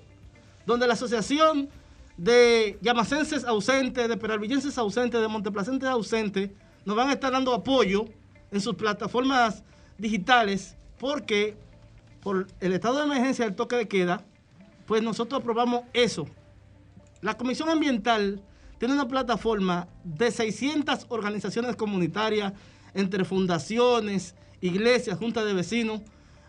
[0.65, 1.69] donde la Asociación
[2.17, 6.51] de Yamacenses ausentes, de Peralvillenses ausentes, de Monteplacentes ausentes,
[6.85, 8.05] nos van a estar dando apoyo
[8.51, 9.63] en sus plataformas
[9.97, 11.57] digitales porque
[12.21, 14.23] por el estado de emergencia del toque de queda,
[14.85, 16.27] pues nosotros aprobamos eso,
[17.25, 18.39] la Comisión Ambiental
[18.77, 22.53] tiene una plataforma de 600 organizaciones comunitarias,
[22.93, 26.01] entre fundaciones, iglesias, juntas de vecinos.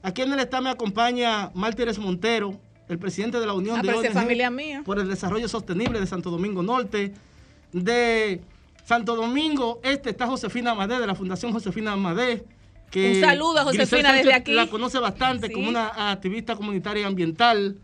[0.02, 3.94] Aquí en el estado me acompaña Mártires Montero, el presidente de la Unión ah, de
[3.94, 4.82] ONG familia mía.
[4.84, 7.14] por el Desarrollo Sostenible de Santo Domingo Norte.
[7.72, 8.42] De
[8.84, 12.44] Santo Domingo Este está Josefina Amadé, de la Fundación Josefina Amadé.
[12.90, 14.52] Que Un saludo a Josefina desde aquí.
[14.52, 17.78] La conoce bastante como una activista comunitaria y ambiental.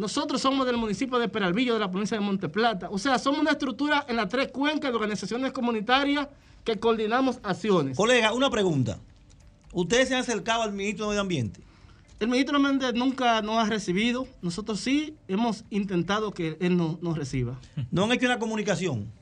[0.00, 2.88] Nosotros somos del municipio de Peralvillo, de la provincia de Monteplata.
[2.90, 6.26] O sea, somos una estructura en las tres cuencas de organizaciones comunitarias
[6.64, 7.98] que coordinamos acciones.
[7.98, 8.98] Colega, una pregunta.
[9.74, 11.60] ¿Ustedes se han acercado al ministro de Medio Ambiente?
[12.18, 14.26] El ministro Méndez nunca nos ha recibido.
[14.40, 17.60] Nosotros sí hemos intentado que él nos reciba.
[17.90, 19.12] ¿No han hecho una comunicación?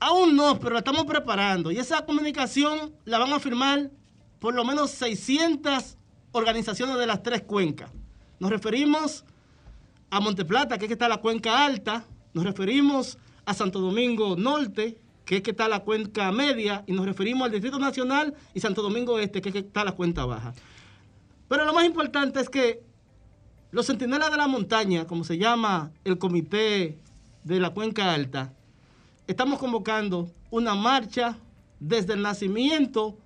[0.00, 1.70] Aún no, pero la estamos preparando.
[1.70, 3.90] Y esa comunicación la van a firmar
[4.38, 5.98] por lo menos 600
[6.32, 7.90] organizaciones de las tres cuencas.
[8.40, 9.26] Nos referimos
[10.10, 14.98] a Monteplata, que es que está la cuenca alta, nos referimos a Santo Domingo Norte,
[15.24, 18.82] que es que está la cuenca media, y nos referimos al Distrito Nacional y Santo
[18.82, 20.54] Domingo Este, que es que está la cuenca baja.
[21.48, 22.82] Pero lo más importante es que
[23.70, 26.98] los centinelas de la montaña, como se llama el comité
[27.44, 28.52] de la cuenca alta,
[29.26, 31.38] estamos convocando una marcha
[31.80, 33.18] desde el nacimiento,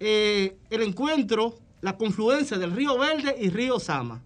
[0.00, 4.22] eh, el encuentro, la confluencia del río Verde y río Sama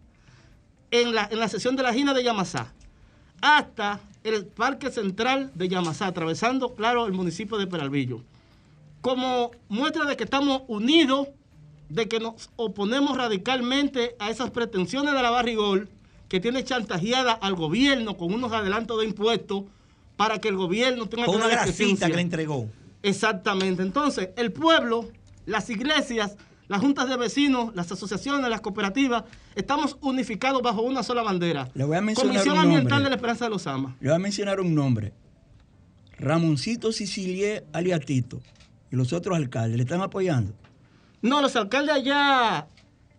[0.90, 2.72] en la, en la sesión de la Gina de Yamasá
[3.40, 8.22] hasta el Parque Central de Yamasá, atravesando, claro, el municipio de Peralvillo.
[9.00, 11.28] Como muestra de que estamos unidos,
[11.88, 15.88] de que nos oponemos radicalmente a esas pretensiones de la Barrigol,
[16.28, 19.64] que tiene chantajeada al gobierno con unos adelantos de impuestos
[20.16, 22.68] para que el gobierno tenga con una grasita que le entregó.
[23.02, 23.82] Exactamente.
[23.82, 25.08] Entonces, el pueblo,
[25.46, 26.36] las iglesias,
[26.70, 29.24] las juntas de vecinos, las asociaciones, las cooperativas,
[29.56, 31.68] estamos unificados bajo una sola bandera.
[31.74, 33.96] Le voy a mencionar Comisión Ambiental de la Esperanza de los Amas.
[33.98, 35.12] Le voy a mencionar un nombre.
[36.16, 38.40] Ramoncito Sicilier Aliatito
[38.92, 40.52] y los otros alcaldes, ¿le están apoyando?
[41.22, 42.68] No, los alcaldes allá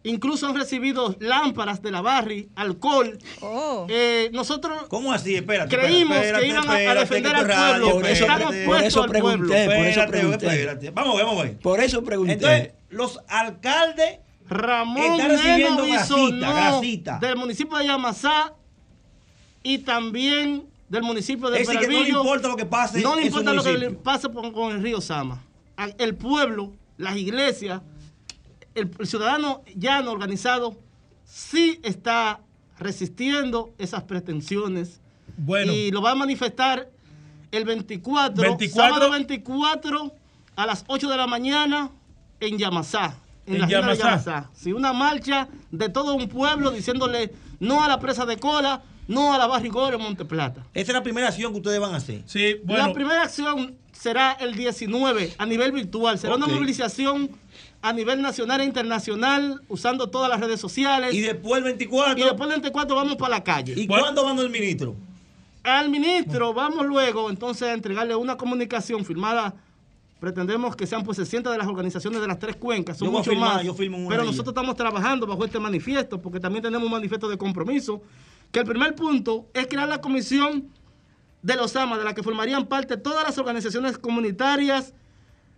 [0.03, 3.19] Incluso han recibido lámparas de la Barri, alcohol.
[3.41, 3.86] Oh.
[3.88, 5.36] Eh, nosotros ¿Cómo así?
[5.36, 7.91] Espérate, creímos espérate, que iban espérate, a defender al pueblo.
[7.91, 8.28] Por eso,
[8.65, 10.90] por eso pregunté, por eso pregunté.
[10.91, 11.57] Vamos vamos a ver.
[11.60, 12.34] Por eso pregunté.
[12.34, 17.19] Entonces, los alcaldes Ramón están recibiendo grasita, grasita.
[17.19, 18.53] del municipio de Yamasá
[19.63, 23.15] y también del municipio de es decir, que no le importa lo que pase No
[23.15, 25.41] le importa lo que le pase con el río Sama.
[25.97, 27.81] El pueblo, las iglesias,
[28.76, 30.77] el, ciudadano ya no organizado
[31.23, 32.41] sí está
[32.77, 34.99] resistiendo esas pretensiones.
[35.38, 35.72] Bueno.
[35.72, 36.89] Y lo va a manifestar
[37.51, 40.13] el 24, 24, sábado 24
[40.57, 41.89] a las 8 de la mañana
[42.41, 43.15] en Yamasá.
[43.45, 43.91] En, la Yamasá.
[43.91, 44.49] de Yamasá.
[44.53, 49.34] Sí, una marcha de todo un pueblo diciéndole no a la presa de cola, no
[49.34, 50.65] a la barrigora en Monteplata.
[50.73, 52.23] Esa es la primera acción que ustedes van a hacer.
[52.26, 52.88] Sí, bueno.
[52.88, 56.18] La primera acción será el 19 a nivel virtual.
[56.18, 57.30] Será una movilización
[57.81, 61.13] a nivel nacional e internacional usando todas las redes sociales.
[61.13, 62.18] Y después el 24.
[62.18, 63.73] Y después el 24 vamos para la calle.
[63.76, 64.95] ¿Y cuándo vamos el ministro?
[65.63, 69.53] Al ministro vamos luego entonces a entregarle una comunicación firmada.
[70.22, 72.99] Pretendemos que sean pues 60 de las organizaciones de las tres cuencas.
[72.99, 73.64] Son mucho más.
[74.07, 78.03] pero nosotros estamos trabajando bajo este manifiesto porque también tenemos un manifiesto de compromiso.
[78.52, 80.69] Que el primer punto es crear la comisión
[81.41, 84.93] de los AMA, de la que formarían parte todas las organizaciones comunitarias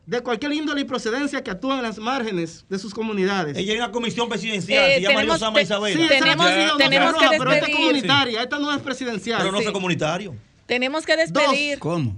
[0.05, 3.57] de cualquier índole y procedencia que actúan en las márgenes de sus comunidades.
[3.57, 5.93] Ella es una comisión presidencial, eh, se llama Los AMA Isabel.
[5.93, 9.39] Sí, tenemos, tenemos que pero esta es comunitaria, esta no es presidencial.
[9.41, 10.33] Pero no es comunitario.
[10.65, 11.79] Tenemos que despedir.
[11.79, 12.15] ¿Cómo?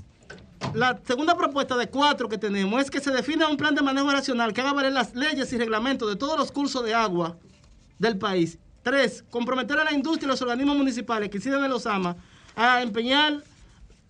[0.73, 4.11] La segunda propuesta de cuatro que tenemos es que se defina un plan de manejo
[4.11, 7.37] nacional que haga valer las leyes y reglamentos de todos los cursos de agua
[7.99, 8.57] del país.
[8.83, 12.15] Tres, comprometer a la industria y los organismos municipales que inciden en los AMA
[12.55, 13.43] a empeñar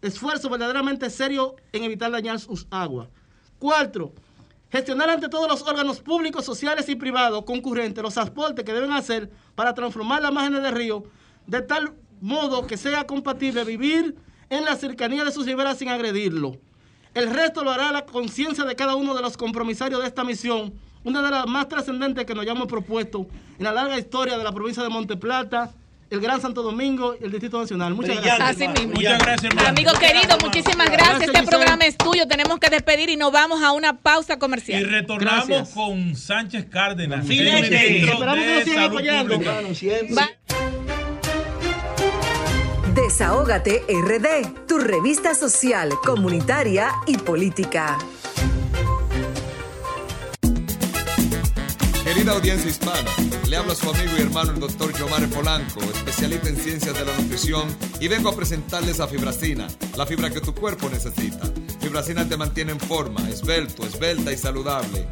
[0.01, 3.07] esfuerzo verdaderamente serio en evitar dañar sus aguas.
[3.59, 4.13] Cuatro,
[4.69, 9.31] gestionar ante todos los órganos públicos, sociales y privados concurrentes los aportes que deben hacer
[9.55, 11.03] para transformar las márgenes del río
[11.47, 14.15] de tal modo que sea compatible vivir
[14.49, 16.57] en la cercanía de sus riberas sin agredirlo.
[17.13, 20.73] El resto lo hará la conciencia de cada uno de los compromisarios de esta misión,
[21.03, 23.27] una de las más trascendentes que nos hayamos propuesto
[23.57, 25.73] en la larga historia de la provincia de Monteplata
[26.09, 27.93] el Gran Santo Domingo y el Distrito Nacional.
[27.93, 28.39] Muchas gracias.
[28.39, 28.93] Así mismo.
[28.93, 31.23] Muchas gracias, Amigo querido, muchísimas gracias.
[31.23, 32.27] Este programa es tuyo.
[32.27, 34.81] Tenemos que despedir y nos vamos a una pausa comercial.
[34.81, 37.25] Y retornamos con Sánchez Cárdenas.
[37.25, 39.39] Sí, Esperamos que nos apoyando.
[42.95, 47.97] Desahógate RD, tu revista social, comunitaria y política.
[52.05, 53.11] Querida audiencia hispana,
[53.49, 57.17] le habla su amigo y hermano el doctor Giovanni Polanco, especialista en ciencias de la
[57.17, 57.67] nutrición,
[57.99, 59.67] y vengo a presentarles a Fibracina,
[59.97, 61.51] la fibra que tu cuerpo necesita.
[61.81, 65.05] Fibracina te mantiene en forma, esbelto, esbelta y saludable.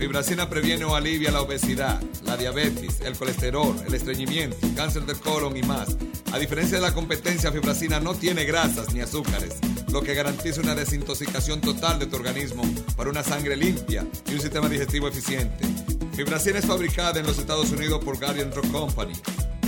[0.00, 5.54] Fibracina previene o alivia la obesidad, la diabetes, el colesterol, el estreñimiento, cáncer del colon
[5.58, 5.94] y más.
[6.32, 9.56] A diferencia de la competencia, Fibracina no tiene grasas ni azúcares,
[9.92, 12.62] lo que garantiza una desintoxicación total de tu organismo
[12.96, 15.66] para una sangre limpia y un sistema digestivo eficiente.
[16.16, 19.12] Fibracina es fabricada en los Estados Unidos por Guardian Drug Company,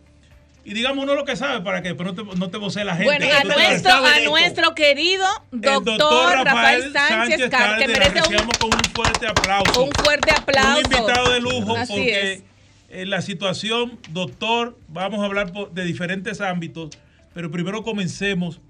[0.68, 3.05] y digamos uno lo que sabe para que no te, no te la gente.
[3.05, 9.26] Bueno, a nuestro, a nuestro querido doctor, Rafael, Sánchez, que merece un, con un fuerte
[9.26, 9.85] aplauso.
[9.85, 10.80] Un fuerte aplauso.
[10.80, 12.43] Un invitado de lujo porque
[12.90, 16.90] en la situación, doctor, vamos a hablar de diferentes ámbitos,
[17.32, 18.60] pero primero comencemos.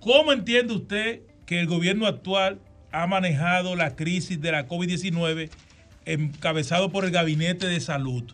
[0.00, 2.58] ¿Cómo entiende usted que el gobierno actual
[2.92, 5.50] ha manejado la crisis de la COVID-19
[6.04, 8.24] encabezado por el Gabinete de Salud?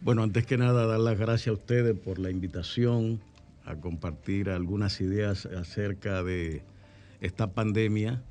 [0.00, 3.20] Bueno, antes que nada, dar las gracias a ustedes por la invitación
[3.66, 6.62] a compartir algunas ideas acerca de
[7.20, 8.22] esta pandemia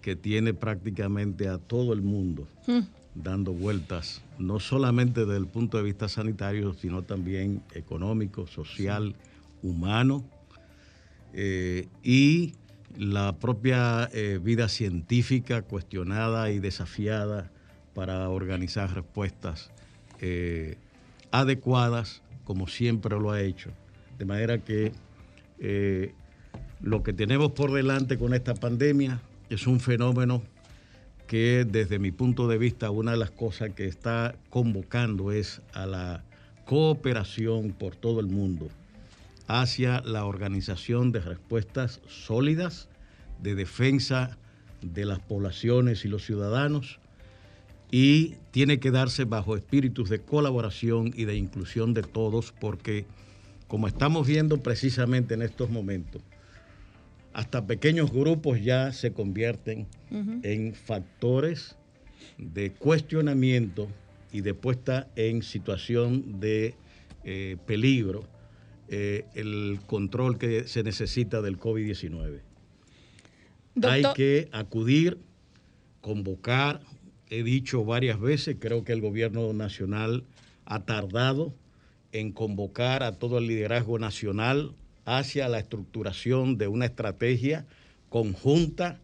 [0.00, 2.82] que tiene prácticamente a todo el mundo hmm.
[3.16, 9.16] dando vueltas, no solamente desde el punto de vista sanitario, sino también económico, social,
[9.64, 10.24] humano
[11.32, 12.54] eh, y
[12.98, 17.50] la propia eh, vida científica cuestionada y desafiada
[17.94, 19.70] para organizar respuestas
[20.20, 20.76] eh,
[21.30, 23.70] adecuadas como siempre lo ha hecho.
[24.18, 24.92] De manera que
[25.58, 26.14] eh,
[26.80, 29.20] lo que tenemos por delante con esta pandemia
[29.50, 30.42] es un fenómeno
[31.26, 35.86] que desde mi punto de vista una de las cosas que está convocando es a
[35.86, 36.24] la
[36.64, 38.68] cooperación por todo el mundo
[39.46, 42.88] hacia la organización de respuestas sólidas
[43.40, 44.38] de defensa
[44.82, 46.98] de las poblaciones y los ciudadanos
[47.90, 53.06] y tiene que darse bajo espíritus de colaboración y de inclusión de todos porque
[53.68, 56.22] como estamos viendo precisamente en estos momentos,
[57.32, 59.86] hasta pequeños grupos ya se convierten
[60.42, 61.76] en factores
[62.38, 63.88] de cuestionamiento
[64.32, 66.74] y de puesta en situación de
[67.24, 68.24] eh, peligro
[68.88, 72.40] eh, el control que se necesita del COVID-19.
[73.82, 75.18] Hay que acudir,
[76.00, 76.80] convocar,
[77.28, 80.24] he dicho varias veces, creo que el gobierno nacional
[80.64, 81.52] ha tardado
[82.12, 84.72] en convocar a todo el liderazgo nacional
[85.04, 87.66] hacia la estructuración de una estrategia
[88.08, 88.98] conjunta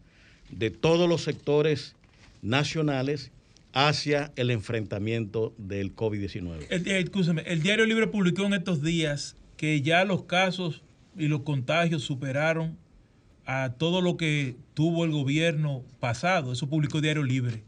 [0.49, 1.95] de todos los sectores
[2.41, 3.31] nacionales
[3.73, 6.67] hacia el enfrentamiento del COVID-19.
[6.69, 10.81] El, eh, el Diario Libre publicó en estos días que ya los casos
[11.17, 12.77] y los contagios superaron
[13.45, 16.51] a todo lo que tuvo el gobierno pasado.
[16.51, 17.63] Eso publicó Diario Libre.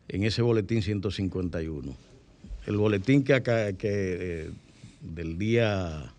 [0.08, 1.96] En ese boletín 151.
[2.66, 4.50] El boletín que acá que eh,
[5.00, 6.12] del día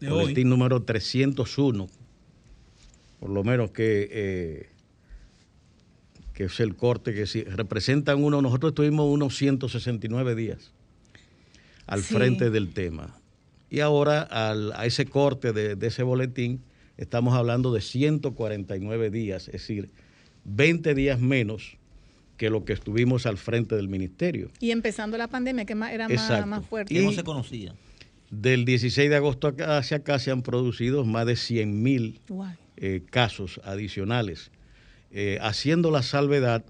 [0.00, 0.50] De boletín hoy.
[0.50, 1.88] número 301,
[3.20, 4.68] por lo menos que eh,
[6.34, 10.72] que es el corte que sí, representan uno, nosotros estuvimos unos 169 días
[11.86, 12.12] al Sí.
[12.14, 13.16] frente del tema.
[13.70, 16.60] Y ahora al- a ese corte de, de ese boletín
[16.96, 19.90] estamos hablando de 149 días, es decir,
[20.44, 21.76] 20 días menos
[22.36, 24.50] que lo que estuvimos al frente del ministerio.
[24.60, 26.94] Y empezando la pandemia, que más- era más, más fuerte.
[26.94, 26.98] Y-
[28.30, 32.20] Del 16 de agosto hacia acá se han producido más de 100 mil
[32.76, 34.50] eh, casos adicionales,
[35.12, 36.64] eh, haciendo la salvedad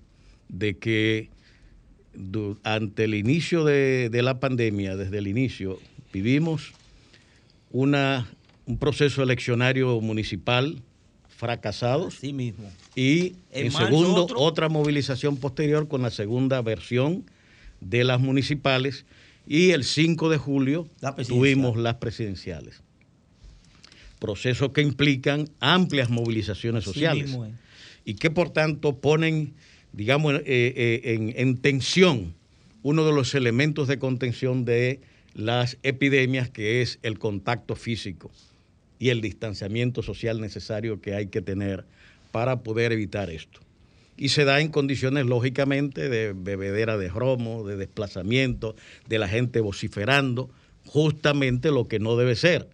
[0.49, 1.31] de que
[2.63, 5.79] ante el inicio de, de la pandemia, desde el inicio,
[6.13, 6.73] vivimos
[7.77, 8.27] una,
[8.65, 10.83] un proceso eleccionario municipal
[11.29, 12.11] fracasado.
[12.11, 12.71] Sí mismo.
[12.95, 14.39] Y En segundo, otro.
[14.41, 17.25] otra movilización posterior con la segunda versión
[17.83, 19.05] de las municipales.
[19.47, 20.89] Y el 5 de julio
[21.29, 22.83] tuvimos las presidenciales.
[24.19, 27.53] Procesos que implican amplias movilizaciones Así sociales mismo es.
[28.07, 29.53] y que por tanto ponen,
[29.93, 32.35] digamos, eh, eh, en, en tensión
[32.83, 35.01] uno de los elementos de contención de
[35.37, 38.31] las epidemias, que es el contacto físico
[38.99, 41.85] y el distanciamiento social necesario que hay que tener
[42.33, 43.61] para poder evitar esto.
[44.17, 48.77] Y se da en condiciones, lógicamente, de bebedera de romo, de desplazamiento,
[49.09, 50.49] de la gente vociferando,
[50.87, 52.71] justamente lo que no debe ser.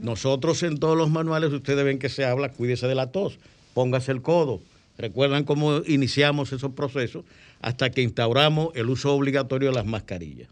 [0.00, 3.38] Nosotros en todos los manuales, ustedes ven que se habla, cuídese de la tos,
[3.74, 4.62] póngase el codo.
[4.96, 7.26] Recuerdan cómo iniciamos esos procesos
[7.60, 10.48] hasta que instauramos el uso obligatorio de las mascarillas.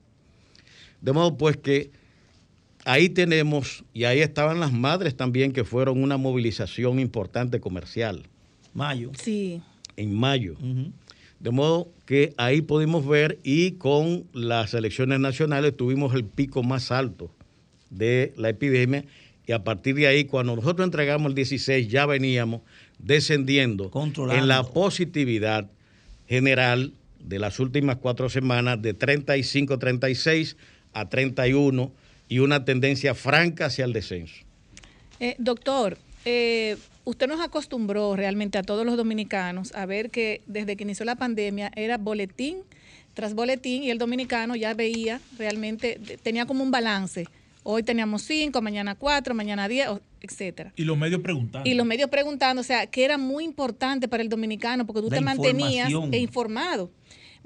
[1.00, 1.90] De modo pues que
[2.84, 8.24] ahí tenemos, y ahí estaban las madres también, que fueron una movilización importante comercial.
[8.74, 9.10] Mayo.
[9.20, 9.60] Sí.
[9.96, 10.56] En mayo.
[11.40, 16.90] De modo que ahí pudimos ver y con las elecciones nacionales tuvimos el pico más
[16.90, 17.30] alto
[17.90, 19.04] de la epidemia
[19.48, 22.60] y a partir de ahí, cuando nosotros entregamos el 16, ya veníamos
[22.98, 23.90] descendiendo
[24.30, 25.70] en la positividad
[26.28, 30.58] general de las últimas cuatro semanas de 35, 36
[31.00, 31.92] a 31
[32.28, 34.44] y una tendencia franca hacia el descenso.
[35.20, 40.76] Eh, doctor, eh, usted nos acostumbró realmente a todos los dominicanos a ver que desde
[40.76, 42.58] que inició la pandemia era boletín
[43.18, 47.26] tras boletín y el dominicano ya veía realmente, tenía como un balance.
[47.64, 49.88] Hoy teníamos cinco, mañana cuatro, mañana diez,
[50.20, 50.72] etcétera.
[50.76, 51.68] Y los medios preguntando.
[51.68, 55.10] Y los medios preguntando, o sea, que era muy importante para el dominicano porque tú
[55.10, 56.92] La te mantenías e informado.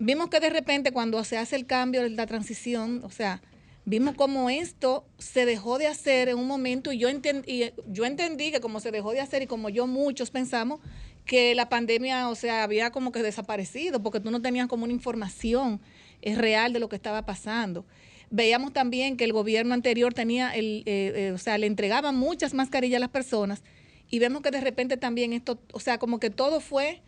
[0.05, 3.41] Vimos que de repente cuando se hace el cambio, la transición, o sea,
[3.85, 8.05] vimos como esto se dejó de hacer en un momento y yo, enten- y yo
[8.05, 10.81] entendí que como se dejó de hacer y como yo muchos pensamos
[11.25, 14.93] que la pandemia, o sea, había como que desaparecido porque tú no tenías como una
[14.93, 15.81] información
[16.21, 17.87] eh, real de lo que estaba pasando.
[18.29, 22.55] Veíamos también que el gobierno anterior tenía, el, eh, eh, o sea, le entregaba muchas
[22.55, 23.63] mascarillas a las personas
[24.11, 27.03] y vemos que de repente también esto, o sea, como que todo fue,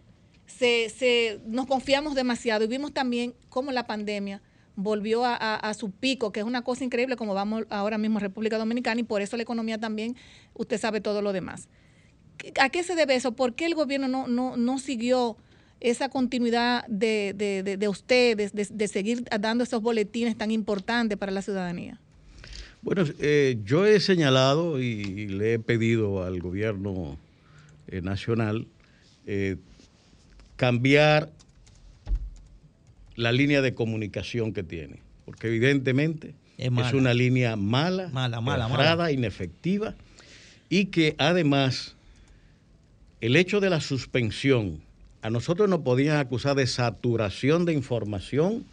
[0.46, 4.40] se, se, nos confiamos demasiado y vimos también cómo la pandemia
[4.76, 8.58] volvió a, su pico, que es una cosa increíble como vamos ahora mismo a República
[8.58, 10.16] Dominicana y por eso la economía también,
[10.54, 11.68] usted sabe todo lo demás.
[12.60, 13.32] ¿A qué se debe eso?
[13.32, 15.36] ¿Por qué el gobierno no, no, no siguió
[15.80, 21.16] esa continuidad de, de- de- de ustedes, de, de seguir dando esos boletines tan importantes
[21.18, 22.00] para la ciudadanía?
[22.82, 27.16] Bueno, eh, yo he señalado y le he pedido al gobierno
[27.86, 28.66] eh, nacional
[29.26, 29.56] eh,
[30.64, 31.28] cambiar
[33.16, 34.96] la línea de comunicación que tiene,
[35.26, 36.96] porque evidentemente Es es, mala.
[36.96, 39.12] una línea mala, Mala, mala, mala.
[39.12, 39.94] inefectiva,
[40.70, 41.96] y que además
[43.20, 44.80] el hecho de la suspensión,
[45.20, 48.64] a nosotros nos podían acusar de saturación de información,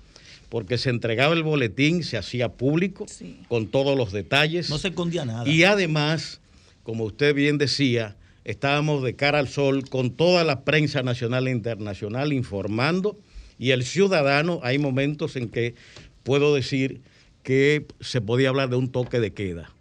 [0.48, 3.06] porque se entregaba el boletín, se hacía público,
[3.50, 4.70] con todos los detalles.
[4.70, 5.46] No se escondía nada.
[5.48, 6.40] Y además,
[6.84, 8.16] como usted bien decía,
[8.46, 13.18] estábamos de cara al sol con toda la prensa nacional e internacional informando
[13.60, 15.76] y el ciudadano, hay momentos en que
[16.24, 17.02] puedo decir
[17.44, 19.72] que se podía hablar de un toque de queda,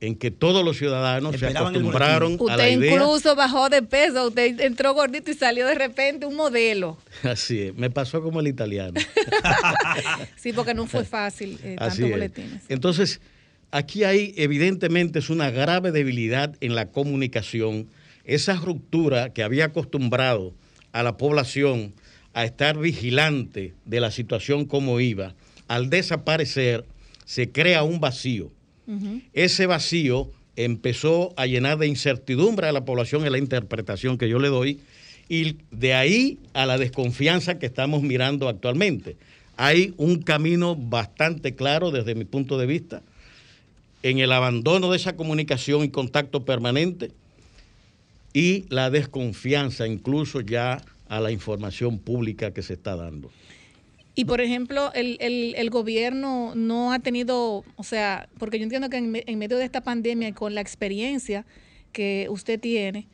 [0.00, 2.92] en que todos los ciudadanos Esperaban se acostumbraron a la Usted idea.
[2.94, 6.98] incluso bajó de peso, usted entró gordito y salió de repente un modelo.
[7.22, 9.00] Así es, me pasó como el italiano.
[10.36, 12.10] Sí, porque no fue fácil eh, tantos es.
[12.10, 12.62] boletines.
[12.68, 13.20] Entonces,
[13.70, 17.88] aquí hay evidentemente es una grave debilidad en la comunicación.
[18.30, 20.54] Esa ruptura que había acostumbrado
[20.92, 21.92] a la población
[22.32, 25.34] a estar vigilante de la situación como iba,
[25.66, 26.84] al desaparecer
[27.24, 28.52] se crea un vacío.
[29.32, 34.38] Ese vacío empezó a llenar de incertidumbre a la población en la interpretación que yo
[34.38, 34.78] le doy
[35.28, 39.16] y de ahí a la desconfianza que estamos mirando actualmente.
[39.56, 43.02] Hay un camino bastante claro desde mi punto de vista
[44.04, 47.10] en el abandono de esa comunicación y contacto permanente
[48.32, 53.30] y la desconfianza incluso ya a la información pública que se está dando.
[54.14, 58.98] Y por ejemplo, el, el- gobierno no ha tenido, o sea, porque yo entiendo que
[58.98, 61.46] en, en medio de esta pandemia con la experiencia
[61.92, 63.06] que usted tiene,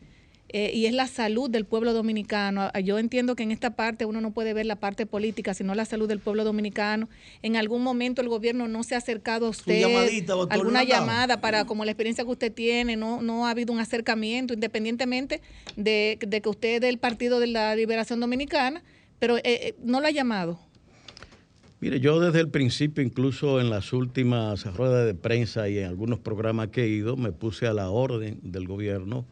[0.49, 4.05] eh, y es la salud del pueblo dominicano, ah, yo entiendo que en esta parte
[4.05, 7.09] uno no puede ver la parte política, sino la salud del pueblo dominicano.
[7.43, 11.41] En algún momento el gobierno no se ha acercado a usted, llamadita, doctor, alguna llamada
[11.41, 15.41] para, como la experiencia que usted tiene, no, no ha habido un acercamiento, independientemente
[15.77, 18.83] de, de que usted es del Partido de la Liberación Dominicana,
[19.19, 20.61] pero eh, eh, no lo ha llamado.
[21.81, 26.19] Mire, yo desde el principio, incluso en las últimas ruedas de prensa y en algunos
[26.19, 29.27] programas que he ido, me puse a la orden del gobierno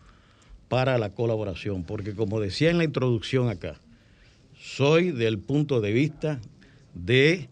[0.68, 3.80] para la colaboración, porque como decía en la introducción acá,
[4.60, 6.40] soy del punto de vista
[6.94, 7.48] de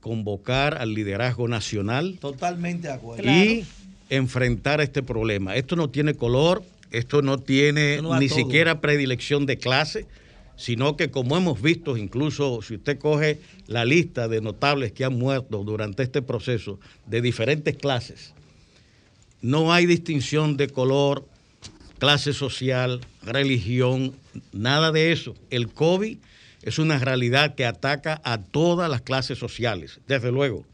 [0.00, 3.30] convocar al liderazgo nacional Totalmente de acuerdo.
[3.30, 3.64] y
[4.08, 5.56] enfrentar este problema.
[5.56, 8.38] Esto no tiene color, esto no tiene Esto no va ni todo.
[8.38, 10.06] siquiera predilección de clase,
[10.56, 15.18] sino que como hemos visto, incluso si usted coge la lista de notables que han
[15.18, 18.34] muerto durante este proceso de diferentes clases,
[19.42, 21.26] no hay distinción de color,
[22.00, 24.16] clase social, religión,
[24.52, 25.34] nada de eso.
[25.50, 26.18] El COVID
[26.62, 30.66] es una realidad que ataca a todas las clases sociales, desde luego.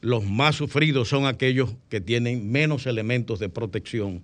[0.00, 4.22] Los más sufridos son aquellos que tienen menos elementos de protección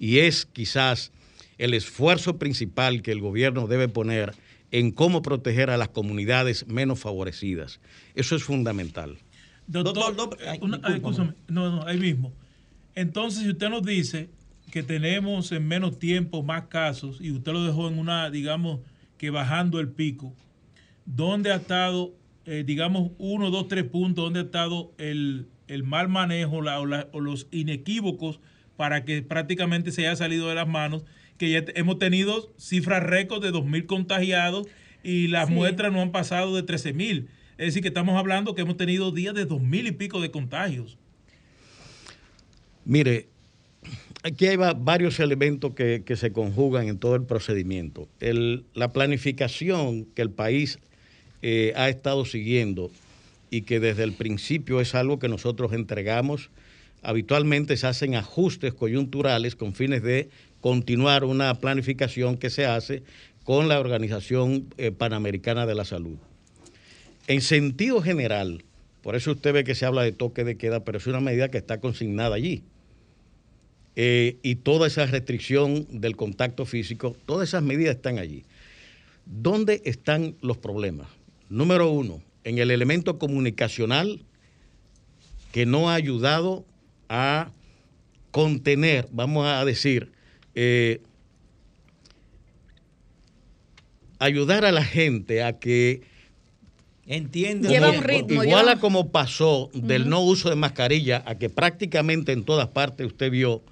[0.00, 1.12] y es quizás
[1.58, 4.34] el esfuerzo principal que el gobierno debe poner
[4.72, 7.78] en cómo proteger a las comunidades menos favorecidas.
[8.16, 9.18] Eso es fundamental.
[9.68, 10.16] Doctor,
[10.60, 11.34] una- ay, escúchame.
[11.46, 12.32] no, no, ahí mismo.
[12.94, 14.28] Entonces, si usted nos dice
[14.72, 18.80] que tenemos en menos tiempo más casos y usted lo dejó en una, digamos,
[19.18, 20.34] que bajando el pico,
[21.04, 22.14] ¿dónde ha estado,
[22.46, 26.86] eh, digamos, uno, dos, tres puntos, dónde ha estado el, el mal manejo la- o,
[26.86, 28.40] la- o los inequívocos
[28.78, 31.04] para que prácticamente se haya salido de las manos?
[31.36, 34.66] Que ya hemos tenido cifras récord de 2.000 contagiados
[35.04, 35.54] y las Sí.
[35.54, 37.28] muestras no han pasado de 13.000.
[37.58, 40.96] Es decir, que estamos hablando que hemos tenido días de 2.000 y pico de contagios.
[42.84, 43.28] Mire,
[44.22, 48.08] aquí hay va- varios elementos que, se conjugan en todo el procedimiento.
[48.74, 50.78] La planificación que el país
[51.42, 52.90] eh, ha estado siguiendo
[53.50, 56.50] y que desde el principio es algo que nosotros entregamos,
[57.02, 60.30] habitualmente se hacen ajustes coyunturales con fines de
[60.60, 63.02] continuar una planificación que se hace
[63.44, 66.16] con la Organización eh, Panamericana de la Salud.
[67.26, 68.62] En sentido general,
[69.02, 71.50] Por eso usted ve que se habla de toque de queda, pero es una medida
[71.50, 72.62] que está consignada allí.
[73.94, 78.44] Eh, y toda esa restricción del contacto físico, todas esas medidas están allí.
[79.26, 81.08] ¿Dónde están los problemas?
[81.50, 84.22] Número uno, en el elemento comunicacional
[85.52, 86.64] que no ha ayudado
[87.10, 87.50] a
[88.30, 90.10] contener, vamos a decir,
[90.54, 91.02] eh,
[94.18, 96.02] ayudar a la gente a que
[97.06, 101.34] entiende Lleva un ritmo, igual lleva- a como pasó del no uso de mascarilla a
[101.36, 103.62] que prácticamente en todas partes usted vio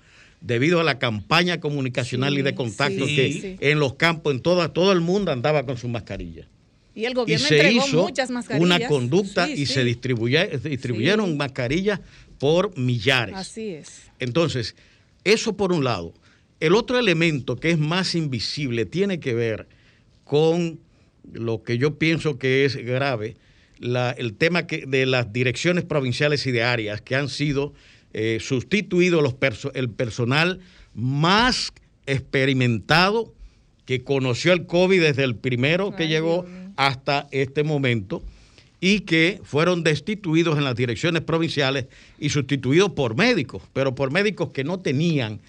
[0.41, 3.57] debido a la campaña comunicacional Sí, y de contacto sí, que sí.
[3.61, 6.47] en los campos en toda, todo el mundo andaba con su mascarilla
[6.95, 8.65] Y el y gobierno se entregó hizo muchas mascarillas.
[8.65, 12.01] una conducta y se distribuye- se distribuyeron mascarillas
[12.39, 14.03] por millares Así es.
[14.19, 14.75] entonces,
[15.25, 16.15] eso por un lado.
[16.59, 19.67] El otro elemento que es más invisible tiene que ver
[20.25, 20.81] con
[21.33, 23.37] lo que yo pienso que es grave,
[23.79, 27.73] la- el tema que, de las direcciones provinciales y de áreas que han sido
[28.13, 30.61] eh, sustituidos los perso- el personal
[30.95, 31.73] más
[32.07, 33.33] experimentado
[33.87, 36.47] que conoció el COVID desde el primero que Ay, llegó
[36.77, 38.23] hasta este momento
[38.81, 41.87] y que fueron destituidos en las direcciones provinciales
[42.19, 45.41] y sustituidos por médicos, pero por médicos que no tenían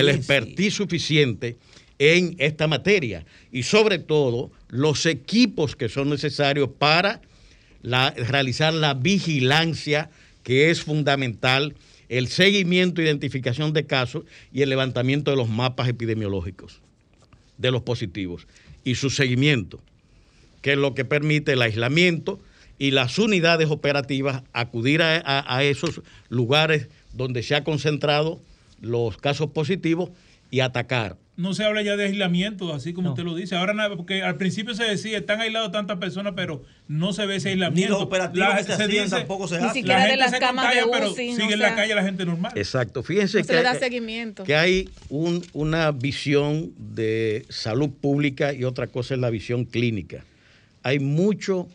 [0.00, 1.56] el expertise suficiente
[1.98, 3.24] en esta materia.
[3.52, 7.20] Y sobre todo los equipos que son necesarios para
[7.82, 10.10] la- realizar la vigilancia
[10.42, 11.76] que es fundamental,
[12.10, 16.80] el seguimiento, identificación de casos y el levantamiento de los mapas epidemiológicos
[17.56, 18.46] de los positivos
[18.84, 19.80] y su seguimiento
[20.60, 22.38] que es lo que permite el aislamiento
[22.78, 28.40] y las unidades operativas acudir a, a- a esos lugares donde se ha concentrado
[28.82, 30.10] los casos positivos
[30.50, 31.16] y atacar.
[31.40, 33.54] No se habla ya de aislamiento, así como usted lo dice.
[33.56, 37.36] Ahora nada, porque al principio se decía, están aislados tantas personas, pero no se ve
[37.36, 37.88] ese aislamiento.
[37.94, 39.74] Ni los operativos que se hacían tampoco se Ni hacen.
[39.82, 41.74] siquiera la de gente las se camas contagia, de pero UCI, sigue no en la
[41.76, 42.52] calle la gente normal.
[42.56, 43.02] Exacto.
[43.02, 44.44] Fíjense No se que, le da seguimiento.
[44.44, 50.24] que hay un- una visión de salud pública y otra cosa es la visión clínica.
[50.82, 51.68] Hay mucho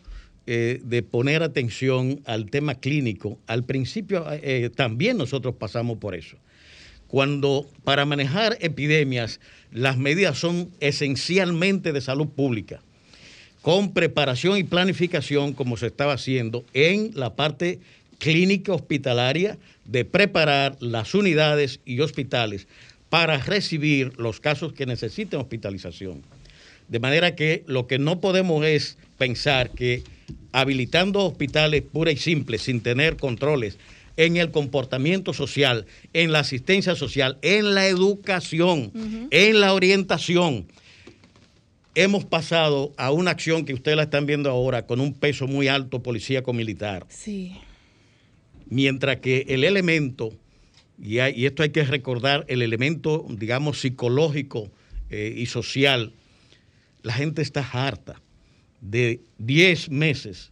[0.48, 3.36] eh, de poner atención al tema clínico.
[3.48, 6.36] Al principio eh, también nosotros pasamos por eso.
[7.08, 9.40] Cuando para manejar epidemias
[9.72, 12.80] las medidas son esencialmente de salud pública,
[13.62, 17.80] con preparación y planificación como se estaba haciendo en la parte
[18.18, 22.66] clínica hospitalaria de preparar las unidades y hospitales
[23.08, 26.22] para recibir los casos que necesiten hospitalización.
[26.88, 30.02] De manera que lo que no podemos es pensar que
[30.52, 33.78] habilitando hospitales pura y simple, sin tener controles
[34.16, 38.92] en el comportamiento social, en la asistencia social, en la educación,
[39.30, 40.66] en la orientación,
[41.94, 45.68] hemos pasado a una acción que ustedes la están viendo ahora con un peso muy
[45.68, 47.06] alto policíaco militar.
[47.08, 47.56] Sí.
[48.68, 50.32] mientras que el elemento,
[51.00, 54.70] y, hay- y esto hay que recordar, el elemento, digamos, psicológico
[55.08, 56.12] eh, y social,
[57.02, 58.20] la gente está harta
[58.80, 60.50] de 10 meses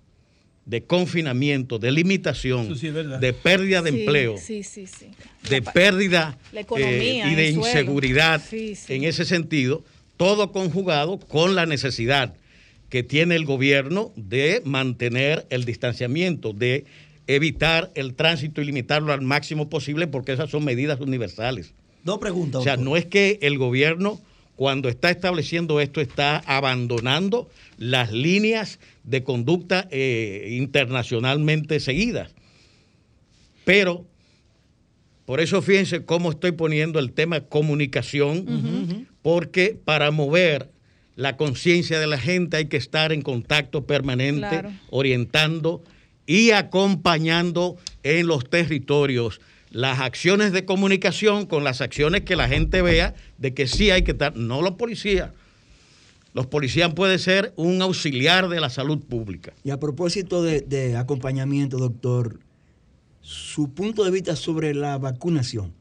[0.67, 5.07] de confinamiento, de limitación, sí de pérdida de Sí, empleo, Sí, sí, sí.
[5.51, 8.95] de pérdida economía, eh, y de inseguridad Sí, sí.
[8.95, 9.85] en ese sentido,
[10.17, 12.35] todo conjugado con la necesidad
[12.89, 16.85] que tiene el gobierno de mantener el distanciamiento, de
[17.27, 21.73] evitar el tránsito y limitarlo al máximo posible, porque esas son medidas universales.
[22.05, 22.61] Dos preguntas.
[22.61, 24.21] O sea, no es que el gobierno,
[24.57, 32.33] cuando está estableciendo esto, está abandonando las líneas de conducta eh, internacionalmente seguidas.
[33.65, 34.07] Pero,
[35.25, 40.71] por eso fíjense cómo estoy poniendo el tema comunicación, porque para mover
[41.17, 44.71] la conciencia de la gente hay que estar en contacto permanente, Claro.
[44.91, 45.83] orientando
[46.27, 49.41] y acompañando en los territorios
[49.75, 54.03] las acciones de comunicación con las acciones que la gente vea de que sí hay
[54.05, 55.33] que estar, no los policías.
[56.33, 59.53] Los policías pueden ser un auxiliar de la salud pública.
[59.65, 62.39] Y a propósito de, de acompañamiento, doctor,
[63.21, 65.73] su punto de vista sobre la vacunación.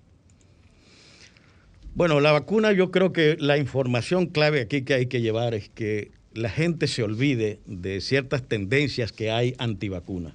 [1.93, 5.69] Bueno, la vacuna yo creo que la información clave aquí que hay que llevar es
[5.69, 10.33] que la gente se olvide de ciertas tendencias que hay antivacunas.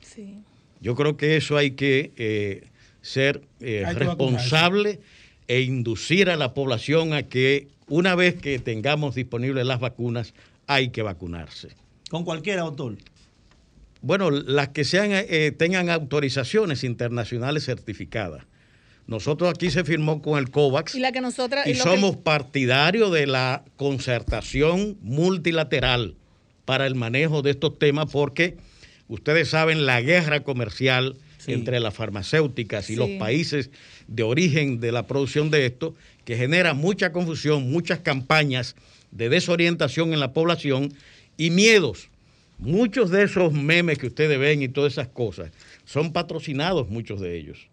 [0.00, 0.38] Sí.
[0.80, 2.71] Yo creo que eso hay que eh,
[3.02, 5.00] ser eh, que responsable
[5.48, 10.32] e inducir a la población a que una vez que tengamos disponibles las vacunas,
[10.66, 11.68] hay que vacunarse.
[12.08, 12.96] Con cualquiera, doctor.
[14.00, 18.44] Bueno, las que sean, eh, tengan autorizaciones internacionales certificadas.
[19.06, 21.66] Nosotros aquí se firmó con el COVAX Y la que nosotras.
[21.66, 26.14] y que- somos partidarios de la concertación multilateral
[26.64, 28.56] para el manejo de estos temas porque
[29.08, 31.16] Ustedes saben la guerra comercial
[31.46, 32.98] entre las farmacéuticas y Sí.
[32.98, 33.70] los países
[34.08, 35.94] de origen de la producción de esto,
[36.24, 38.76] que genera mucha confusión, muchas campañas
[39.10, 40.92] de desorientación en la población
[41.36, 42.08] y miedos.
[42.58, 45.50] Muchos de esos memes que ustedes ven y todas esas cosas
[45.84, 47.66] son patrocinados, muchos de ellos,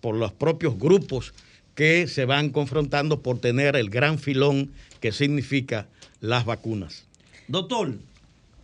[0.00, 1.32] por los propios grupos
[1.74, 4.70] que se van confrontando por tener el gran filón
[5.00, 5.88] que significa
[6.20, 7.04] las vacunas.
[7.48, 7.94] Doctor,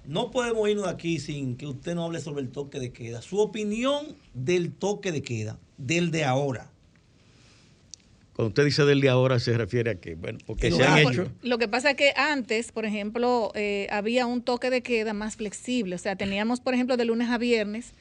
[0.05, 3.23] no podemos irnos de aquí sin que usted no hable sobre el toque de queda.
[3.23, 6.71] Su opinión del toque de queda, del de ahora.
[8.35, 11.31] Cuando usted dice del de ahora, se refiere a que, bueno, porque se han hecho.
[11.43, 15.37] Lo que pasa es que antes, por ejemplo, eh, había un toque de queda más
[15.37, 15.95] flexible.
[15.95, 17.93] O sea, teníamos, por ejemplo, de lunes a viernes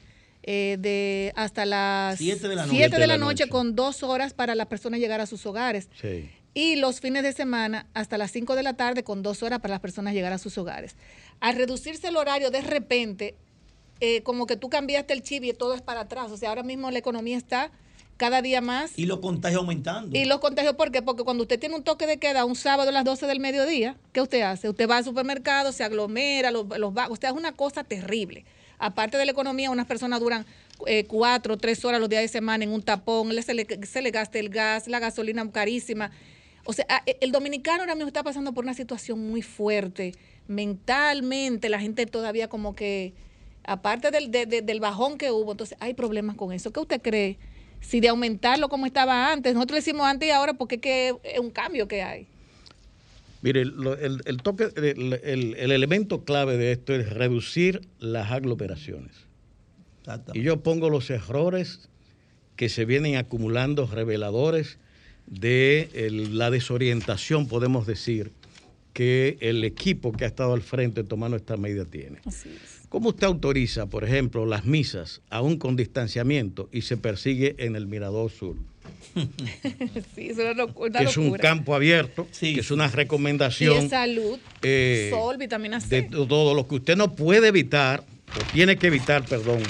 [0.42, 2.88] eh, de hasta las Siete de la noche.
[2.88, 5.90] de la noche con dos horas para las personas llegar a sus hogares.
[6.00, 6.30] Sí.
[6.52, 9.72] Y los fines de semana hasta las 5 de la tarde con dos horas para
[9.72, 10.96] las personas llegar a sus hogares.
[11.38, 13.36] Al reducirse el horario de repente,
[14.00, 16.30] eh, como que tú cambiaste el chip y todo es para atrás.
[16.32, 17.70] O sea, ahora mismo la economía está
[18.16, 20.16] cada día más Y los contagios aumentando.
[20.18, 21.00] y los contagios, ¿por qué?
[21.00, 23.96] Porque cuando usted tiene un toque de queda un sábado a las 12 del mediodía,
[24.12, 24.68] ¿qué usted hace?
[24.68, 28.44] Usted va al supermercado, se aglomera, los, los va, usted es una cosa terrible.
[28.78, 30.44] Aparte de la economía, unas personas duran
[30.86, 34.10] eh, cuatro, tres horas los días de semana en un tapón, se, le, se le
[34.10, 36.10] gasta el gas, la gasolina carísima.
[36.64, 40.14] O sea, a- el dominicano ahora mismo está pasando por una situación muy fuerte.
[40.48, 43.12] Mentalmente, la gente todavía como que,
[43.64, 46.72] aparte del, de- de- del bajón que hubo, entonces hay problemas con eso.
[46.72, 47.38] ¿Qué usted cree?
[47.80, 51.14] Si de aumentarlo como estaba antes, nosotros lo hicimos antes y ahora porque es que
[51.24, 52.26] es un cambio que hay.
[53.42, 58.30] Mire, lo- el, el toque, el, el- el elemento clave de esto es reducir las
[58.30, 59.12] aglomeraciones.
[60.34, 61.88] Y yo pongo los errores
[62.56, 64.78] que se vienen acumulando reveladores
[65.30, 68.32] de el- la desorientación, podemos decir,
[68.92, 72.18] que el equipo que ha estado al frente tomando esta medida tiene.
[72.88, 77.86] ¿Cómo usted autoriza, por ejemplo, las misas aún con distanciamiento y se persigue en el
[77.86, 78.56] Mirador Sur?
[80.14, 83.90] sí, eso es una que es un campo abierto, que es una Y recomendación es
[83.90, 86.02] salud, eh, sol, vitamina C.
[86.02, 88.02] de todo lo que usted no puede evitar,
[88.36, 89.62] o tiene que evitar, perdón,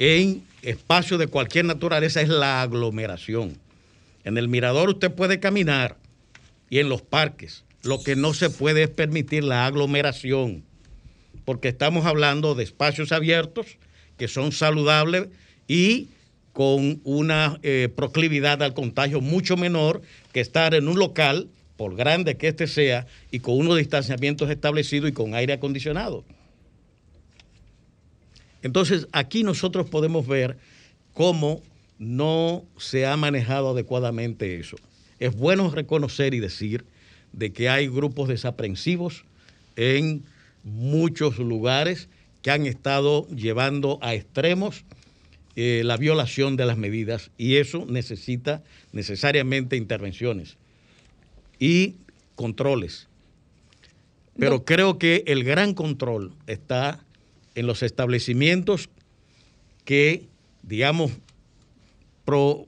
[0.00, 3.56] en espacios de cualquier naturaleza es la aglomeración.
[4.26, 5.96] En el mirador usted puede caminar
[6.68, 7.64] y en los parques.
[7.84, 10.64] Lo que no se puede es permitir la aglomeración,
[11.44, 13.78] porque estamos hablando de espacios abiertos
[14.18, 15.28] que son saludables
[15.68, 16.08] y
[16.52, 22.36] con una eh, proclividad al contagio mucho menor que estar en un local, por grande
[22.36, 26.24] que este sea, y con unos distanciamientos establecidos y con aire acondicionado.
[28.60, 30.56] Entonces, aquí nosotros podemos ver
[31.14, 31.62] cómo
[31.98, 34.76] no se ha manejado adecuadamente eso.
[35.18, 36.84] Es bueno reconocer y decir
[37.32, 39.24] de que hay grupos desaprensivos
[39.76, 40.24] en
[40.64, 42.08] muchos lugares
[42.42, 44.84] que han estado llevando a extremos
[45.54, 48.62] eh, la violación de las medidas y eso necesita
[48.92, 50.56] necesariamente intervenciones
[51.58, 51.94] y
[52.34, 53.08] controles.
[54.38, 57.00] Pero creo que el gran control está
[57.54, 58.90] en los establecimientos
[59.86, 60.26] que,
[60.62, 61.12] digamos,
[62.26, 62.66] pro-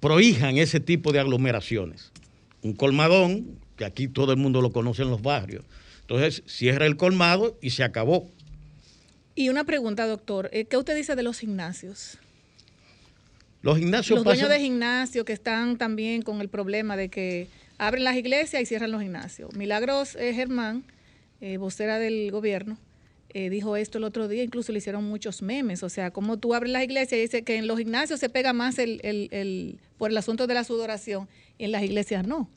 [0.00, 2.10] prohijan ese tipo de aglomeraciones.
[2.62, 5.64] Un colmadón, que aquí todo el mundo lo conoce en los barrios.
[6.00, 8.28] Entonces, cierra el colmado y se acabó.
[9.36, 10.50] Y una pregunta, doctor.
[10.52, 12.18] eh, ¿Qué usted dice de los gimnasios?
[13.62, 17.46] Los gimnasios Los dueños pasan- de gimnasio que están también con el problema de que
[17.78, 19.54] abren las iglesias y cierran los gimnasios.
[19.54, 20.84] Milagros eh, Germán,
[21.40, 22.76] eh, vocera del gobierno,
[23.34, 25.82] eh, dijo esto el otro día, incluso le hicieron muchos memes.
[25.82, 28.52] O sea, como tú abres las iglesias y dice que en los gimnasios se pega
[28.52, 31.28] más el, el- el- por el asunto de la sudoración
[31.58, 32.48] y en las iglesias no.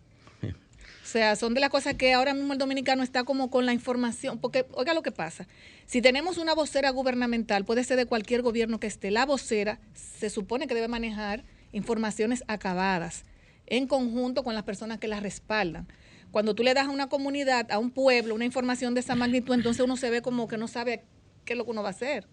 [0.41, 3.73] O sea, son de las cosas que ahora mismo el dominicano está como con la
[3.73, 5.47] información, porque oiga lo que pasa,
[5.85, 10.31] si tenemos una vocera gubernamental, puede ser de cualquier gobierno que esté, la vocera se
[10.31, 11.43] supone que debe manejar
[11.73, 13.23] informaciones acabadas
[13.68, 15.88] en conjunto con las personas que las respaldan.
[16.35, 19.53] Cuando tú le das a una comunidad, a un pueblo, una información de esa magnitud,
[19.53, 21.01] entonces uno se ve como que no sabe
[21.45, 22.25] qué es lo que uno va a hacer.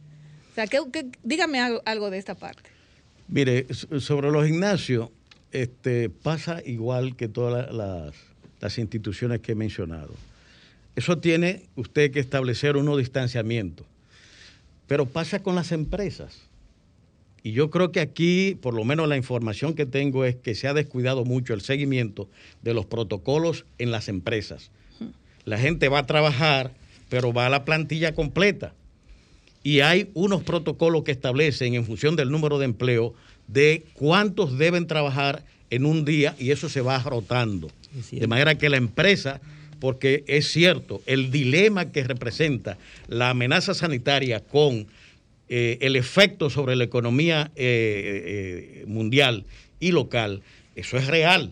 [0.50, 2.68] O sea, ¿qué- dígame algo, algo de esta parte.
[3.28, 5.10] Mire, so- sobre los gimnasios,
[5.52, 8.14] este, pasa igual que todas la- las,
[8.60, 10.12] las instituciones que he mencionado.
[10.96, 13.86] Eso tiene usted que establecer unos distanciamientos.
[14.88, 16.40] Pero pasa con las empresas.
[17.43, 20.69] Y yo creo que aquí, por lo menos la información que tengo es que se
[20.69, 22.28] ha descuidado mucho el seguimiento
[22.62, 24.70] de los protocolos en las empresas.
[25.44, 26.73] La gente va a trabajar,
[27.09, 28.74] pero va a la plantilla completa.
[29.64, 33.14] Y hay unos protocolos que establecen en función del número de empleo
[33.48, 37.70] de cuántos deben trabajar en un día y eso se va rotando.
[38.10, 39.40] De manera que la empresa,
[39.81, 42.78] porque es cierto, el dilema que representa
[43.09, 44.86] la amenaza sanitaria con
[45.54, 49.44] eh, el efecto sobre la economía eh, eh, mundial
[49.80, 50.40] y local,
[50.76, 51.50] eso es real.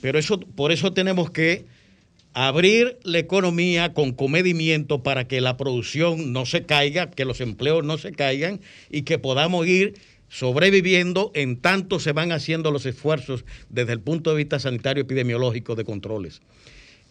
[0.00, 1.64] Pero eso, por eso tenemos que
[2.34, 7.84] abrir la economía con comedimiento para que la producción no se caiga, que los empleos
[7.84, 8.60] no se caigan
[8.92, 9.94] y que podamos ir
[10.28, 15.74] sobreviviendo en tanto se van haciendo los esfuerzos desde el punto de vista sanitario epidemiológico
[15.74, 16.42] de controles.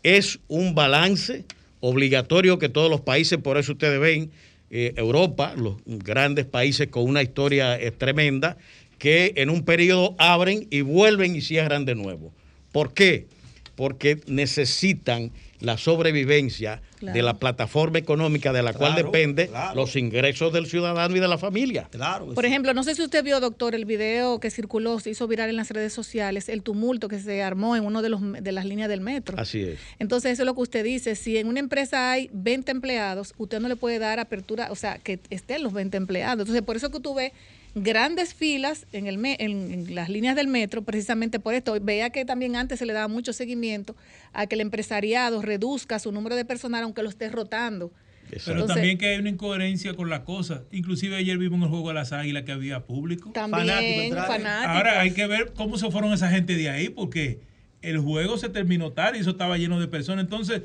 [0.02, 1.44] Es un balance
[1.82, 4.32] obligatorio que todos los países, por eso ustedes ven
[4.70, 8.58] eh, Europa, los grandes países con una historia eh, tremenda,
[8.98, 12.34] que en un periodo abren y vuelven y cierran de nuevo.
[12.72, 13.28] ¿Por qué?
[13.76, 15.32] Porque necesitan
[15.66, 17.14] la sobrevivencia Claro.
[17.14, 19.76] de la plataforma económica de la cual depende claro.
[19.76, 21.90] los ingresos del ciudadano y de la familia.
[21.92, 22.34] Claro.
[22.34, 25.50] Por ejemplo, no sé si usted vio, doctor, el video que circuló, se hizo viral
[25.50, 28.64] en las redes sociales, el tumulto que se armó en uno de, los, de las
[28.64, 29.38] líneas del metro.
[29.38, 29.80] Así es.
[30.00, 31.16] Entonces, eso es lo que usted dice.
[31.16, 34.98] Si en una empresa hay 20 empleados, usted no le puede dar apertura, o sea,
[34.98, 36.44] que estén los 20 empleados.
[36.44, 37.34] Entonces, por eso que tú ves
[37.76, 41.78] grandes filas en, el me- en, en las líneas del metro, precisamente por esto.
[41.82, 43.96] Vea que también antes se le daba mucho seguimiento
[44.34, 47.92] a que el empresariado reduzca su número de personal, aunque lo esté rotando.
[48.30, 50.62] Pero Entonces- también que hay una incoherencia con las cosas.
[50.72, 53.30] Inclusive ayer vimos en el juego de las águilas que había público.
[53.34, 54.76] También, fanáticos.
[54.76, 57.40] Ahora hay que ver cómo se fueron esa gente de ahí, porque
[57.84, 60.24] el juego se terminó tarde y eso estaba lleno de personas.
[60.24, 60.64] Entonces,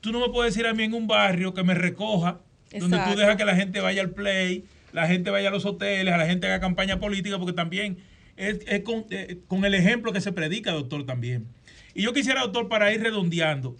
[0.00, 2.40] tú no me puedes decir a mí en un barrio que me recoja,
[2.76, 6.12] donde tú dejas que la gente vaya al play, la gente vaya a los hoteles,
[6.12, 7.98] a la gente haga campaña política, porque también
[8.36, 8.82] es, eh,
[9.46, 11.46] con el ejemplo que se predica, doctor, también.
[11.94, 13.76] Y yo quisiera, doctor, para ir redondeando,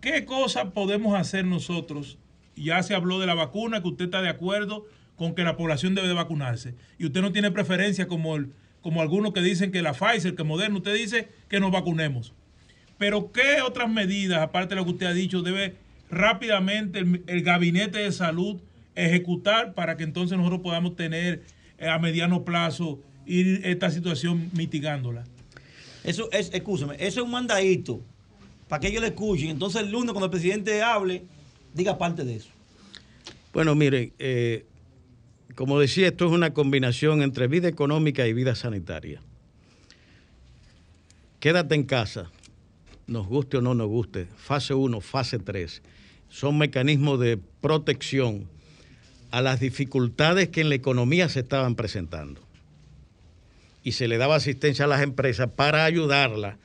[0.00, 2.18] ¿qué cosas podemos hacer nosotros?
[2.56, 4.86] Ya se habló de la vacuna, que usted está de acuerdo
[5.16, 6.74] con que la población debe de vacunarse.
[6.98, 10.44] Y usted no tiene preferencia como, el, como algunos que dicen que la Pfizer, que
[10.44, 12.34] Moderna, usted dice que nos vacunemos.
[12.98, 15.76] Pero ¿qué otras medidas, aparte de lo que usted ha dicho, debe
[16.10, 18.60] rápidamente el gabinete de salud
[19.06, 21.42] ejecutar para que entonces nosotros podamos tener
[21.78, 25.24] eh, a mediano plazo ir esta situación mitigándola?
[26.04, 28.00] Eso es, escúchame, eso es un mandadito
[28.68, 29.50] para que ellos le escuchen.
[29.50, 31.24] Entonces el lunes cuando el presidente hable,
[31.74, 32.50] diga parte de eso.
[33.52, 34.66] Bueno, miren, eh,
[35.54, 39.22] como decía, esto es una combinación entre vida económica y vida sanitaria.
[41.40, 42.30] Quédate en casa,
[43.06, 45.82] nos guste o no nos guste, fase 1, fase 3,
[46.28, 48.48] son mecanismos de protección
[49.30, 52.40] a las dificultades que en la economía se estaban presentando.
[53.82, 56.56] Y se le daba asistencia a las empresas para ayudarlas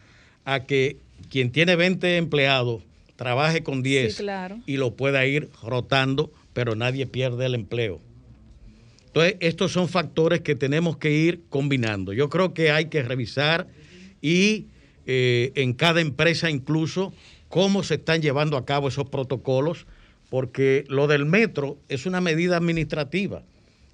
[0.45, 0.97] a que
[1.29, 2.83] quien tiene 20 empleados
[3.15, 4.59] trabaje con 10 Sí, claro.
[4.65, 8.01] y lo pueda ir rotando, pero nadie pierde el empleo.
[9.07, 12.13] Entonces, estos son factores que tenemos que ir combinando.
[12.13, 13.67] Yo creo que hay que revisar
[14.21, 14.65] y
[15.05, 17.13] eh, en cada empresa incluso
[17.47, 19.85] cómo se están llevando a cabo esos protocolos,
[20.43, 23.43] porque lo del metro es una medida administrativa.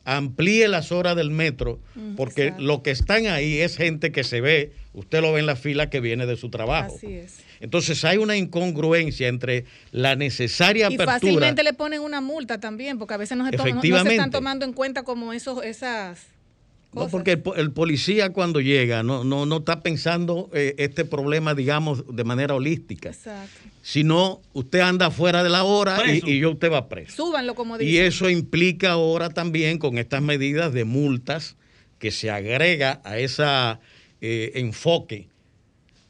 [0.06, 2.64] Amplíe las horas del metro, Mm, porque exacto.
[2.64, 5.90] lo que están ahí es gente que se ve, usted lo ve en la fila
[5.90, 6.94] que viene de su trabajo.
[6.95, 7.40] Así es.
[7.60, 11.11] Entonces hay una incongruencia entre la necesaria Y apertura.
[11.20, 14.32] fácilmente le ponen una multa también, porque a veces no se, toma- no- se están
[14.32, 16.26] tomando en cuenta como esos, esas
[16.91, 21.06] No, porque el, po- el policía cuando llega no, no, no está pensando eh, este
[21.06, 23.10] problema, digamos, de manera holística.
[23.10, 23.60] Exacto.
[23.84, 27.16] Sino usted anda fuera de la hora y, y yo usted va preso.
[27.16, 28.06] Súbanlo como Y dicen.
[28.06, 31.56] eso implica ahora también con estas medidas de multas
[31.99, 33.45] que se agrega a ese
[34.22, 35.28] enfoque.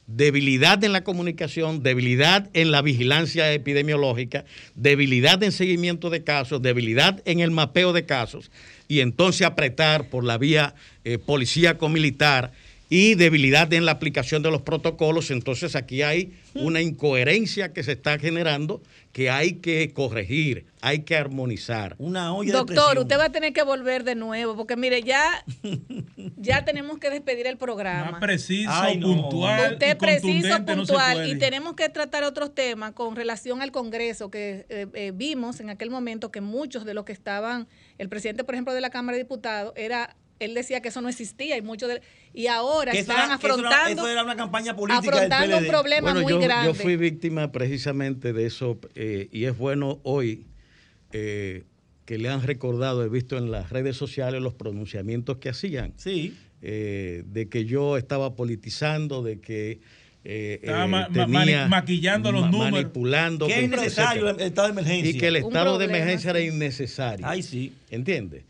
[0.06, 4.44] Debilidad en la comunicación, debilidad en la vigilancia epidemiológica,
[4.74, 8.50] debilidad en seguimiento de casos, debilidad en el mapeo de casos
[8.90, 12.50] y entonces apretar por la vía eh, policíaco militar
[12.88, 15.30] y debilidad en la aplicación de los protocolos.
[15.30, 21.16] Entonces aquí hay una incoherencia que se está generando que hay que corregir, hay que
[21.16, 21.96] armonizar.
[21.98, 25.44] Una Doctor, usted va a tener que volver de nuevo, porque mire, ya,
[26.36, 28.12] ya tenemos que despedir el programa.
[28.12, 29.06] Más preciso, Ay, no.
[29.06, 29.72] puntual.
[29.72, 34.30] Usted y preciso, no puntual, y tenemos que tratar otros temas con relación al Congreso,
[34.30, 37.66] que eh, eh, vimos en aquel momento que muchos de los que estaban,
[38.00, 41.10] el presidente, por ejemplo, de la Cámara de Diputados, era él decía que eso no
[41.10, 42.00] existía y muchos de,
[42.32, 46.32] y ahora eso era- afrontando eso era una campaña política afrontando un problema Bueno, muy
[46.32, 46.68] yo, grande.
[46.68, 50.46] yo fui víctima precisamente de eso eh, y es bueno hoy
[51.12, 51.64] eh,
[52.06, 55.92] que le han recordado, he visto en las redes sociales los pronunciamientos que hacían.
[55.96, 56.34] Sí.
[56.62, 59.80] Eh, de que yo estaba politizando, de que
[60.24, 62.72] eh, Estaba eh, ma- tenía- maquillando los ma- números.
[62.72, 63.46] Manipulando.
[63.46, 64.12] Que es etcétera.
[64.30, 65.10] el estado de emergencia.
[65.10, 67.26] Y que el estado de emergencia era innecesario.
[67.26, 67.72] Ay, sí.
[67.90, 68.44] ¿Entiende?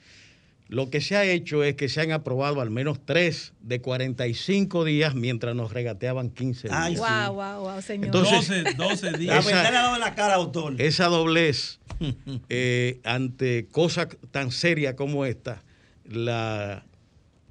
[0.68, 4.84] Lo que se ha hecho es que se han aprobado al menos tres de 45
[4.84, 6.80] días mientras nos regateaban 15 días.
[6.80, 7.00] Ay, sí.
[7.00, 8.06] Wow, wow, wow, señor.
[8.06, 9.46] Entonces, 12, 12 La días.
[9.46, 10.74] Esa- verdad le ha dado la cara, doctor.
[10.80, 11.80] Esa doblez
[12.48, 15.60] eh, ante cosas tan serias como esta,
[16.08, 16.84] la,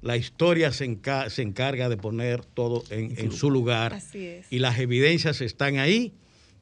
[0.02, 3.94] la historia se, enca- se encarga de poner todo en, en su lugar.
[3.94, 4.46] Así es.
[4.50, 6.12] Y las evidencias están ahí,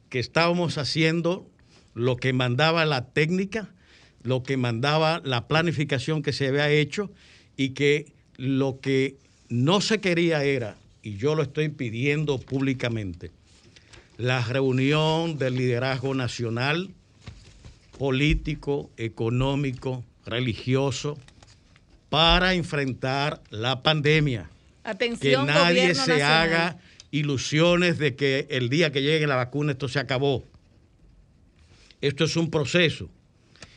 [0.09, 1.49] que estábamos haciendo
[1.95, 3.69] lo que mandaba la técnica,
[4.23, 7.11] lo que mandaba la planificación que se había hecho
[7.57, 9.17] y que lo que
[9.49, 13.31] no se quería era, y yo lo estoy pidiendo públicamente,
[14.17, 16.91] la reunión del liderazgo nacional,
[17.99, 21.19] político, económico, religioso,
[22.09, 24.51] para enfrentar la pandemia.
[24.83, 26.43] que Atención, nadie gobierno se nacional.
[26.43, 26.79] haga
[27.11, 30.45] ilusiones de que el día que llegue la vacuna esto se acabó.
[32.01, 33.11] Esto es un proceso.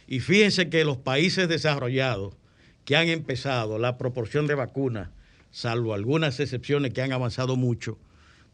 [0.07, 2.35] Y fíjense que los países desarrollados
[2.85, 5.09] que han empezado la proporción de vacunas,
[5.51, 7.97] salvo algunas excepciones que han avanzado mucho,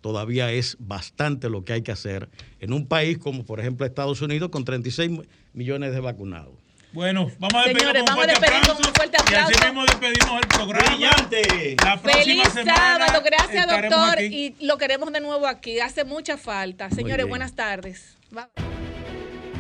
[0.02, 2.30] todavía es bastante lo que hay que hacer
[2.60, 5.12] en un país como por ejemplo Estados Unidos con 36
[5.54, 6.67] millones de vacunados.
[6.94, 8.90] Bueno, vamos a despedirnos Señores, con un vamos a fuerte despedir con aplauso.
[8.90, 9.66] un fuerte Y así aplauso.
[9.66, 10.88] mismo despedimos el programa.
[10.90, 11.76] Brillante.
[11.86, 14.56] La próxima Feliz semana sábado, gracias doctor aquí.
[14.60, 16.90] y lo queremos de nuevo aquí, hace mucha falta.
[16.90, 18.16] Señores, buenas tardes.
[18.32, 18.46] Bye.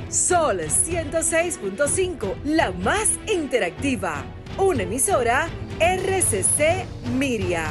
[0.09, 4.23] Sol 106.5, la más interactiva.
[4.57, 5.49] Una emisora
[5.79, 7.65] RCC Miria.